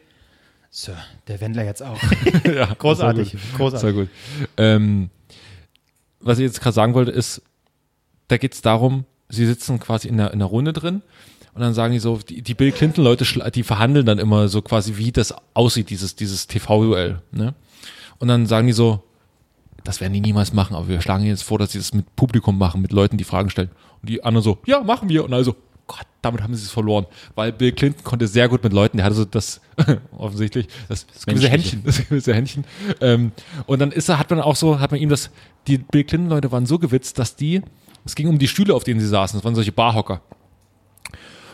[0.71, 0.93] So,
[1.29, 1.99] der Wendler jetzt auch.
[2.45, 3.57] ja, Großartig, Sehr gut.
[3.57, 3.81] großartig.
[3.81, 4.09] Sehr gut.
[4.59, 5.09] Ähm,
[6.21, 7.43] was ich jetzt gerade sagen wollte, ist,
[8.29, 11.03] da geht es darum, sie sitzen quasi in der, in der Runde drin
[11.55, 14.97] und dann sagen die so, die, die Bill Clinton-Leute, die verhandeln dann immer so quasi,
[14.97, 17.21] wie das aussieht, dieses, dieses TV-Duell.
[17.33, 17.55] Ne?
[18.19, 19.03] Und dann sagen die so,
[19.85, 22.59] das werden die niemals machen, aber wir schlagen jetzt vor, dass sie das mit Publikum
[22.59, 23.71] machen, mit Leuten, die Fragen stellen.
[24.03, 25.25] Und die anderen so, ja, machen wir.
[25.25, 25.57] Und also,
[25.89, 27.07] Gott, damit haben sie es verloren.
[27.35, 29.61] Weil Bill Clinton konnte sehr gut mit Leuten, der hatte so das,
[30.17, 31.49] offensichtlich, das, das gewisse.
[31.49, 32.65] Händchen, das gewisse Händchen.
[33.01, 33.33] Ähm,
[33.67, 35.31] und dann ist er, hat man auch so, hat man ihm das,
[35.67, 37.63] die Bill Clinton-Leute waren so gewitzt, dass die,
[38.05, 40.23] es ging um die Stühle, auf denen sie saßen, das waren solche Barhocker.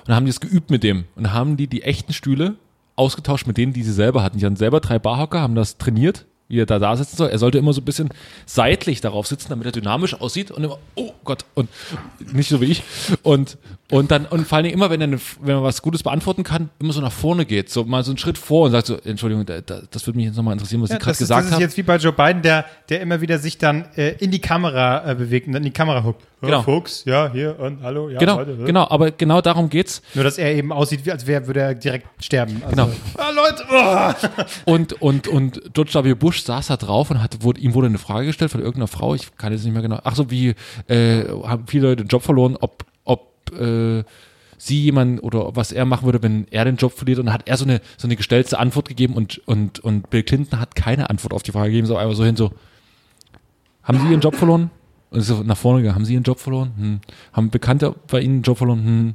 [0.05, 1.05] Und dann haben die es geübt mit dem.
[1.15, 2.57] Und dann haben die die echten Stühle
[2.97, 4.39] ausgetauscht mit denen, die sie selber hatten.
[4.39, 7.31] Die hatten selber drei Barhocker, haben das trainiert, wie er da, da sitzen soll.
[7.31, 8.11] Er sollte immer so ein bisschen
[8.47, 11.69] seitlich darauf sitzen, damit er dynamisch aussieht und immer, oh Gott, und
[12.33, 12.83] nicht so wie ich.
[13.23, 13.57] Und,
[13.91, 16.43] und dann, und vor allen Dingen immer, wenn er, eine, wenn er was Gutes beantworten
[16.43, 18.97] kann, immer so nach vorne geht, so mal so einen Schritt vor und sagt so,
[19.05, 21.47] Entschuldigung, da, da, das würde mich jetzt nochmal interessieren, was Ja, Sie gerade gesagt das
[21.49, 21.61] ist haben.
[21.61, 25.11] jetzt wie bei Joe Biden, der, der immer wieder sich dann äh, in die Kamera
[25.11, 26.23] äh, bewegt und dann in die Kamera huckt.
[26.23, 26.63] Ja, Genau.
[26.63, 30.03] Fuchs, ja, hier und hallo, ja, Genau, heute, genau, aber genau darum geht's.
[30.15, 32.63] Nur, dass er eben aussieht, als wäre, würde er direkt sterben.
[32.65, 32.91] Also, Genau.
[33.17, 34.31] Ah, Leute, oh.
[34.73, 36.15] Und, und, und George W.
[36.15, 39.15] Bush saß da drauf und hatte, wurde, ihm wurde eine Frage gestellt von irgendeiner Frau,
[39.15, 40.55] ich kann jetzt nicht mehr genau, ach so, wie,
[40.89, 42.85] äh, haben viele Leute den Job verloren, ob,
[43.53, 44.05] äh,
[44.57, 47.49] sie jemand oder was er machen würde, wenn er den Job verliert und dann hat
[47.49, 51.11] er so eine, so eine gestellte Antwort gegeben und, und, und Bill Clinton hat keine
[51.11, 52.53] Antwort auf die Frage gegeben, so einfach so hin, so,
[53.83, 54.71] haben Sie Ihren Job verloren?
[55.11, 56.73] Und ist so nach vorne gegangen, haben Sie Ihren Job verloren?
[56.77, 57.01] Hm.
[57.33, 58.85] Haben Bekannte bei Ihnen einen Job verloren?
[58.85, 59.15] Hm.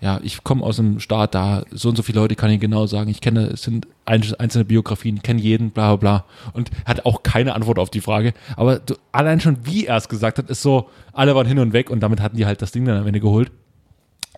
[0.00, 2.86] Ja, ich komme aus einem Staat, da so und so viele Leute kann ich genau
[2.86, 3.08] sagen.
[3.08, 6.50] Ich kenne, es sind ein- einzelne Biografien, kenne jeden, bla bla bla.
[6.54, 8.34] Und hat auch keine Antwort auf die Frage.
[8.56, 11.72] Aber du, allein schon, wie er es gesagt hat, ist so, alle waren hin und
[11.72, 13.52] weg und damit hatten die halt das Ding dann am Ende geholt.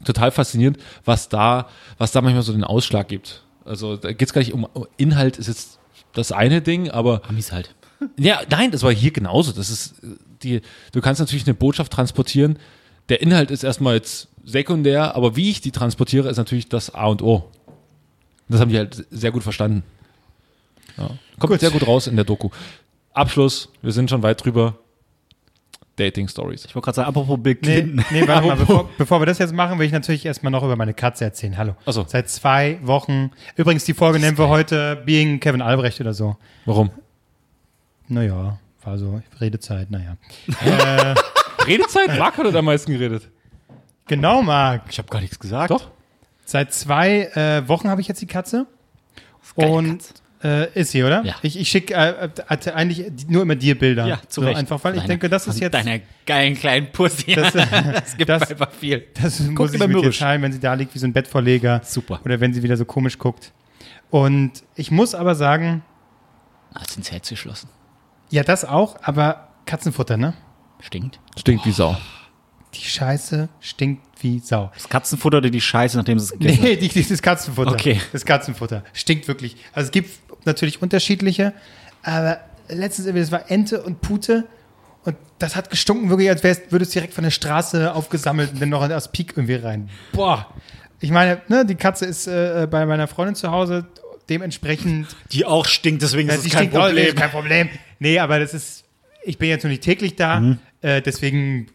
[0.05, 1.69] Total faszinierend, was da,
[1.99, 3.43] was da manchmal so den Ausschlag gibt.
[3.65, 5.79] Also da geht es gar nicht um Inhalt, ist jetzt
[6.13, 7.75] das eine Ding, aber Amis halt.
[8.19, 9.53] ja, nein, das war hier genauso.
[9.53, 9.95] Das ist
[10.43, 10.61] die,
[10.93, 12.59] du kannst natürlich eine Botschaft transportieren.
[13.09, 17.07] Der Inhalt ist erstmal jetzt sekundär, aber wie ich die transportiere, ist natürlich das A
[17.07, 17.51] und O.
[18.49, 19.83] Das haben die halt sehr gut verstanden.
[20.97, 21.11] Ja.
[21.39, 21.61] Kommt Gut.
[21.61, 22.51] sehr gut raus in der Doku.
[23.13, 24.79] Abschluss, wir sind schon weit drüber.
[25.97, 26.65] Dating-Stories.
[26.65, 28.05] Ich wollte gerade sagen, apropos Bill Nee, Clinton.
[28.11, 30.77] nee warte mal, bevor, bevor wir das jetzt machen, will ich natürlich erstmal noch über
[30.77, 31.57] meine Katze erzählen.
[31.57, 31.77] Hallo.
[31.87, 32.05] Ach so.
[32.09, 33.31] Seit zwei Wochen.
[33.57, 36.37] Übrigens, die Folge nennen wir heute Being Kevin Albrecht oder so.
[36.67, 36.91] Warum?
[38.09, 40.17] Naja, war so Redezeit, naja.
[41.67, 42.19] Redezeit?
[42.19, 43.29] Marc hat am meisten geredet.
[44.07, 44.83] Genau, Marc.
[44.91, 45.71] Ich habe gar nichts gesagt.
[45.71, 45.91] Doch.
[46.45, 48.67] Seit zwei äh, Wochen habe ich jetzt die Katze.
[49.55, 50.03] Und
[50.45, 51.25] äh, ist sie, oder?
[51.25, 51.35] Ja.
[51.43, 54.07] Ich, ich schicke äh, äh, eigentlich nur immer dir Bilder.
[54.07, 54.59] Ja, zu so Recht.
[54.59, 55.73] Einfach, weil ich Deine- denke, das ist jetzt.
[55.73, 57.35] Deiner geilen kleinen Pussy.
[57.35, 59.07] Das, Das, gibt das- einfach viel.
[59.21, 60.19] Das muss ich mit dir mürrisch.
[60.19, 61.81] teilen, wenn sie da liegt wie so ein Bettvorleger.
[61.85, 62.21] Super.
[62.25, 63.53] Oder wenn sie wieder so komisch guckt.
[64.11, 65.83] Und ich muss aber sagen,
[66.75, 67.69] Hast ins Herz geschlossen.
[68.31, 70.35] ja, das auch, aber Katzenfutter, ne?
[70.81, 71.21] Stinkt.
[71.39, 71.97] Stinkt wie Sau.
[72.75, 74.71] Die Scheiße stinkt wie Sau.
[74.75, 77.71] Das Katzenfutter oder die Scheiße, nachdem es gegessen Nee, die, dieses Katzenfutter.
[77.73, 78.01] Okay.
[78.13, 78.83] Das Katzenfutter.
[78.93, 79.57] Stinkt wirklich.
[79.73, 80.11] Also es gibt
[80.47, 81.53] natürlich unterschiedliche,
[82.03, 84.45] aber letztens irgendwie, das war Ente und Pute
[85.05, 88.63] und das hat gestunken wirklich, als wär's, würde es direkt von der Straße aufgesammelt und
[88.63, 89.91] dann noch aus Peak irgendwie rein.
[90.13, 90.47] Boah.
[91.01, 93.87] Ich meine, ne, die Katze ist äh, bei meiner Freundin zu Hause,
[94.31, 95.09] dementsprechend.
[95.33, 97.07] Die auch stinkt, deswegen ja, ist es kein auch, Problem.
[97.09, 97.69] ist kein Problem.
[97.99, 98.85] Nee, aber das ist,
[99.23, 100.59] ich bin jetzt noch nicht täglich da, Mhm.
[100.81, 101.67] äh, deswegen,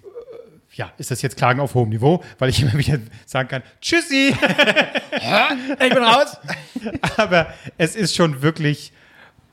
[0.79, 4.33] ja, ist das jetzt Klagen auf hohem Niveau, weil ich immer wieder sagen kann, tschüssi,
[4.33, 6.37] ich bin raus.
[7.17, 8.93] aber es ist schon wirklich,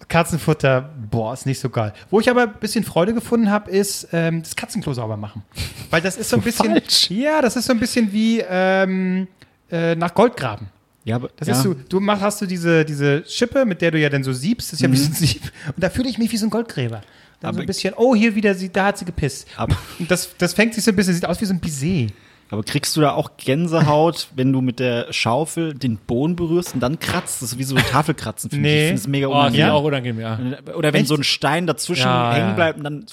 [0.07, 1.93] Katzenfutter, boah, ist nicht so geil.
[2.11, 5.43] Wo ich aber ein bisschen Freude gefunden habe, ist ähm, das Katzenklo sauber machen.
[5.91, 7.11] Weil das ist so ein bisschen, falsch.
[7.11, 9.27] ja, das ist so ein bisschen wie ähm,
[9.69, 10.69] äh, nach Gold graben.
[11.03, 11.55] Ja, aber Das ja.
[11.55, 14.33] ist so, du machst, hast du diese, diese Schippe, mit der du ja dann so
[14.33, 15.43] siebst, das ist ja so ein Sieb.
[15.75, 17.03] Und da fühle ich mich wie so ein Goldgräber.
[17.41, 19.47] Dann so Aber- ein bisschen, oh, hier wieder, sie, da hat sie gepisst.
[19.57, 19.77] Aber-
[20.09, 22.13] das, das fängt sich so ein bisschen, sieht aus wie so ein Baiser.
[22.49, 26.81] Aber kriegst du da auch Gänsehaut, wenn du mit der Schaufel den Boden berührst und
[26.81, 27.43] dann kratzt?
[27.43, 28.75] Das ist wie so Tafelkratzen, finde ich.
[28.75, 28.81] Nee.
[28.83, 29.67] Ich finde es mega Oh, das unangenehm.
[29.67, 30.75] ist auch unangenehm, ja.
[30.77, 31.09] Oder wenn Echt?
[31.09, 32.55] so ein Stein dazwischen Ja, hängen ja.
[32.55, 33.07] bleibt und dann.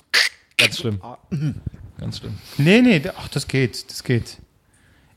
[0.57, 1.01] Ganz schlimm.
[1.99, 2.35] Ganz schlimm.
[2.57, 4.37] Nee, nee, ach, das geht, das geht.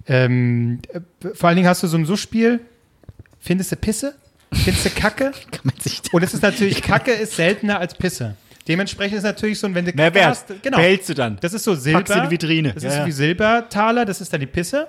[0.09, 1.01] Ähm, äh,
[1.35, 2.61] vor allen Dingen hast du so ein So-Spiel,
[3.41, 4.15] findest du Pisse,
[4.53, 5.33] findest du Kacke.
[5.51, 8.37] Kann man sich Und es ist natürlich, Kacke ist seltener als Pisse.
[8.69, 10.27] Dementsprechend ist natürlich so, wenn du Mehr Kacke wert.
[10.27, 10.77] hast, genau.
[10.79, 11.39] Behältst du dann.
[11.41, 12.01] Das ist so Silber.
[12.01, 12.73] Packst in die Vitrine.
[12.75, 13.07] Das Ja, ist ja.
[13.07, 14.89] wie Silbertaler, das ist dann die Pisse.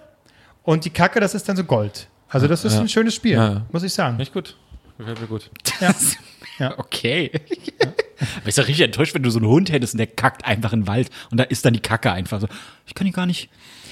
[0.64, 2.08] Und die Kacke, das ist dann so Gold.
[2.30, 2.82] Also das ist Ja.
[2.82, 3.66] ein schönes Spiel, Ja, ja.
[3.72, 4.18] muss ich sagen.
[4.18, 4.56] Nicht gut.
[4.98, 5.50] Gefällt mir gut.
[6.78, 7.30] Okay.
[8.40, 10.74] Aber ist ja richtig enttäuscht, wenn du so einen Hund hättest und der kackt einfach
[10.74, 12.48] in den Wald und da ist dann die Kacke einfach so.
[12.88, 13.50] Ich kann die gar nicht.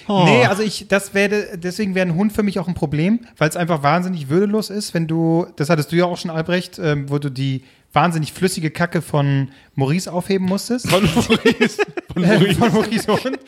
[0.07, 0.23] Oh.
[0.25, 3.49] Nee, also ich, das wäre, deswegen wäre ein Hund für mich auch ein Problem, weil
[3.49, 7.09] es einfach wahnsinnig würdelos ist, wenn du, das hattest du ja auch schon, Albrecht, ähm,
[7.09, 10.89] wo du die wahnsinnig flüssige Kacke von Maurice aufheben musstest.
[10.89, 11.81] Von Maurice.
[12.13, 12.55] Von Maurice.
[12.55, 13.39] von Maurice Hund.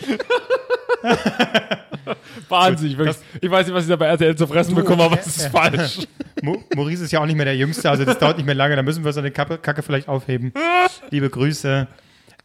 [2.49, 3.17] Wahnsinnig, wirklich.
[3.41, 6.07] Ich weiß nicht, was ich da bei RTL zu fressen bekomme, aber es ist falsch.
[6.75, 8.83] Maurice ist ja auch nicht mehr der Jüngste, also das dauert nicht mehr lange, da
[8.83, 10.53] müssen wir seine Kacke, Kacke vielleicht aufheben.
[11.09, 11.87] Liebe Grüße.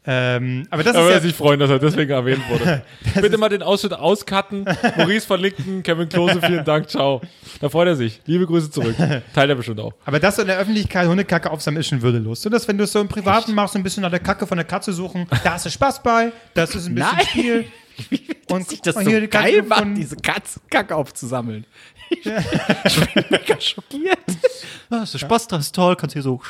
[0.05, 2.83] Ähm, aber das Da würde er ist ja, sich freuen, dass er deswegen erwähnt wurde.
[3.21, 4.65] Bitte mal den Ausschnitt auscutten.
[4.97, 7.21] Maurice von Linken, Kevin Klose, vielen Dank, ciao.
[7.61, 8.21] Da freut er sich.
[8.27, 8.97] Liebe Grüße zurück.
[9.35, 9.93] Teilt er bestimmt auch.
[10.05, 12.43] aber das so in der Öffentlichkeit Hundekacke aufsammeln ist schon würdelos.
[12.43, 14.47] So, dass wenn du es so im Privaten machst, so ein bisschen nach der Kacke
[14.47, 17.27] von der Katze suchen, da hast du Spaß bei, das ist ein bisschen Nein.
[17.27, 17.65] Spiel.
[18.51, 21.65] Und sich das guck so mal hier, die Kacke geil macht, diese Katzenkacke aufzusammeln.
[22.85, 24.19] Ich bin mega schockiert.
[24.91, 26.41] Ah, das ist Spaß, das ist toll, kannst hier so.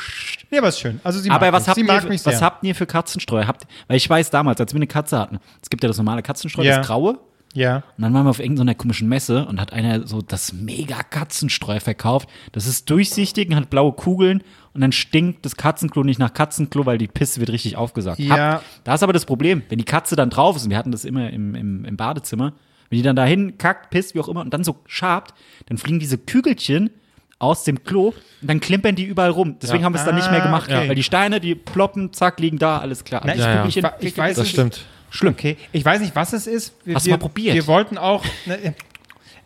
[0.51, 1.01] Nee, aber ist schön.
[1.05, 1.69] Also sie Aber mag was mich.
[1.69, 2.41] habt, sie mag ihr, mich was sehr.
[2.47, 3.45] habt ihr für Katzenstreu?
[3.47, 6.23] Habt, weil ich weiß damals, als wir eine Katze hatten, es gibt ja das normale
[6.23, 6.79] Katzenstreu, Ja.
[6.79, 7.19] das graue.
[7.55, 7.77] ja.
[7.97, 11.79] Und dann waren wir auf irgendeiner komischen Messe und hat einer so das mega Katzenstreu
[11.81, 12.29] verkauft.
[12.53, 14.43] Das ist durchsichtig und hat blaue Kugeln
[14.75, 18.19] und dann stinkt das Katzenklo nicht nach Katzenklo, weil die Pisse wird richtig aufgesagt.
[18.19, 18.55] Ja.
[18.55, 20.91] Hab, da ist aber das Problem, wenn die Katze dann drauf ist, und wir hatten
[20.93, 22.55] das immer im, im, im Badezimmer,
[22.93, 25.35] wenn die dann dahin kackt, pisst, wie auch immer, und dann so schabt,
[25.67, 26.91] dann fliegen diese Kügelchen
[27.39, 28.09] aus dem Klo
[28.41, 29.57] und dann klimpern die überall rum.
[29.61, 29.87] Deswegen Ja.
[29.87, 30.89] haben wir es dann nicht mehr Ah, gemacht, okay.
[30.89, 33.23] weil die Steine, die ploppen, zack, liegen da, alles klar.
[33.25, 33.63] Na, ich- ja.
[33.65, 34.85] Kügelchen- Ich, ich weiß Das nicht- stimmt.
[35.11, 35.33] Schlimm.
[35.33, 36.75] Okay, ich weiß nicht, was es ist.
[36.85, 37.55] Wir, Hast du wir, mal probiert?
[37.55, 38.75] Wir wollten auch, ne,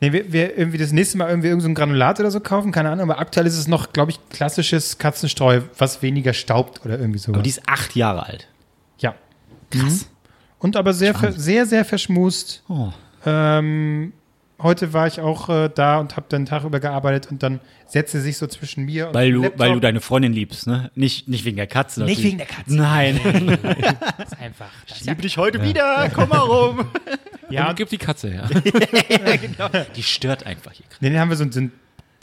[0.01, 2.71] nee, wir, wir irgendwie das nächste Mal irgendwie irgend so ein Granulat oder so kaufen,
[2.71, 6.99] keine Ahnung, aber aktuell ist es noch, glaube ich, klassisches Katzenstreu, was weniger staubt oder
[6.99, 7.33] irgendwie so.
[7.33, 8.49] Aber die ist acht Jahre alt.
[8.99, 9.15] ja.
[9.71, 10.09] Krass.
[10.59, 12.63] Und aber sehr, sehr, sehr verschmust.
[12.69, 12.91] Oh.
[13.27, 14.13] Ähm,
[14.63, 17.61] heute war ich auch äh, da und habe dann den Tag über gearbeitet und dann
[17.87, 19.59] setzte sich so zwischen mir und Weil du, Laptop.
[19.61, 20.91] weil du deine Freundin liebst, ne?
[20.95, 22.05] Nicht, nicht wegen der Katze.
[22.05, 22.25] Nicht natürlich.
[22.33, 22.75] wegen der Katze.
[22.75, 23.21] Nein.
[24.19, 24.67] Das ist einfach.
[24.89, 26.11] Das Ich liebe dich heute wieder.
[26.15, 26.87] Komm mal rum.
[27.51, 28.49] ja, Und und gib die Katze her.
[29.97, 30.87] Die stört einfach hier.
[31.01, 31.73] Nee, den haben wir so ein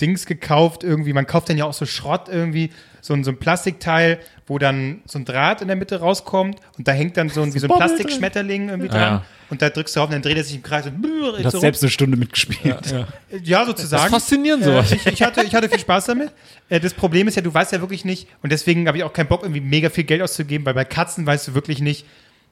[0.01, 1.13] Dings gekauft irgendwie.
[1.13, 2.71] Man kauft dann ja auch so Schrott irgendwie,
[3.01, 6.87] so ein, so ein Plastikteil, wo dann so ein Draht in der Mitte rauskommt und
[6.87, 8.93] da hängt dann so ein, wie so ein Plastikschmetterling irgendwie Ja.
[9.09, 9.21] dran.
[9.49, 11.51] Und da drückst du drauf und dann dreht er sich im Kreis und Du hast
[11.51, 12.91] so selbst eine Stunde mitgespielt.
[12.91, 13.07] Ja.
[13.43, 14.05] ja, Das sozusagen.
[14.05, 14.91] ist faszinierend, Äh, sowas.
[14.91, 16.31] ich, ich, hatte, ich hatte viel Spaß damit.
[16.69, 19.13] Äh, Das Problem ist ja, du weißt ja wirklich nicht, und deswegen habe ich auch
[19.13, 22.05] keinen Bock, irgendwie mega viel Geld auszugeben, weil bei Katzen weißt du wirklich nicht,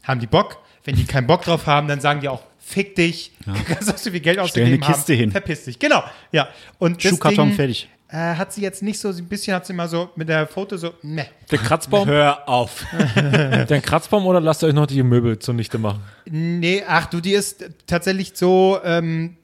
[0.04, 0.58] haben die Bock.
[0.84, 3.31] Wenn die keinen Bock drauf haben, dann sagen die auch, fick dich,
[3.68, 5.19] kannst auch so viel Geld ausgegeben eine Kiste haben.
[5.19, 5.31] hin.
[5.31, 5.77] Verpiss dich.
[5.80, 6.48] Genau, ja.
[6.80, 7.89] Und Schuhkarton Ding, fertig.
[8.10, 10.76] Äh, hat sie jetzt nicht so, ein bisschen hat sie immer so mit der Foto
[10.77, 11.27] so, ne.
[11.49, 12.85] Der Kratzbaum, Hör auf.
[13.15, 16.02] der Kratzbaum oder lasst ihr euch noch die Möbel zunichte machen?
[16.26, 19.38] Nee, ach du, die ist tatsächlich so, ähm,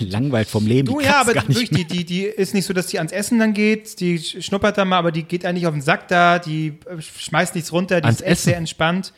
[0.00, 0.88] Langweilt vom Leben.
[0.88, 2.98] Du, die ja, aber gar nicht wirklich, die, die, die ist nicht so, dass die
[2.98, 5.82] ans Essen dann geht, die sch- schnuppert da mal, aber die geht eigentlich auf den
[5.82, 8.44] Sack da, die äh, schmeißt nichts runter, die Ans ist echt Essen?
[8.44, 9.12] sehr entspannt.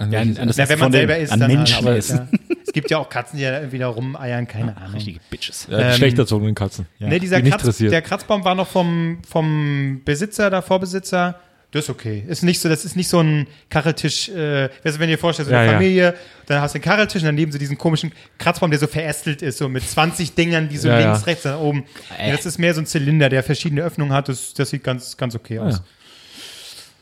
[0.00, 1.76] An Ja, welches- an das Na, wenn man von den- selber isst, an dann Menschen
[1.78, 2.28] aber essen.
[2.48, 2.56] ja.
[2.66, 4.94] Es gibt ja auch Katzen, die da irgendwie da rumeiern, keine Ahnung.
[4.94, 5.66] Richtige Bitches.
[5.70, 6.86] ja, ähm, schlecht erzogenen Katzen.
[6.98, 7.92] nee, dieser die nicht Kratz, interessiert.
[7.92, 11.38] der Kratzbaum war noch vom, vom Besitzer, der Vorbesitzer.
[11.72, 12.24] Das ist okay.
[12.26, 15.48] Ist nicht so, das ist nicht so ein Kacheltisch, äh, weißt du, wenn ihr vorstellt,
[15.48, 15.78] so eine Ja, ja.
[15.78, 16.14] Familie,
[16.46, 19.58] dann hast du einen Kacheltisch und daneben so diesen komischen Kratzbaum, der so verästelt ist,
[19.58, 21.26] so mit 20 Dingern, die so Ja, links, ja.
[21.26, 21.84] rechts, da oben.
[22.18, 24.28] Nee, das ist mehr so ein Zylinder, der verschiedene Öffnungen hat.
[24.28, 25.80] Das, das sieht ganz, ganz okay aus.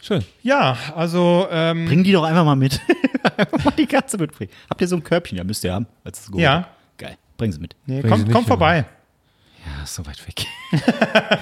[0.08, 0.20] Ja.
[0.20, 0.24] Schön.
[0.42, 2.80] Ja, also, ähm, Bring die doch einfach mal mit.
[3.36, 4.50] einfach mal die Katze mitbringen.
[4.70, 5.38] Habt ihr so ein Körbchen?
[5.38, 5.86] Ja, müsst ihr haben.
[6.04, 6.68] Als es Ja.
[6.96, 7.16] Geil.
[7.36, 7.76] Bring sie mit.
[7.86, 8.84] nee, Bring komm, sie komm vorbei.
[9.66, 10.46] Ja, ist so weit weg.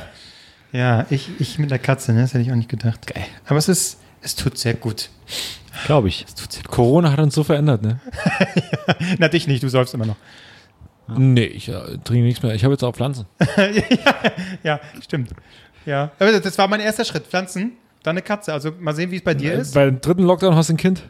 [0.72, 2.20] Ja, ich, ich mit der Katze, ne?
[2.20, 3.06] Das hätte ich auch nicht gedacht.
[3.06, 3.24] Geil.
[3.46, 5.08] Aber es ist, es tut sehr gut.
[5.86, 6.26] Glaube ich.
[6.68, 8.00] Corona hat uns so verändert, ne?
[9.18, 10.16] Na, dich nicht, du säufst immer noch.
[11.08, 12.54] Nee, ich äh, trinke nichts mehr.
[12.54, 13.26] Ich habe jetzt auch Pflanzen.
[14.62, 15.30] Ja, stimmt.
[15.86, 16.10] Ja.
[16.18, 17.26] Aber das war mein erster Schritt.
[17.26, 17.72] Pflanzen,
[18.06, 18.52] dann eine Katze.
[18.52, 19.74] Also mal sehen, wie es bei dir ist.
[19.74, 21.02] Bei dem dritten Lockdown hast du ein Kind.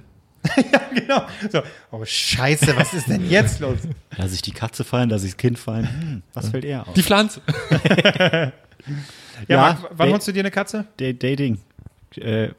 [0.94, 1.22] genau.
[1.50, 1.60] So.
[1.90, 3.78] Oh, Scheiße, was ist denn jetzt los?
[4.16, 5.88] Lass ich die Katze fallen, lass ich das Kind fallen.
[5.88, 6.94] Hm, was fällt eher auf?
[6.94, 7.40] Die Pflanze.
[9.48, 10.86] Ja, Ja, Marc, wann holst du dir eine Katze?
[10.98, 11.58] Da- Dating.
[12.16, 12.50] Äh,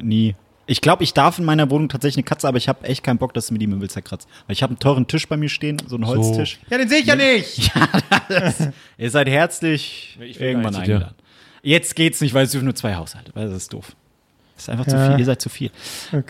[0.00, 0.36] nie.
[0.66, 3.18] Ich glaube, ich darf in meiner Wohnung tatsächlich eine Katze, aber ich habe echt keinen
[3.18, 4.28] Bock, dass mir die Möbel zerkratzt.
[4.46, 6.60] Weil ich habe einen teuren Tisch bei mir stehen, so einen Holztisch.
[6.70, 7.72] Ja, den sehe ich ja nicht.
[8.96, 11.14] Ihr seid herzlich irgendwann eingeladen.
[11.64, 13.32] Jetzt geht's nicht, weil es dürfen nur zwei Haushalte.
[13.34, 13.96] Weil das ist doof.
[14.54, 15.08] Das ist einfach zu Ja.
[15.10, 15.18] viel.
[15.18, 15.70] Ihr seid zu viel.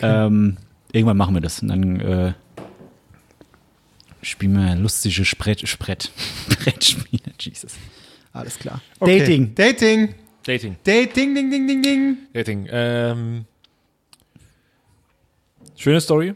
[0.01, 0.57] Ähm,
[0.91, 1.61] irgendwann machen wir das.
[1.61, 2.33] Und dann äh,
[4.21, 6.09] spielen wir lustige Sprett, Sprett,
[6.49, 7.33] Brettspiele.
[7.39, 7.75] Jesus.
[8.33, 8.81] Alles klar.
[8.99, 9.19] Okay.
[9.19, 9.55] Dating.
[9.55, 10.15] Dating.
[10.43, 10.75] Dating.
[10.83, 12.17] Dating, ding, ding, ding, ding.
[12.33, 12.67] Dating.
[12.71, 13.45] Ähm,
[15.75, 16.33] schöne Story.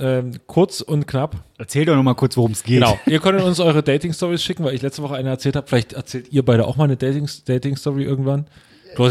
[0.00, 1.36] Ähm, kurz und knapp.
[1.58, 2.76] Erzähl doch noch mal kurz, worum es geht.
[2.80, 2.98] Genau.
[3.06, 5.66] ihr könnt uns eure Dating-Stories schicken, weil ich letzte Woche eine erzählt habe.
[5.66, 8.46] Vielleicht erzählt ihr beide auch mal eine Dating- Dating-Story irgendwann.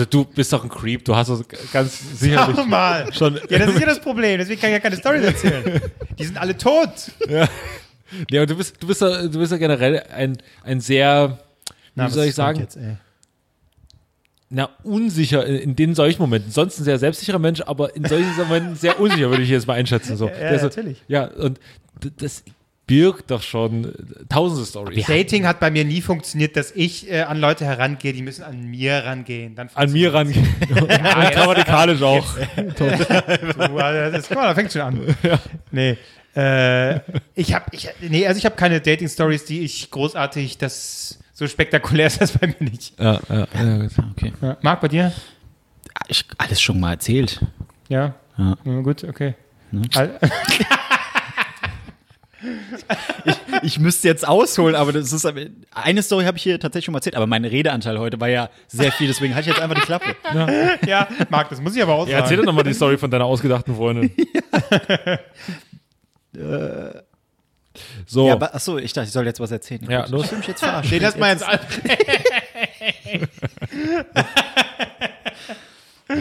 [0.09, 1.05] Du bist doch ein Creep.
[1.05, 1.41] Du hast das
[1.71, 3.13] ganz sicherlich Schau mal.
[3.13, 3.39] schon.
[3.49, 4.37] Ja, das ist ja das Problem.
[4.37, 5.81] Deswegen kann ich ja keine Storys erzählen.
[6.17, 6.89] Die sind alle tot.
[8.29, 11.39] Ja, und du bist, du bist, ja, du bist ja generell ein, ein sehr,
[11.95, 12.77] wie was soll ich sagen, Jetzt?
[14.49, 16.51] Na, unsicher in, in den solchen Momenten.
[16.51, 19.75] Sonst ein sehr selbstsicherer Mensch, aber in solchen Momenten sehr unsicher, würde ich jetzt mal
[19.75, 20.17] einschätzen.
[20.17, 20.27] So.
[20.27, 21.03] Der so, natürlich.
[21.07, 21.59] Ja, und
[22.17, 22.43] das
[22.89, 23.91] birgt doch schon äh,
[24.29, 25.05] tausende Stories.
[25.05, 28.65] Dating hat bei mir nie funktioniert, dass ich äh, an Leute herangehe, die müssen an
[28.65, 29.53] mir rangehen.
[29.53, 30.47] Dann An mir rangehen.
[30.69, 32.35] und grammatikalisch auch.
[32.57, 35.15] Also das ist, guck mal, da fängt schon an.
[35.71, 35.97] Nee.
[36.35, 36.99] Äh,
[37.35, 42.07] ich habe, ich, nee, also ich habe keine Dating-Stories, die ich großartig, das so spektakulär
[42.11, 42.99] ist das bei mir nicht.
[42.99, 43.77] Ja, ja, ja.
[43.77, 43.91] gut.
[44.11, 44.33] Okay.
[44.41, 44.57] Ja.
[44.61, 45.13] Marc, bei dir?
[46.09, 47.39] Ich, alles schon mal erzählt.
[47.87, 48.13] Ja.
[48.37, 48.57] Ja.
[48.65, 49.35] ja gut, okay.
[49.95, 50.19] Al-
[53.63, 55.25] Ich müsste jetzt ausholen, aber das ist
[55.73, 58.49] eine Story habe ich hier tatsächlich schon mal erzählt, aber mein Redeanteil heute war ja
[58.67, 60.15] sehr viel, deswegen halte ich jetzt einfach die Klappe.
[60.87, 63.25] ja, Marc, das muss ich aber auch Ja, erzähl doch nochmal die Story von deiner
[63.25, 64.11] ausgedachten Freundin.
[68.05, 69.81] So, Ja, ja, aber, achso, ich dachte, ich soll jetzt was erzählen.
[70.09, 70.25] los.
[70.25, 70.91] Ich will mich jetzt verarschen.
[70.91, 71.59] Nee, das mal jetzt an.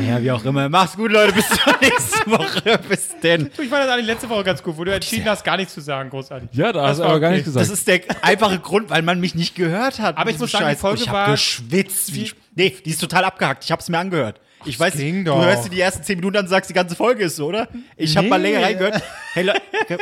[0.06, 0.68] Ja, wie auch immer.
[0.68, 1.32] Mach's gut, Leute.
[1.32, 2.78] Bis zur nächsten Woche.
[2.90, 3.50] Bis denn.
[3.56, 5.72] Du, Ich fand das eigentlich letzte Woche ganz gut, wo du entschieden hast, gar nichts
[5.72, 6.50] zu sagen, großartig.
[6.52, 7.36] Ja, da Das hast du war aber gar okay.
[7.38, 7.62] nicht gesagt.
[7.62, 10.18] Das ist der einfache Grund, weil man mich nicht gehört hat.
[10.18, 10.76] Aber ich muss sagen, die.
[10.76, 12.14] Folge ich war- hab geschwitzt.
[12.14, 13.64] Wie, nee, die ist total abgehackt.
[13.64, 14.38] Ich hab's mir angehört.
[14.66, 15.42] Ich weiß, ging du doch.
[15.42, 17.66] hörst dir die ersten zehn Minuten an und sagst, die ganze Folge ist so, oder?
[17.96, 18.28] Ich hab Nee.
[18.30, 19.02] mal länger reingehört.
[19.32, 19.54] Hey, Le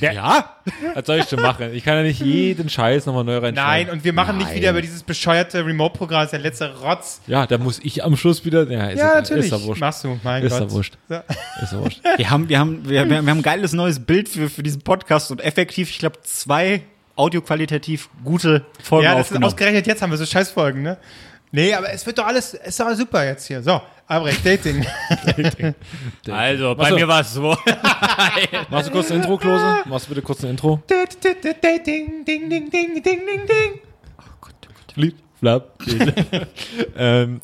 [0.00, 0.56] ja.
[0.94, 1.72] Was soll ich schon machen?
[1.74, 3.92] Ich kann ja nicht jeden Scheiß nochmal neu Nein, reinschneiden.
[3.92, 4.56] und wir machen nicht Nein.
[4.56, 7.20] wieder über dieses bescheuerte Remote-Programm, das ist der letzte Rotz.
[7.26, 8.68] Ja, da muss ich am Schluss wieder.
[8.70, 9.46] Ja, ist, Ja, natürlich.
[9.46, 9.80] Ist ja wurscht.
[9.80, 10.60] Machst du, mein Ist Gott.
[10.60, 10.94] ja wurscht.
[11.08, 11.14] So.
[11.62, 12.00] Ist ja wurscht.
[12.16, 15.30] Wir haben, wir haben, wir, wir haben ein geiles neues Bild für, für diesen Podcast
[15.30, 16.82] und effektiv, ich glaube, zwei
[17.16, 20.98] audioqualitativ gute Folgen Ja, das ist ausgerechnet jetzt haben wir so Scheißfolgen, ne?
[21.50, 23.62] Nee, aber es wird doch alles, es ist doch super jetzt hier.
[23.62, 23.80] So,
[24.12, 24.84] Albrecht, Dating.
[26.30, 27.42] Also, bei mir war es so.
[28.70, 29.82] Machst du kurz ein Intro, Klose?
[29.86, 30.82] Machst du bitte kurz ein Intro?
[30.86, 33.80] Dating, ding, ding, ding, ding, ding, ding.
[34.92, 35.78] Flip, flap.
[36.96, 37.40] ähm,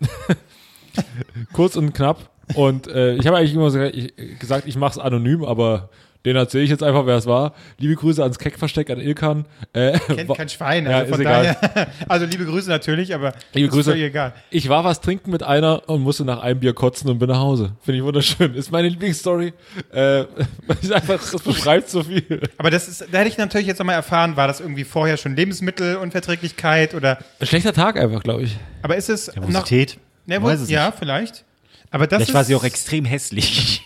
[1.53, 2.29] kurz und knapp.
[2.55, 5.89] Und äh, ich habe eigentlich immer so, ich, gesagt, ich mache es anonym, aber
[6.27, 7.55] Den erzähle ich jetzt einfach, wer es war.
[7.79, 9.47] Liebe Grüße ans Keckversteck, an Ilkan.
[9.73, 11.57] Äh, Kennt kein Schwein, Ja, also von ist egal.
[11.63, 11.89] daher.
[12.09, 13.95] Also liebe Grüße natürlich, aber Liebe ist Grüße.
[13.95, 14.35] egal.
[14.51, 17.39] Ich war was trinken mit einer und musste nach einem Bier kotzen und bin nach
[17.39, 17.73] Hause.
[17.83, 18.55] Finde ich wunderschön.
[18.55, 19.53] Ist meine Lieblingsstory.
[19.93, 20.23] Äh,
[20.83, 22.41] ist einfach, das beschreibt so viel.
[22.59, 25.37] Aber das ist, da hätte ich natürlich jetzt nochmal erfahren, war das irgendwie vorher schon
[25.37, 28.57] Lebensmittelunverträglichkeit oder, Ein schlechter Tag einfach, glaube ich.
[28.83, 29.99] aber ist es noch, Nervosität.
[30.27, 31.45] ne, es ja, vielleicht.
[31.91, 33.78] Aber das Vielleicht ist, war sie auch extrem hässlich.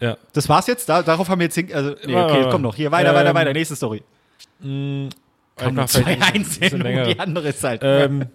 [0.00, 0.16] Ja.
[0.32, 0.88] Das war's jetzt?
[0.88, 2.74] Da, darauf haben wir jetzt hin, also, nee, okay, komm noch.
[2.74, 3.52] Hier, weiter, weiter, Ähm, weiter.
[3.52, 4.02] Nächste Story.
[4.60, 7.04] Einfach Zwei vielleicht ein bisschen einzeln, länger.
[7.04, 7.80] die andere ist halt.
[7.84, 8.26] Ähm,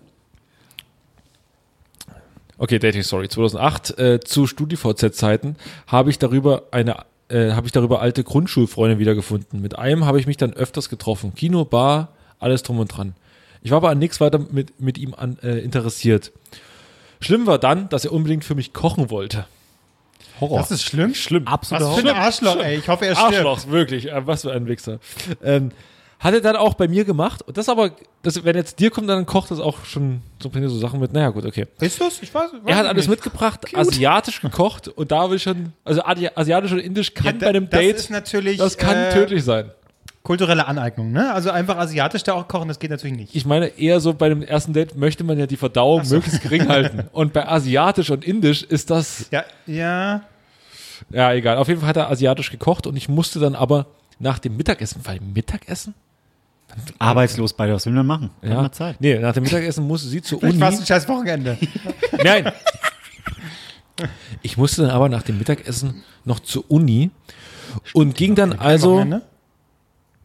[2.57, 5.57] okay, Dating Story 2008 äh, zu StudiVZ-Zeiten
[5.87, 9.61] habe ich darüber eine äh, habe ich darüber alte Grundschulfreunde wiedergefunden.
[9.61, 11.35] Mit einem habe ich mich dann öfters getroffen.
[11.35, 12.09] Kino, Bar,
[12.39, 13.13] alles drum und dran.
[13.61, 16.31] Ich war aber an nichts weiter mit, mit ihm an, äh, interessiert.
[17.21, 19.45] Schlimm war dann, dass er unbedingt für mich kochen wollte.
[20.39, 20.59] Horror.
[20.59, 21.13] das ist schlimm.
[21.13, 21.47] schlimm.
[21.47, 21.83] Absolut.
[21.83, 22.77] Was für ein Arschloch, ey.
[22.77, 23.33] Ich hoffe, er stirbt.
[23.35, 24.09] Arschloch, wirklich.
[24.09, 24.99] Äh, Was für ein Wichser.
[25.43, 25.71] Ähm,
[26.19, 27.41] hat er dann auch bei mir gemacht.
[27.41, 27.91] Und das aber,
[28.23, 31.13] das, wenn jetzt dir kommt, dann kocht das auch schon so, so Sachen mit.
[31.13, 31.65] Naja, gut, okay.
[31.79, 32.21] Ist das?
[32.21, 33.23] Ich weiß, weiß Er hat alles nicht.
[33.23, 37.47] mitgebracht, asiatisch gekocht und da will ich schon, also asiatisch und indisch kann Ja, bei
[37.47, 39.71] einem das Date, ist natürlich das kann äh, tödlich sein.
[40.23, 41.33] Kulturelle Aneignung, ne?
[41.33, 43.35] Also einfach asiatisch da auch kochen, das geht natürlich nicht.
[43.35, 46.67] Ich meine, eher so bei dem ersten Date möchte man ja die Verdauung möglichst gering
[46.67, 47.07] halten.
[47.13, 50.21] Und bei asiatisch und indisch ist das, Ja, ja.
[51.09, 51.57] ja, egal.
[51.57, 53.87] Auf jeden Fall hat er asiatisch gekocht und ich musste dann aber
[54.19, 55.93] nach dem Mittagessen, weil Mittagessen?
[56.99, 58.29] Arbeitslos beide, was will man machen?
[58.43, 58.61] Hat Ja.
[58.61, 58.97] man Zeit.
[58.99, 60.59] Nee, nach dem Mittagessen musste sie zur Uni.
[60.59, 61.57] war es ein scheiß Wochenende.
[62.23, 62.51] Nein.
[64.41, 67.09] Ich musste dann aber nach dem Mittagessen noch zur Uni
[67.93, 68.95] und ging dann also.
[68.97, 69.21] Wochenende?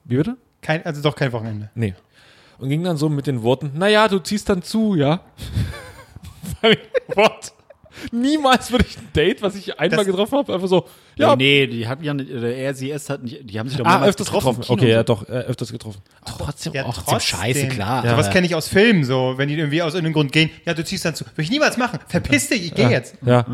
[0.05, 0.37] Wie bitte?
[0.61, 1.71] Kein, also doch kein Wochenende.
[1.75, 1.95] Nee.
[2.59, 5.21] Und ging dann so mit den Worten, naja, du ziehst dann zu, ja.
[7.15, 7.53] What?
[8.11, 10.87] Niemals würde ich ein Date, was ich einmal Das- getroffen habe, einfach so,
[11.17, 13.79] ja, Nee, die hat ja nicht, oder er, sie, es hat nicht, die haben sich
[13.79, 14.63] doch ah, öfters getroffen.
[14.63, 15.03] Kino Okay, ja, so.
[15.05, 16.01] doch, äh, öfters getroffen.
[16.25, 16.95] Trotzdem Ja, auch.
[16.95, 17.39] trotzdem.
[17.39, 18.05] Scheiße, klar.
[18.05, 20.51] Ja, was aber- kenne ich aus Filmen so, wenn die irgendwie aus irgendeinem Grund gehen,
[20.67, 21.25] ja, du ziehst dann zu.
[21.25, 22.01] Würde ich niemals machen.
[22.09, 23.17] Verpiss dich, ich gehe jetzt.
[23.25, 23.47] Ja.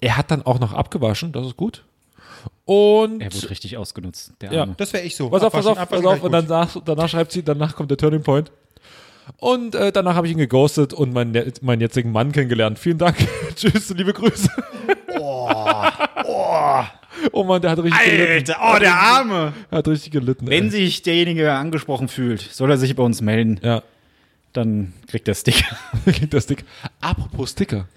[0.00, 1.84] Er hat dann auch noch abgewaschen, das ist gut.
[2.64, 4.60] Und Er wurde richtig ausgenutzt, der Ja.
[4.62, 4.74] Arme.
[4.76, 5.30] Das wäre ich so.
[5.30, 6.22] Pass auf, pass auf, pass auf.
[6.22, 8.50] Und danach, danach schreibt sie, danach kommt der Turning Point.
[9.38, 12.78] Und äh, danach habe ich ihn geghostet und meinen, meinen jetzigen Mann kennengelernt.
[12.78, 13.16] Vielen Dank.
[13.56, 14.48] Tschüss, liebe Grüße.
[17.32, 18.52] Oh, Mann, der hat richtig gelitten.
[18.52, 19.52] Alter, oh, der Arme!
[19.70, 20.46] Hat richtig gelitten.
[20.48, 20.70] Wenn ey.
[20.70, 23.58] sich derjenige angesprochen fühlt, soll er sich bei uns melden.
[23.62, 23.82] Ja,
[24.52, 25.76] Dann kriegt er Sticker.
[26.04, 26.64] kriegt der Stick.
[27.00, 27.88] Apropos Sticker.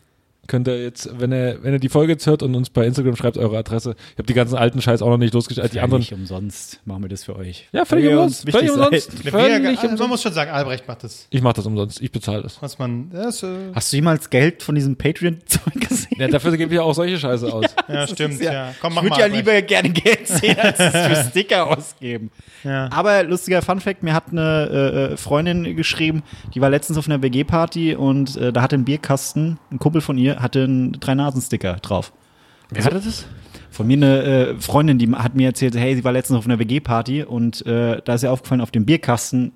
[0.50, 3.16] Könnt ihr jetzt, wenn ihr, wenn ihr die Folge jetzt hört und uns bei Instagram
[3.16, 3.96] schreibt, eure Adresse.
[4.14, 5.72] Ich habe die ganzen alten Scheiß auch noch nicht losgestellt.
[5.76, 6.02] Die anderen.
[6.02, 7.68] Völlig umsonst machen wir das für euch.
[7.72, 8.50] Ja, völlig ihr umsonst.
[8.50, 9.12] Völlig umsonst.
[9.14, 10.10] Völlig Wir, also man umsonst.
[10.10, 11.28] muss schon sagen, Albrecht macht das.
[11.30, 12.02] Ich mache das umsonst.
[12.02, 12.60] Ich bezahle das.
[12.64, 16.18] Was man, das, äh, Hast du jemals Geld von diesem Patreon-Zeug gesehen?
[16.18, 17.66] Ja, dafür gebe ich ja auch solche Scheiße aus.
[17.88, 18.74] ja, stimmt, ja.
[18.82, 19.20] Komm, ich mach würde mal.
[19.20, 22.32] ja lieber gerne Geld sehen, als es für Sticker ausgeben.
[22.64, 22.90] Ja.
[22.92, 26.24] Aber lustiger Funfact, mir hat eine äh, Freundin geschrieben,
[26.56, 30.18] die war letztens auf einer WG-Party und äh, da hatte ein Bierkasten, ein Kumpel von
[30.18, 32.14] ihr, hatte einen Drei-Nasen-Sticker drauf.
[32.70, 33.26] Wer hatte das?
[33.72, 36.60] Von mir eine äh, Freundin, die hat mir erzählt, hey, sie war letztens auf einer
[36.60, 39.52] WG-Party und äh, da ist ihr aufgefallen, auf dem Bierkasten,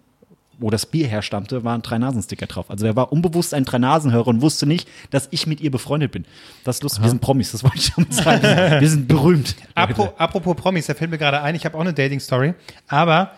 [0.60, 2.70] wo das Bier herstammte, war ein Drei-Nasen-Sticker drauf.
[2.70, 6.26] Also er war unbewusst ein Drei-Nasen-Hörer und wusste nicht, dass ich mit ihr befreundet bin.
[6.64, 8.44] Das ist lustig, wir sind Promis, das wollte ich schon sagen.
[8.44, 9.56] Wir sind, wir sind berühmt.
[9.76, 12.54] Apro, apropos Promis, da fällt mir gerade ein, ich habe auch eine Dating-Story,
[12.88, 13.32] aber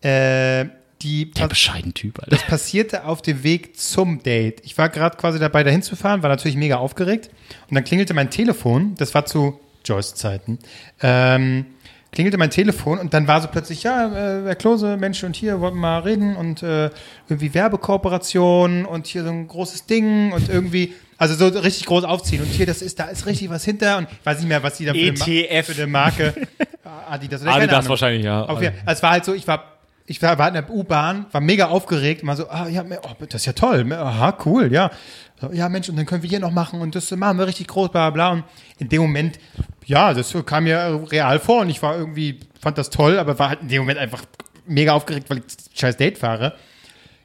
[0.00, 0.66] äh,
[1.04, 2.36] die Der bescheiden Typ, Alter.
[2.48, 4.60] passierte auf dem Weg zum Date.
[4.64, 7.30] Ich war gerade quasi dabei, dahin zu fahren, war natürlich mega aufgeregt.
[7.70, 10.58] Und dann klingelte mein Telefon, das war zu Joyce-Zeiten,
[11.02, 11.66] ähm,
[12.10, 15.60] klingelte mein Telefon und dann war so plötzlich, ja, äh, Herr Klose, Mensch, und hier
[15.60, 16.90] wollten wir mal reden und äh,
[17.28, 22.40] irgendwie Werbekooperation und hier so ein großes Ding und irgendwie, also so richtig groß aufziehen
[22.42, 24.76] und hier, das ist, da ist richtig was hinter und ich weiß nicht mehr, was
[24.78, 25.66] die da für, eine Ma- ETF.
[25.66, 26.34] für eine Marke,
[27.10, 27.88] Adidas oder keine Adidas Ahnung.
[27.90, 28.44] wahrscheinlich, ja.
[28.44, 29.73] Auf jeden, es war halt so, ich war,
[30.06, 33.42] ich war, war in der U-Bahn, war mega aufgeregt, mal so, ah, ja, oh, das
[33.42, 34.90] ist ja toll, aha, cool, ja.
[35.40, 37.68] So, ja, Mensch, und dann können wir hier noch machen und das machen wir richtig
[37.68, 38.30] groß, bla, bla.
[38.32, 38.44] Und
[38.78, 39.38] in dem Moment,
[39.86, 43.48] ja, das kam mir real vor und ich war irgendwie, fand das toll, aber war
[43.48, 44.22] halt in dem Moment einfach
[44.66, 46.54] mega aufgeregt, weil ich das scheiß Date fahre.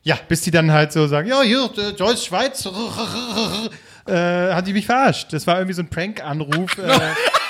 [0.04, 2.66] Ja, bis die dann halt so sagen, ja, hier, Joyce Schweiz,
[4.08, 5.34] äh, hat die mich verarscht.
[5.34, 6.78] Das war irgendwie so ein Prank-Anruf.
[6.78, 6.90] Äh,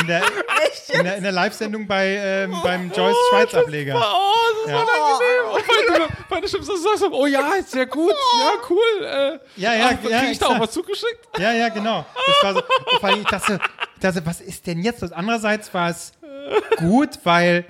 [0.00, 0.22] in der,
[0.92, 3.96] in der, in der Live-Sendung bei, ähm, beim Joyce Schweiz Ableger.
[3.96, 4.78] Oh, das Ja.
[4.78, 4.86] war
[6.08, 9.04] du bei der Schlimmsten sagst, oh ja, ist sehr gut, ja, cool.
[9.04, 11.28] Äh, Ja, ja, ja, Krieg ich da auch was zugeschickt?
[11.38, 12.04] Ja, ja, genau.
[12.26, 12.62] Das war so,
[12.98, 13.58] vor allem, ich dachte,
[13.94, 15.02] ich dachte, was ist denn jetzt?
[15.02, 15.12] los?
[15.12, 16.12] Andererseits war es
[16.78, 17.64] gut, weil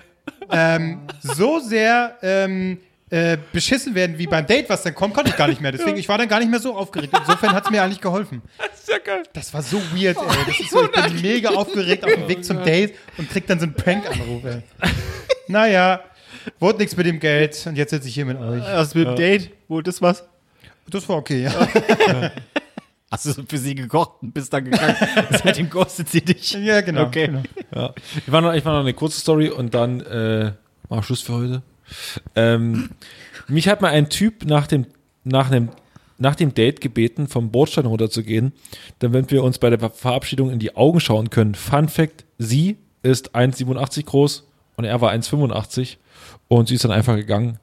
[0.51, 2.81] ähm, so sehr ähm,
[3.11, 5.73] äh, beschissen werden wie beim Date, was dann kommt, konnte ich gar nicht mehr.
[5.73, 7.13] Deswegen, ich war dann gar nicht mehr so aufgeregt.
[7.19, 8.43] Insofern hat es mir eigentlich geholfen.
[8.71, 9.23] Das ist ja geil.
[9.35, 10.25] Das war so weird, ey.
[10.47, 13.61] Das ist so, ich bin mega aufgeregt auf dem Weg zum Date und krieg dann
[13.61, 14.63] so einen Prank-Anruf, ey.
[15.49, 16.01] Naja,
[16.59, 18.63] wurde nichts mit dem Geld und jetzt sitze ich hier mit euch.
[18.63, 19.51] Was mit dem Date?
[19.69, 20.25] Wo das was?
[20.89, 21.53] Das war okay, ja.
[23.11, 24.97] Hast du für sie gekocht und bist dann gegangen?
[25.43, 26.53] Seitdem ghostet sie dich.
[26.53, 27.03] Ja, genau.
[27.05, 27.27] Okay.
[27.27, 27.43] genau.
[27.75, 27.95] Ja.
[28.17, 30.53] Ich, war noch, ich war noch eine kurze Story und dann äh,
[30.89, 31.63] war Schluss für heute.
[32.35, 32.91] Ähm,
[33.49, 34.87] mich hat mal ein Typ nach dem,
[35.25, 35.71] nach dem,
[36.19, 38.53] nach dem Date gebeten, vom Bordstein runterzugehen,
[38.99, 41.55] damit wir uns bei der Verabschiedung in die Augen schauen können.
[41.55, 44.47] Fun Fact: Sie ist 1,87 groß
[44.77, 45.97] und er war 1,85
[46.49, 47.59] und sie ist dann einfach gegangen.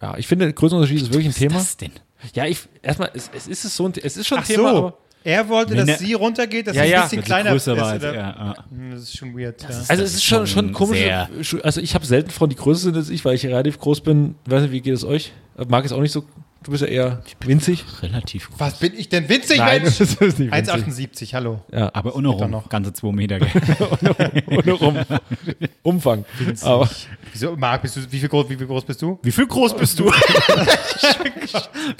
[0.00, 1.54] Ja, ich finde, Größenunterschied ist wirklich ein Thema.
[1.56, 1.92] Was denn?
[2.34, 4.70] Ja, ich erstmal, es, es ist es so ein, es ist schon Ach ein Thema,
[4.70, 4.78] so.
[4.78, 7.50] aber Er wollte, dass der- sie runtergeht, dass Ja, sie ein ja, bisschen sie kleiner
[7.50, 7.80] größer ist.
[7.80, 8.02] war als.
[8.02, 8.54] Ja.
[8.70, 9.62] Hm, Das ist schon weird.
[9.62, 9.68] Ja.
[9.68, 10.98] Also Das es ist schon, schon komisch.
[10.98, 11.28] sehr-
[11.62, 14.34] Also ich habe selten Frauen, die größer sind als ich, weil ich relativ groß bin.
[14.46, 15.32] Weiß nicht, wie geht es euch?
[15.68, 16.24] Mag es auch nicht so.
[16.62, 17.84] Du bist ja eher winzig.
[18.02, 18.60] Relativ groß.
[18.60, 19.98] Was bin ich denn winzig, Nein, Mensch?
[19.98, 20.74] das ist nicht winzig.
[20.74, 21.60] 1,78, hallo.
[21.72, 22.68] Ja, Aber ohne rum, noch.
[22.68, 23.40] ganze zwei Meter.
[23.40, 23.50] gell?
[24.46, 24.96] ohne um,
[25.82, 26.24] Umfang.
[26.62, 26.88] Aber
[27.32, 29.18] Wieso, Marc, bist du, wie, viel groß, wie viel groß bist du?
[29.22, 30.04] Wie viel groß bist du?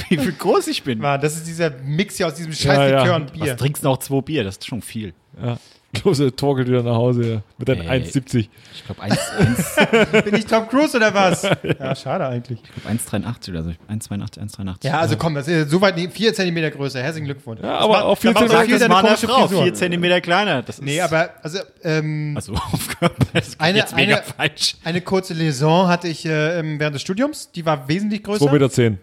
[0.09, 0.99] Wie viel groß ich bin?
[0.99, 3.17] Mann, das ist dieser Mix hier aus diesem scheiß Ja, ja.
[3.17, 3.57] Und Was Bier.
[3.57, 4.45] trinkst du noch zwei Bier?
[4.45, 5.15] Das ist schon viel.
[5.43, 5.59] ja,
[5.95, 8.01] Klose torkelt wieder nach Hause ja, mit deinen Ey.
[8.03, 8.49] 1,70.
[8.75, 11.43] Ich glaube 1,83 Bin ich Tom Cruise oder was?
[11.43, 12.61] ja, schade eigentlich.
[12.85, 13.71] oder so.
[13.91, 14.77] 1,82, 1,83.
[14.87, 17.03] Ja, also komm, das ist so weit, nee, vier Zentimeter größer.
[17.03, 17.61] Herzlichen Glückwunsch.
[17.63, 19.63] Ja, aber auch viel viel Zentimeter- viel das war eine Frau, Frisur.
[19.65, 20.63] 4 Zentimeter kleiner.
[20.63, 23.15] Das ist Nee, aber, also, ähm, Also Aufgabe.
[23.35, 24.77] Das ist Eine- jetzt mega eine- falsch.
[24.85, 27.51] eine kurze Liaison hatte ich äh, während des Studiums.
[27.53, 28.47] Die war wesentlich größer.
[28.47, 28.71] 2,10 Meter.
[28.71, 28.99] Zehn.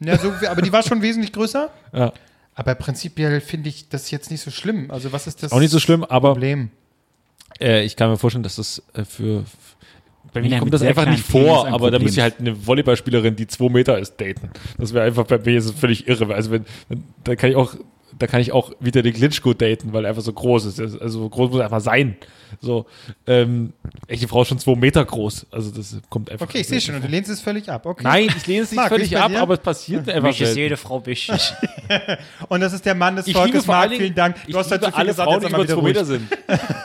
[0.00, 1.68] Ja, so, aber die war schon wesentlich größer.
[1.92, 2.12] Ja.
[2.54, 4.90] Aber prinzipiell finde ich das jetzt nicht so schlimm.
[4.90, 6.70] Also, was ist das Auch nicht so schlimm, aber Problem?
[7.60, 9.44] äh, ich kann mir vorstellen, dass das äh, für.
[10.32, 12.66] Bei mir Ja, kommt das einfach nicht vor, ein aber da müsste ich halt eine
[12.66, 14.50] Volleyballspielerin, die zwei Meter ist, daten.
[14.78, 16.34] Das wäre einfach bei mir völlig irre.
[16.34, 17.76] Also wenn, wenn da kann ich auch,
[18.18, 20.80] da kann ich auch wieder den Glitschko daten, weil er einfach so groß ist.
[20.80, 22.16] Also so groß muss er einfach sein.
[22.60, 22.86] So,
[23.26, 23.72] ähm,
[24.06, 25.46] echte Frau ist schon zwei Meter groß.
[25.50, 26.46] Also das kommt einfach.
[26.46, 26.94] Okay, ich sehe schon.
[26.94, 27.84] Und du lehnst es völlig ab.
[27.86, 28.02] Okay.
[28.04, 29.40] Nein, ich lehne es nicht Marc, völlig ab, dir?
[29.40, 31.52] aber es passiert einfach Mich ist jede Frau wichtig.
[32.48, 33.64] Und das ist der Mann des Ich Volkes.
[33.64, 34.36] vor allen Marc, Dingen, vielen Dank.
[34.46, 35.94] ich Du hast halt so viel alle gesagt, Frauen, jetzt die über wieder 2 ruhig.
[35.94, 36.28] Meter sind.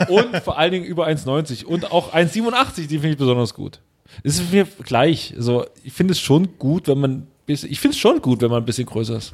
[0.09, 3.79] Und vor allen Dingen über 1,90 und auch 1,87, die finde ich besonders gut.
[4.23, 5.33] Es ist mir gleich.
[5.37, 8.41] Also, ich finde es schon gut, wenn man ein bisschen, ich finde es schon gut,
[8.41, 9.33] wenn man ein bisschen größer ist.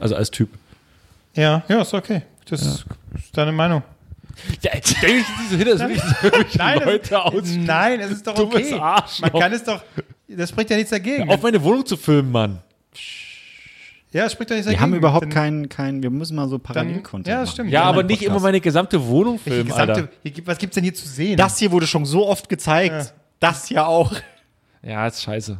[0.00, 0.48] Also als Typ.
[1.38, 2.22] Ja, ja, ist okay.
[2.48, 2.84] Das ist
[3.32, 3.82] deine Meinung.
[4.62, 5.02] Ja, jetzt nicht
[5.50, 7.42] würde ich so irgendwelche Nein, Leute aus.
[7.44, 8.72] nein, es ist doch okay.
[8.74, 9.32] Arschloch.
[9.32, 9.82] Man kann es doch,
[10.28, 11.28] das spricht ja nichts dagegen.
[11.28, 12.58] Auf meine Wohnung zu filmen, Mann.
[14.12, 14.78] ja, es spricht ja nichts dagegen.
[14.80, 17.70] Wir haben überhaupt Dann- keinen, keinen, wir müssen mal so dann, Parallel-Content Ja, das stimmt.
[17.70, 20.08] Ja, aber nicht immer meine gesamte Wohnung filmen, gesamte, Alter.
[20.22, 21.36] hier gibt- was gibt's denn hier zu sehen?
[21.36, 22.94] Das hier wurde schon so oft gezeigt.
[22.94, 23.06] Ja.
[23.40, 24.12] Das ja auch.
[24.82, 25.58] Ja, ist scheiße.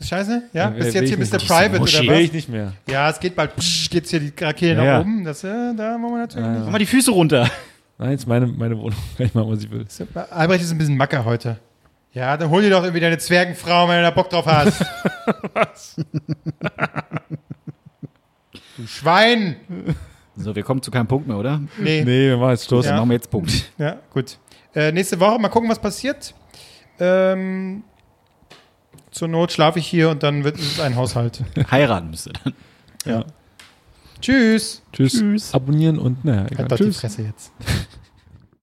[0.00, 0.42] Scheiße?
[0.52, 0.62] Ja?
[0.64, 1.22] Ja, Bist will jetzt hier Mr.
[1.38, 1.48] nicht.
[1.48, 2.18] Private oder Will was?
[2.20, 2.72] ich nicht mehr.
[2.88, 3.56] Ja, es geht bald.
[3.56, 4.92] Psch, geht's hier die Rakete Ja, ja.
[4.94, 5.24] nach oben.
[5.24, 7.50] Das, äh, da wollen wir natürlich Mach mal die Füße runter.
[7.98, 8.98] Nein, ist meine, meine Wohnung.
[9.16, 9.78] Kann ich machen, was ich will.
[9.80, 10.32] nicht.
[10.32, 11.58] Albrecht ist ein bisschen Macker heute.
[12.12, 14.80] Ja, dann hol dir doch irgendwie deine Zwergenfrau, wenn du da Bock drauf hast.
[15.52, 15.96] was?
[18.76, 19.56] du Schwein!
[20.36, 21.60] So, wir kommen zu keinem Punkt mehr, oder?
[21.76, 22.02] Nee.
[22.04, 22.86] Nee, wir machen jetzt Schluss.
[22.86, 23.00] Dann Ja.
[23.00, 23.72] machen wir jetzt Punkt.
[23.78, 24.38] Ja, gut.
[24.74, 26.32] Äh, nächste Woche mal gucken, was passiert.
[27.00, 27.82] Ähm,
[29.10, 31.42] zur Not schlafe ich hier und dann wird es ein Haushalt.
[31.70, 32.54] Heiraten müsste dann.
[33.04, 33.24] Ja.
[34.20, 34.82] Tschüss.
[34.92, 35.54] Tschüss.
[35.54, 36.58] Abonnieren und naja, egal.
[36.58, 37.00] Halt doch die Tschüss.
[37.00, 37.52] Fresse jetzt.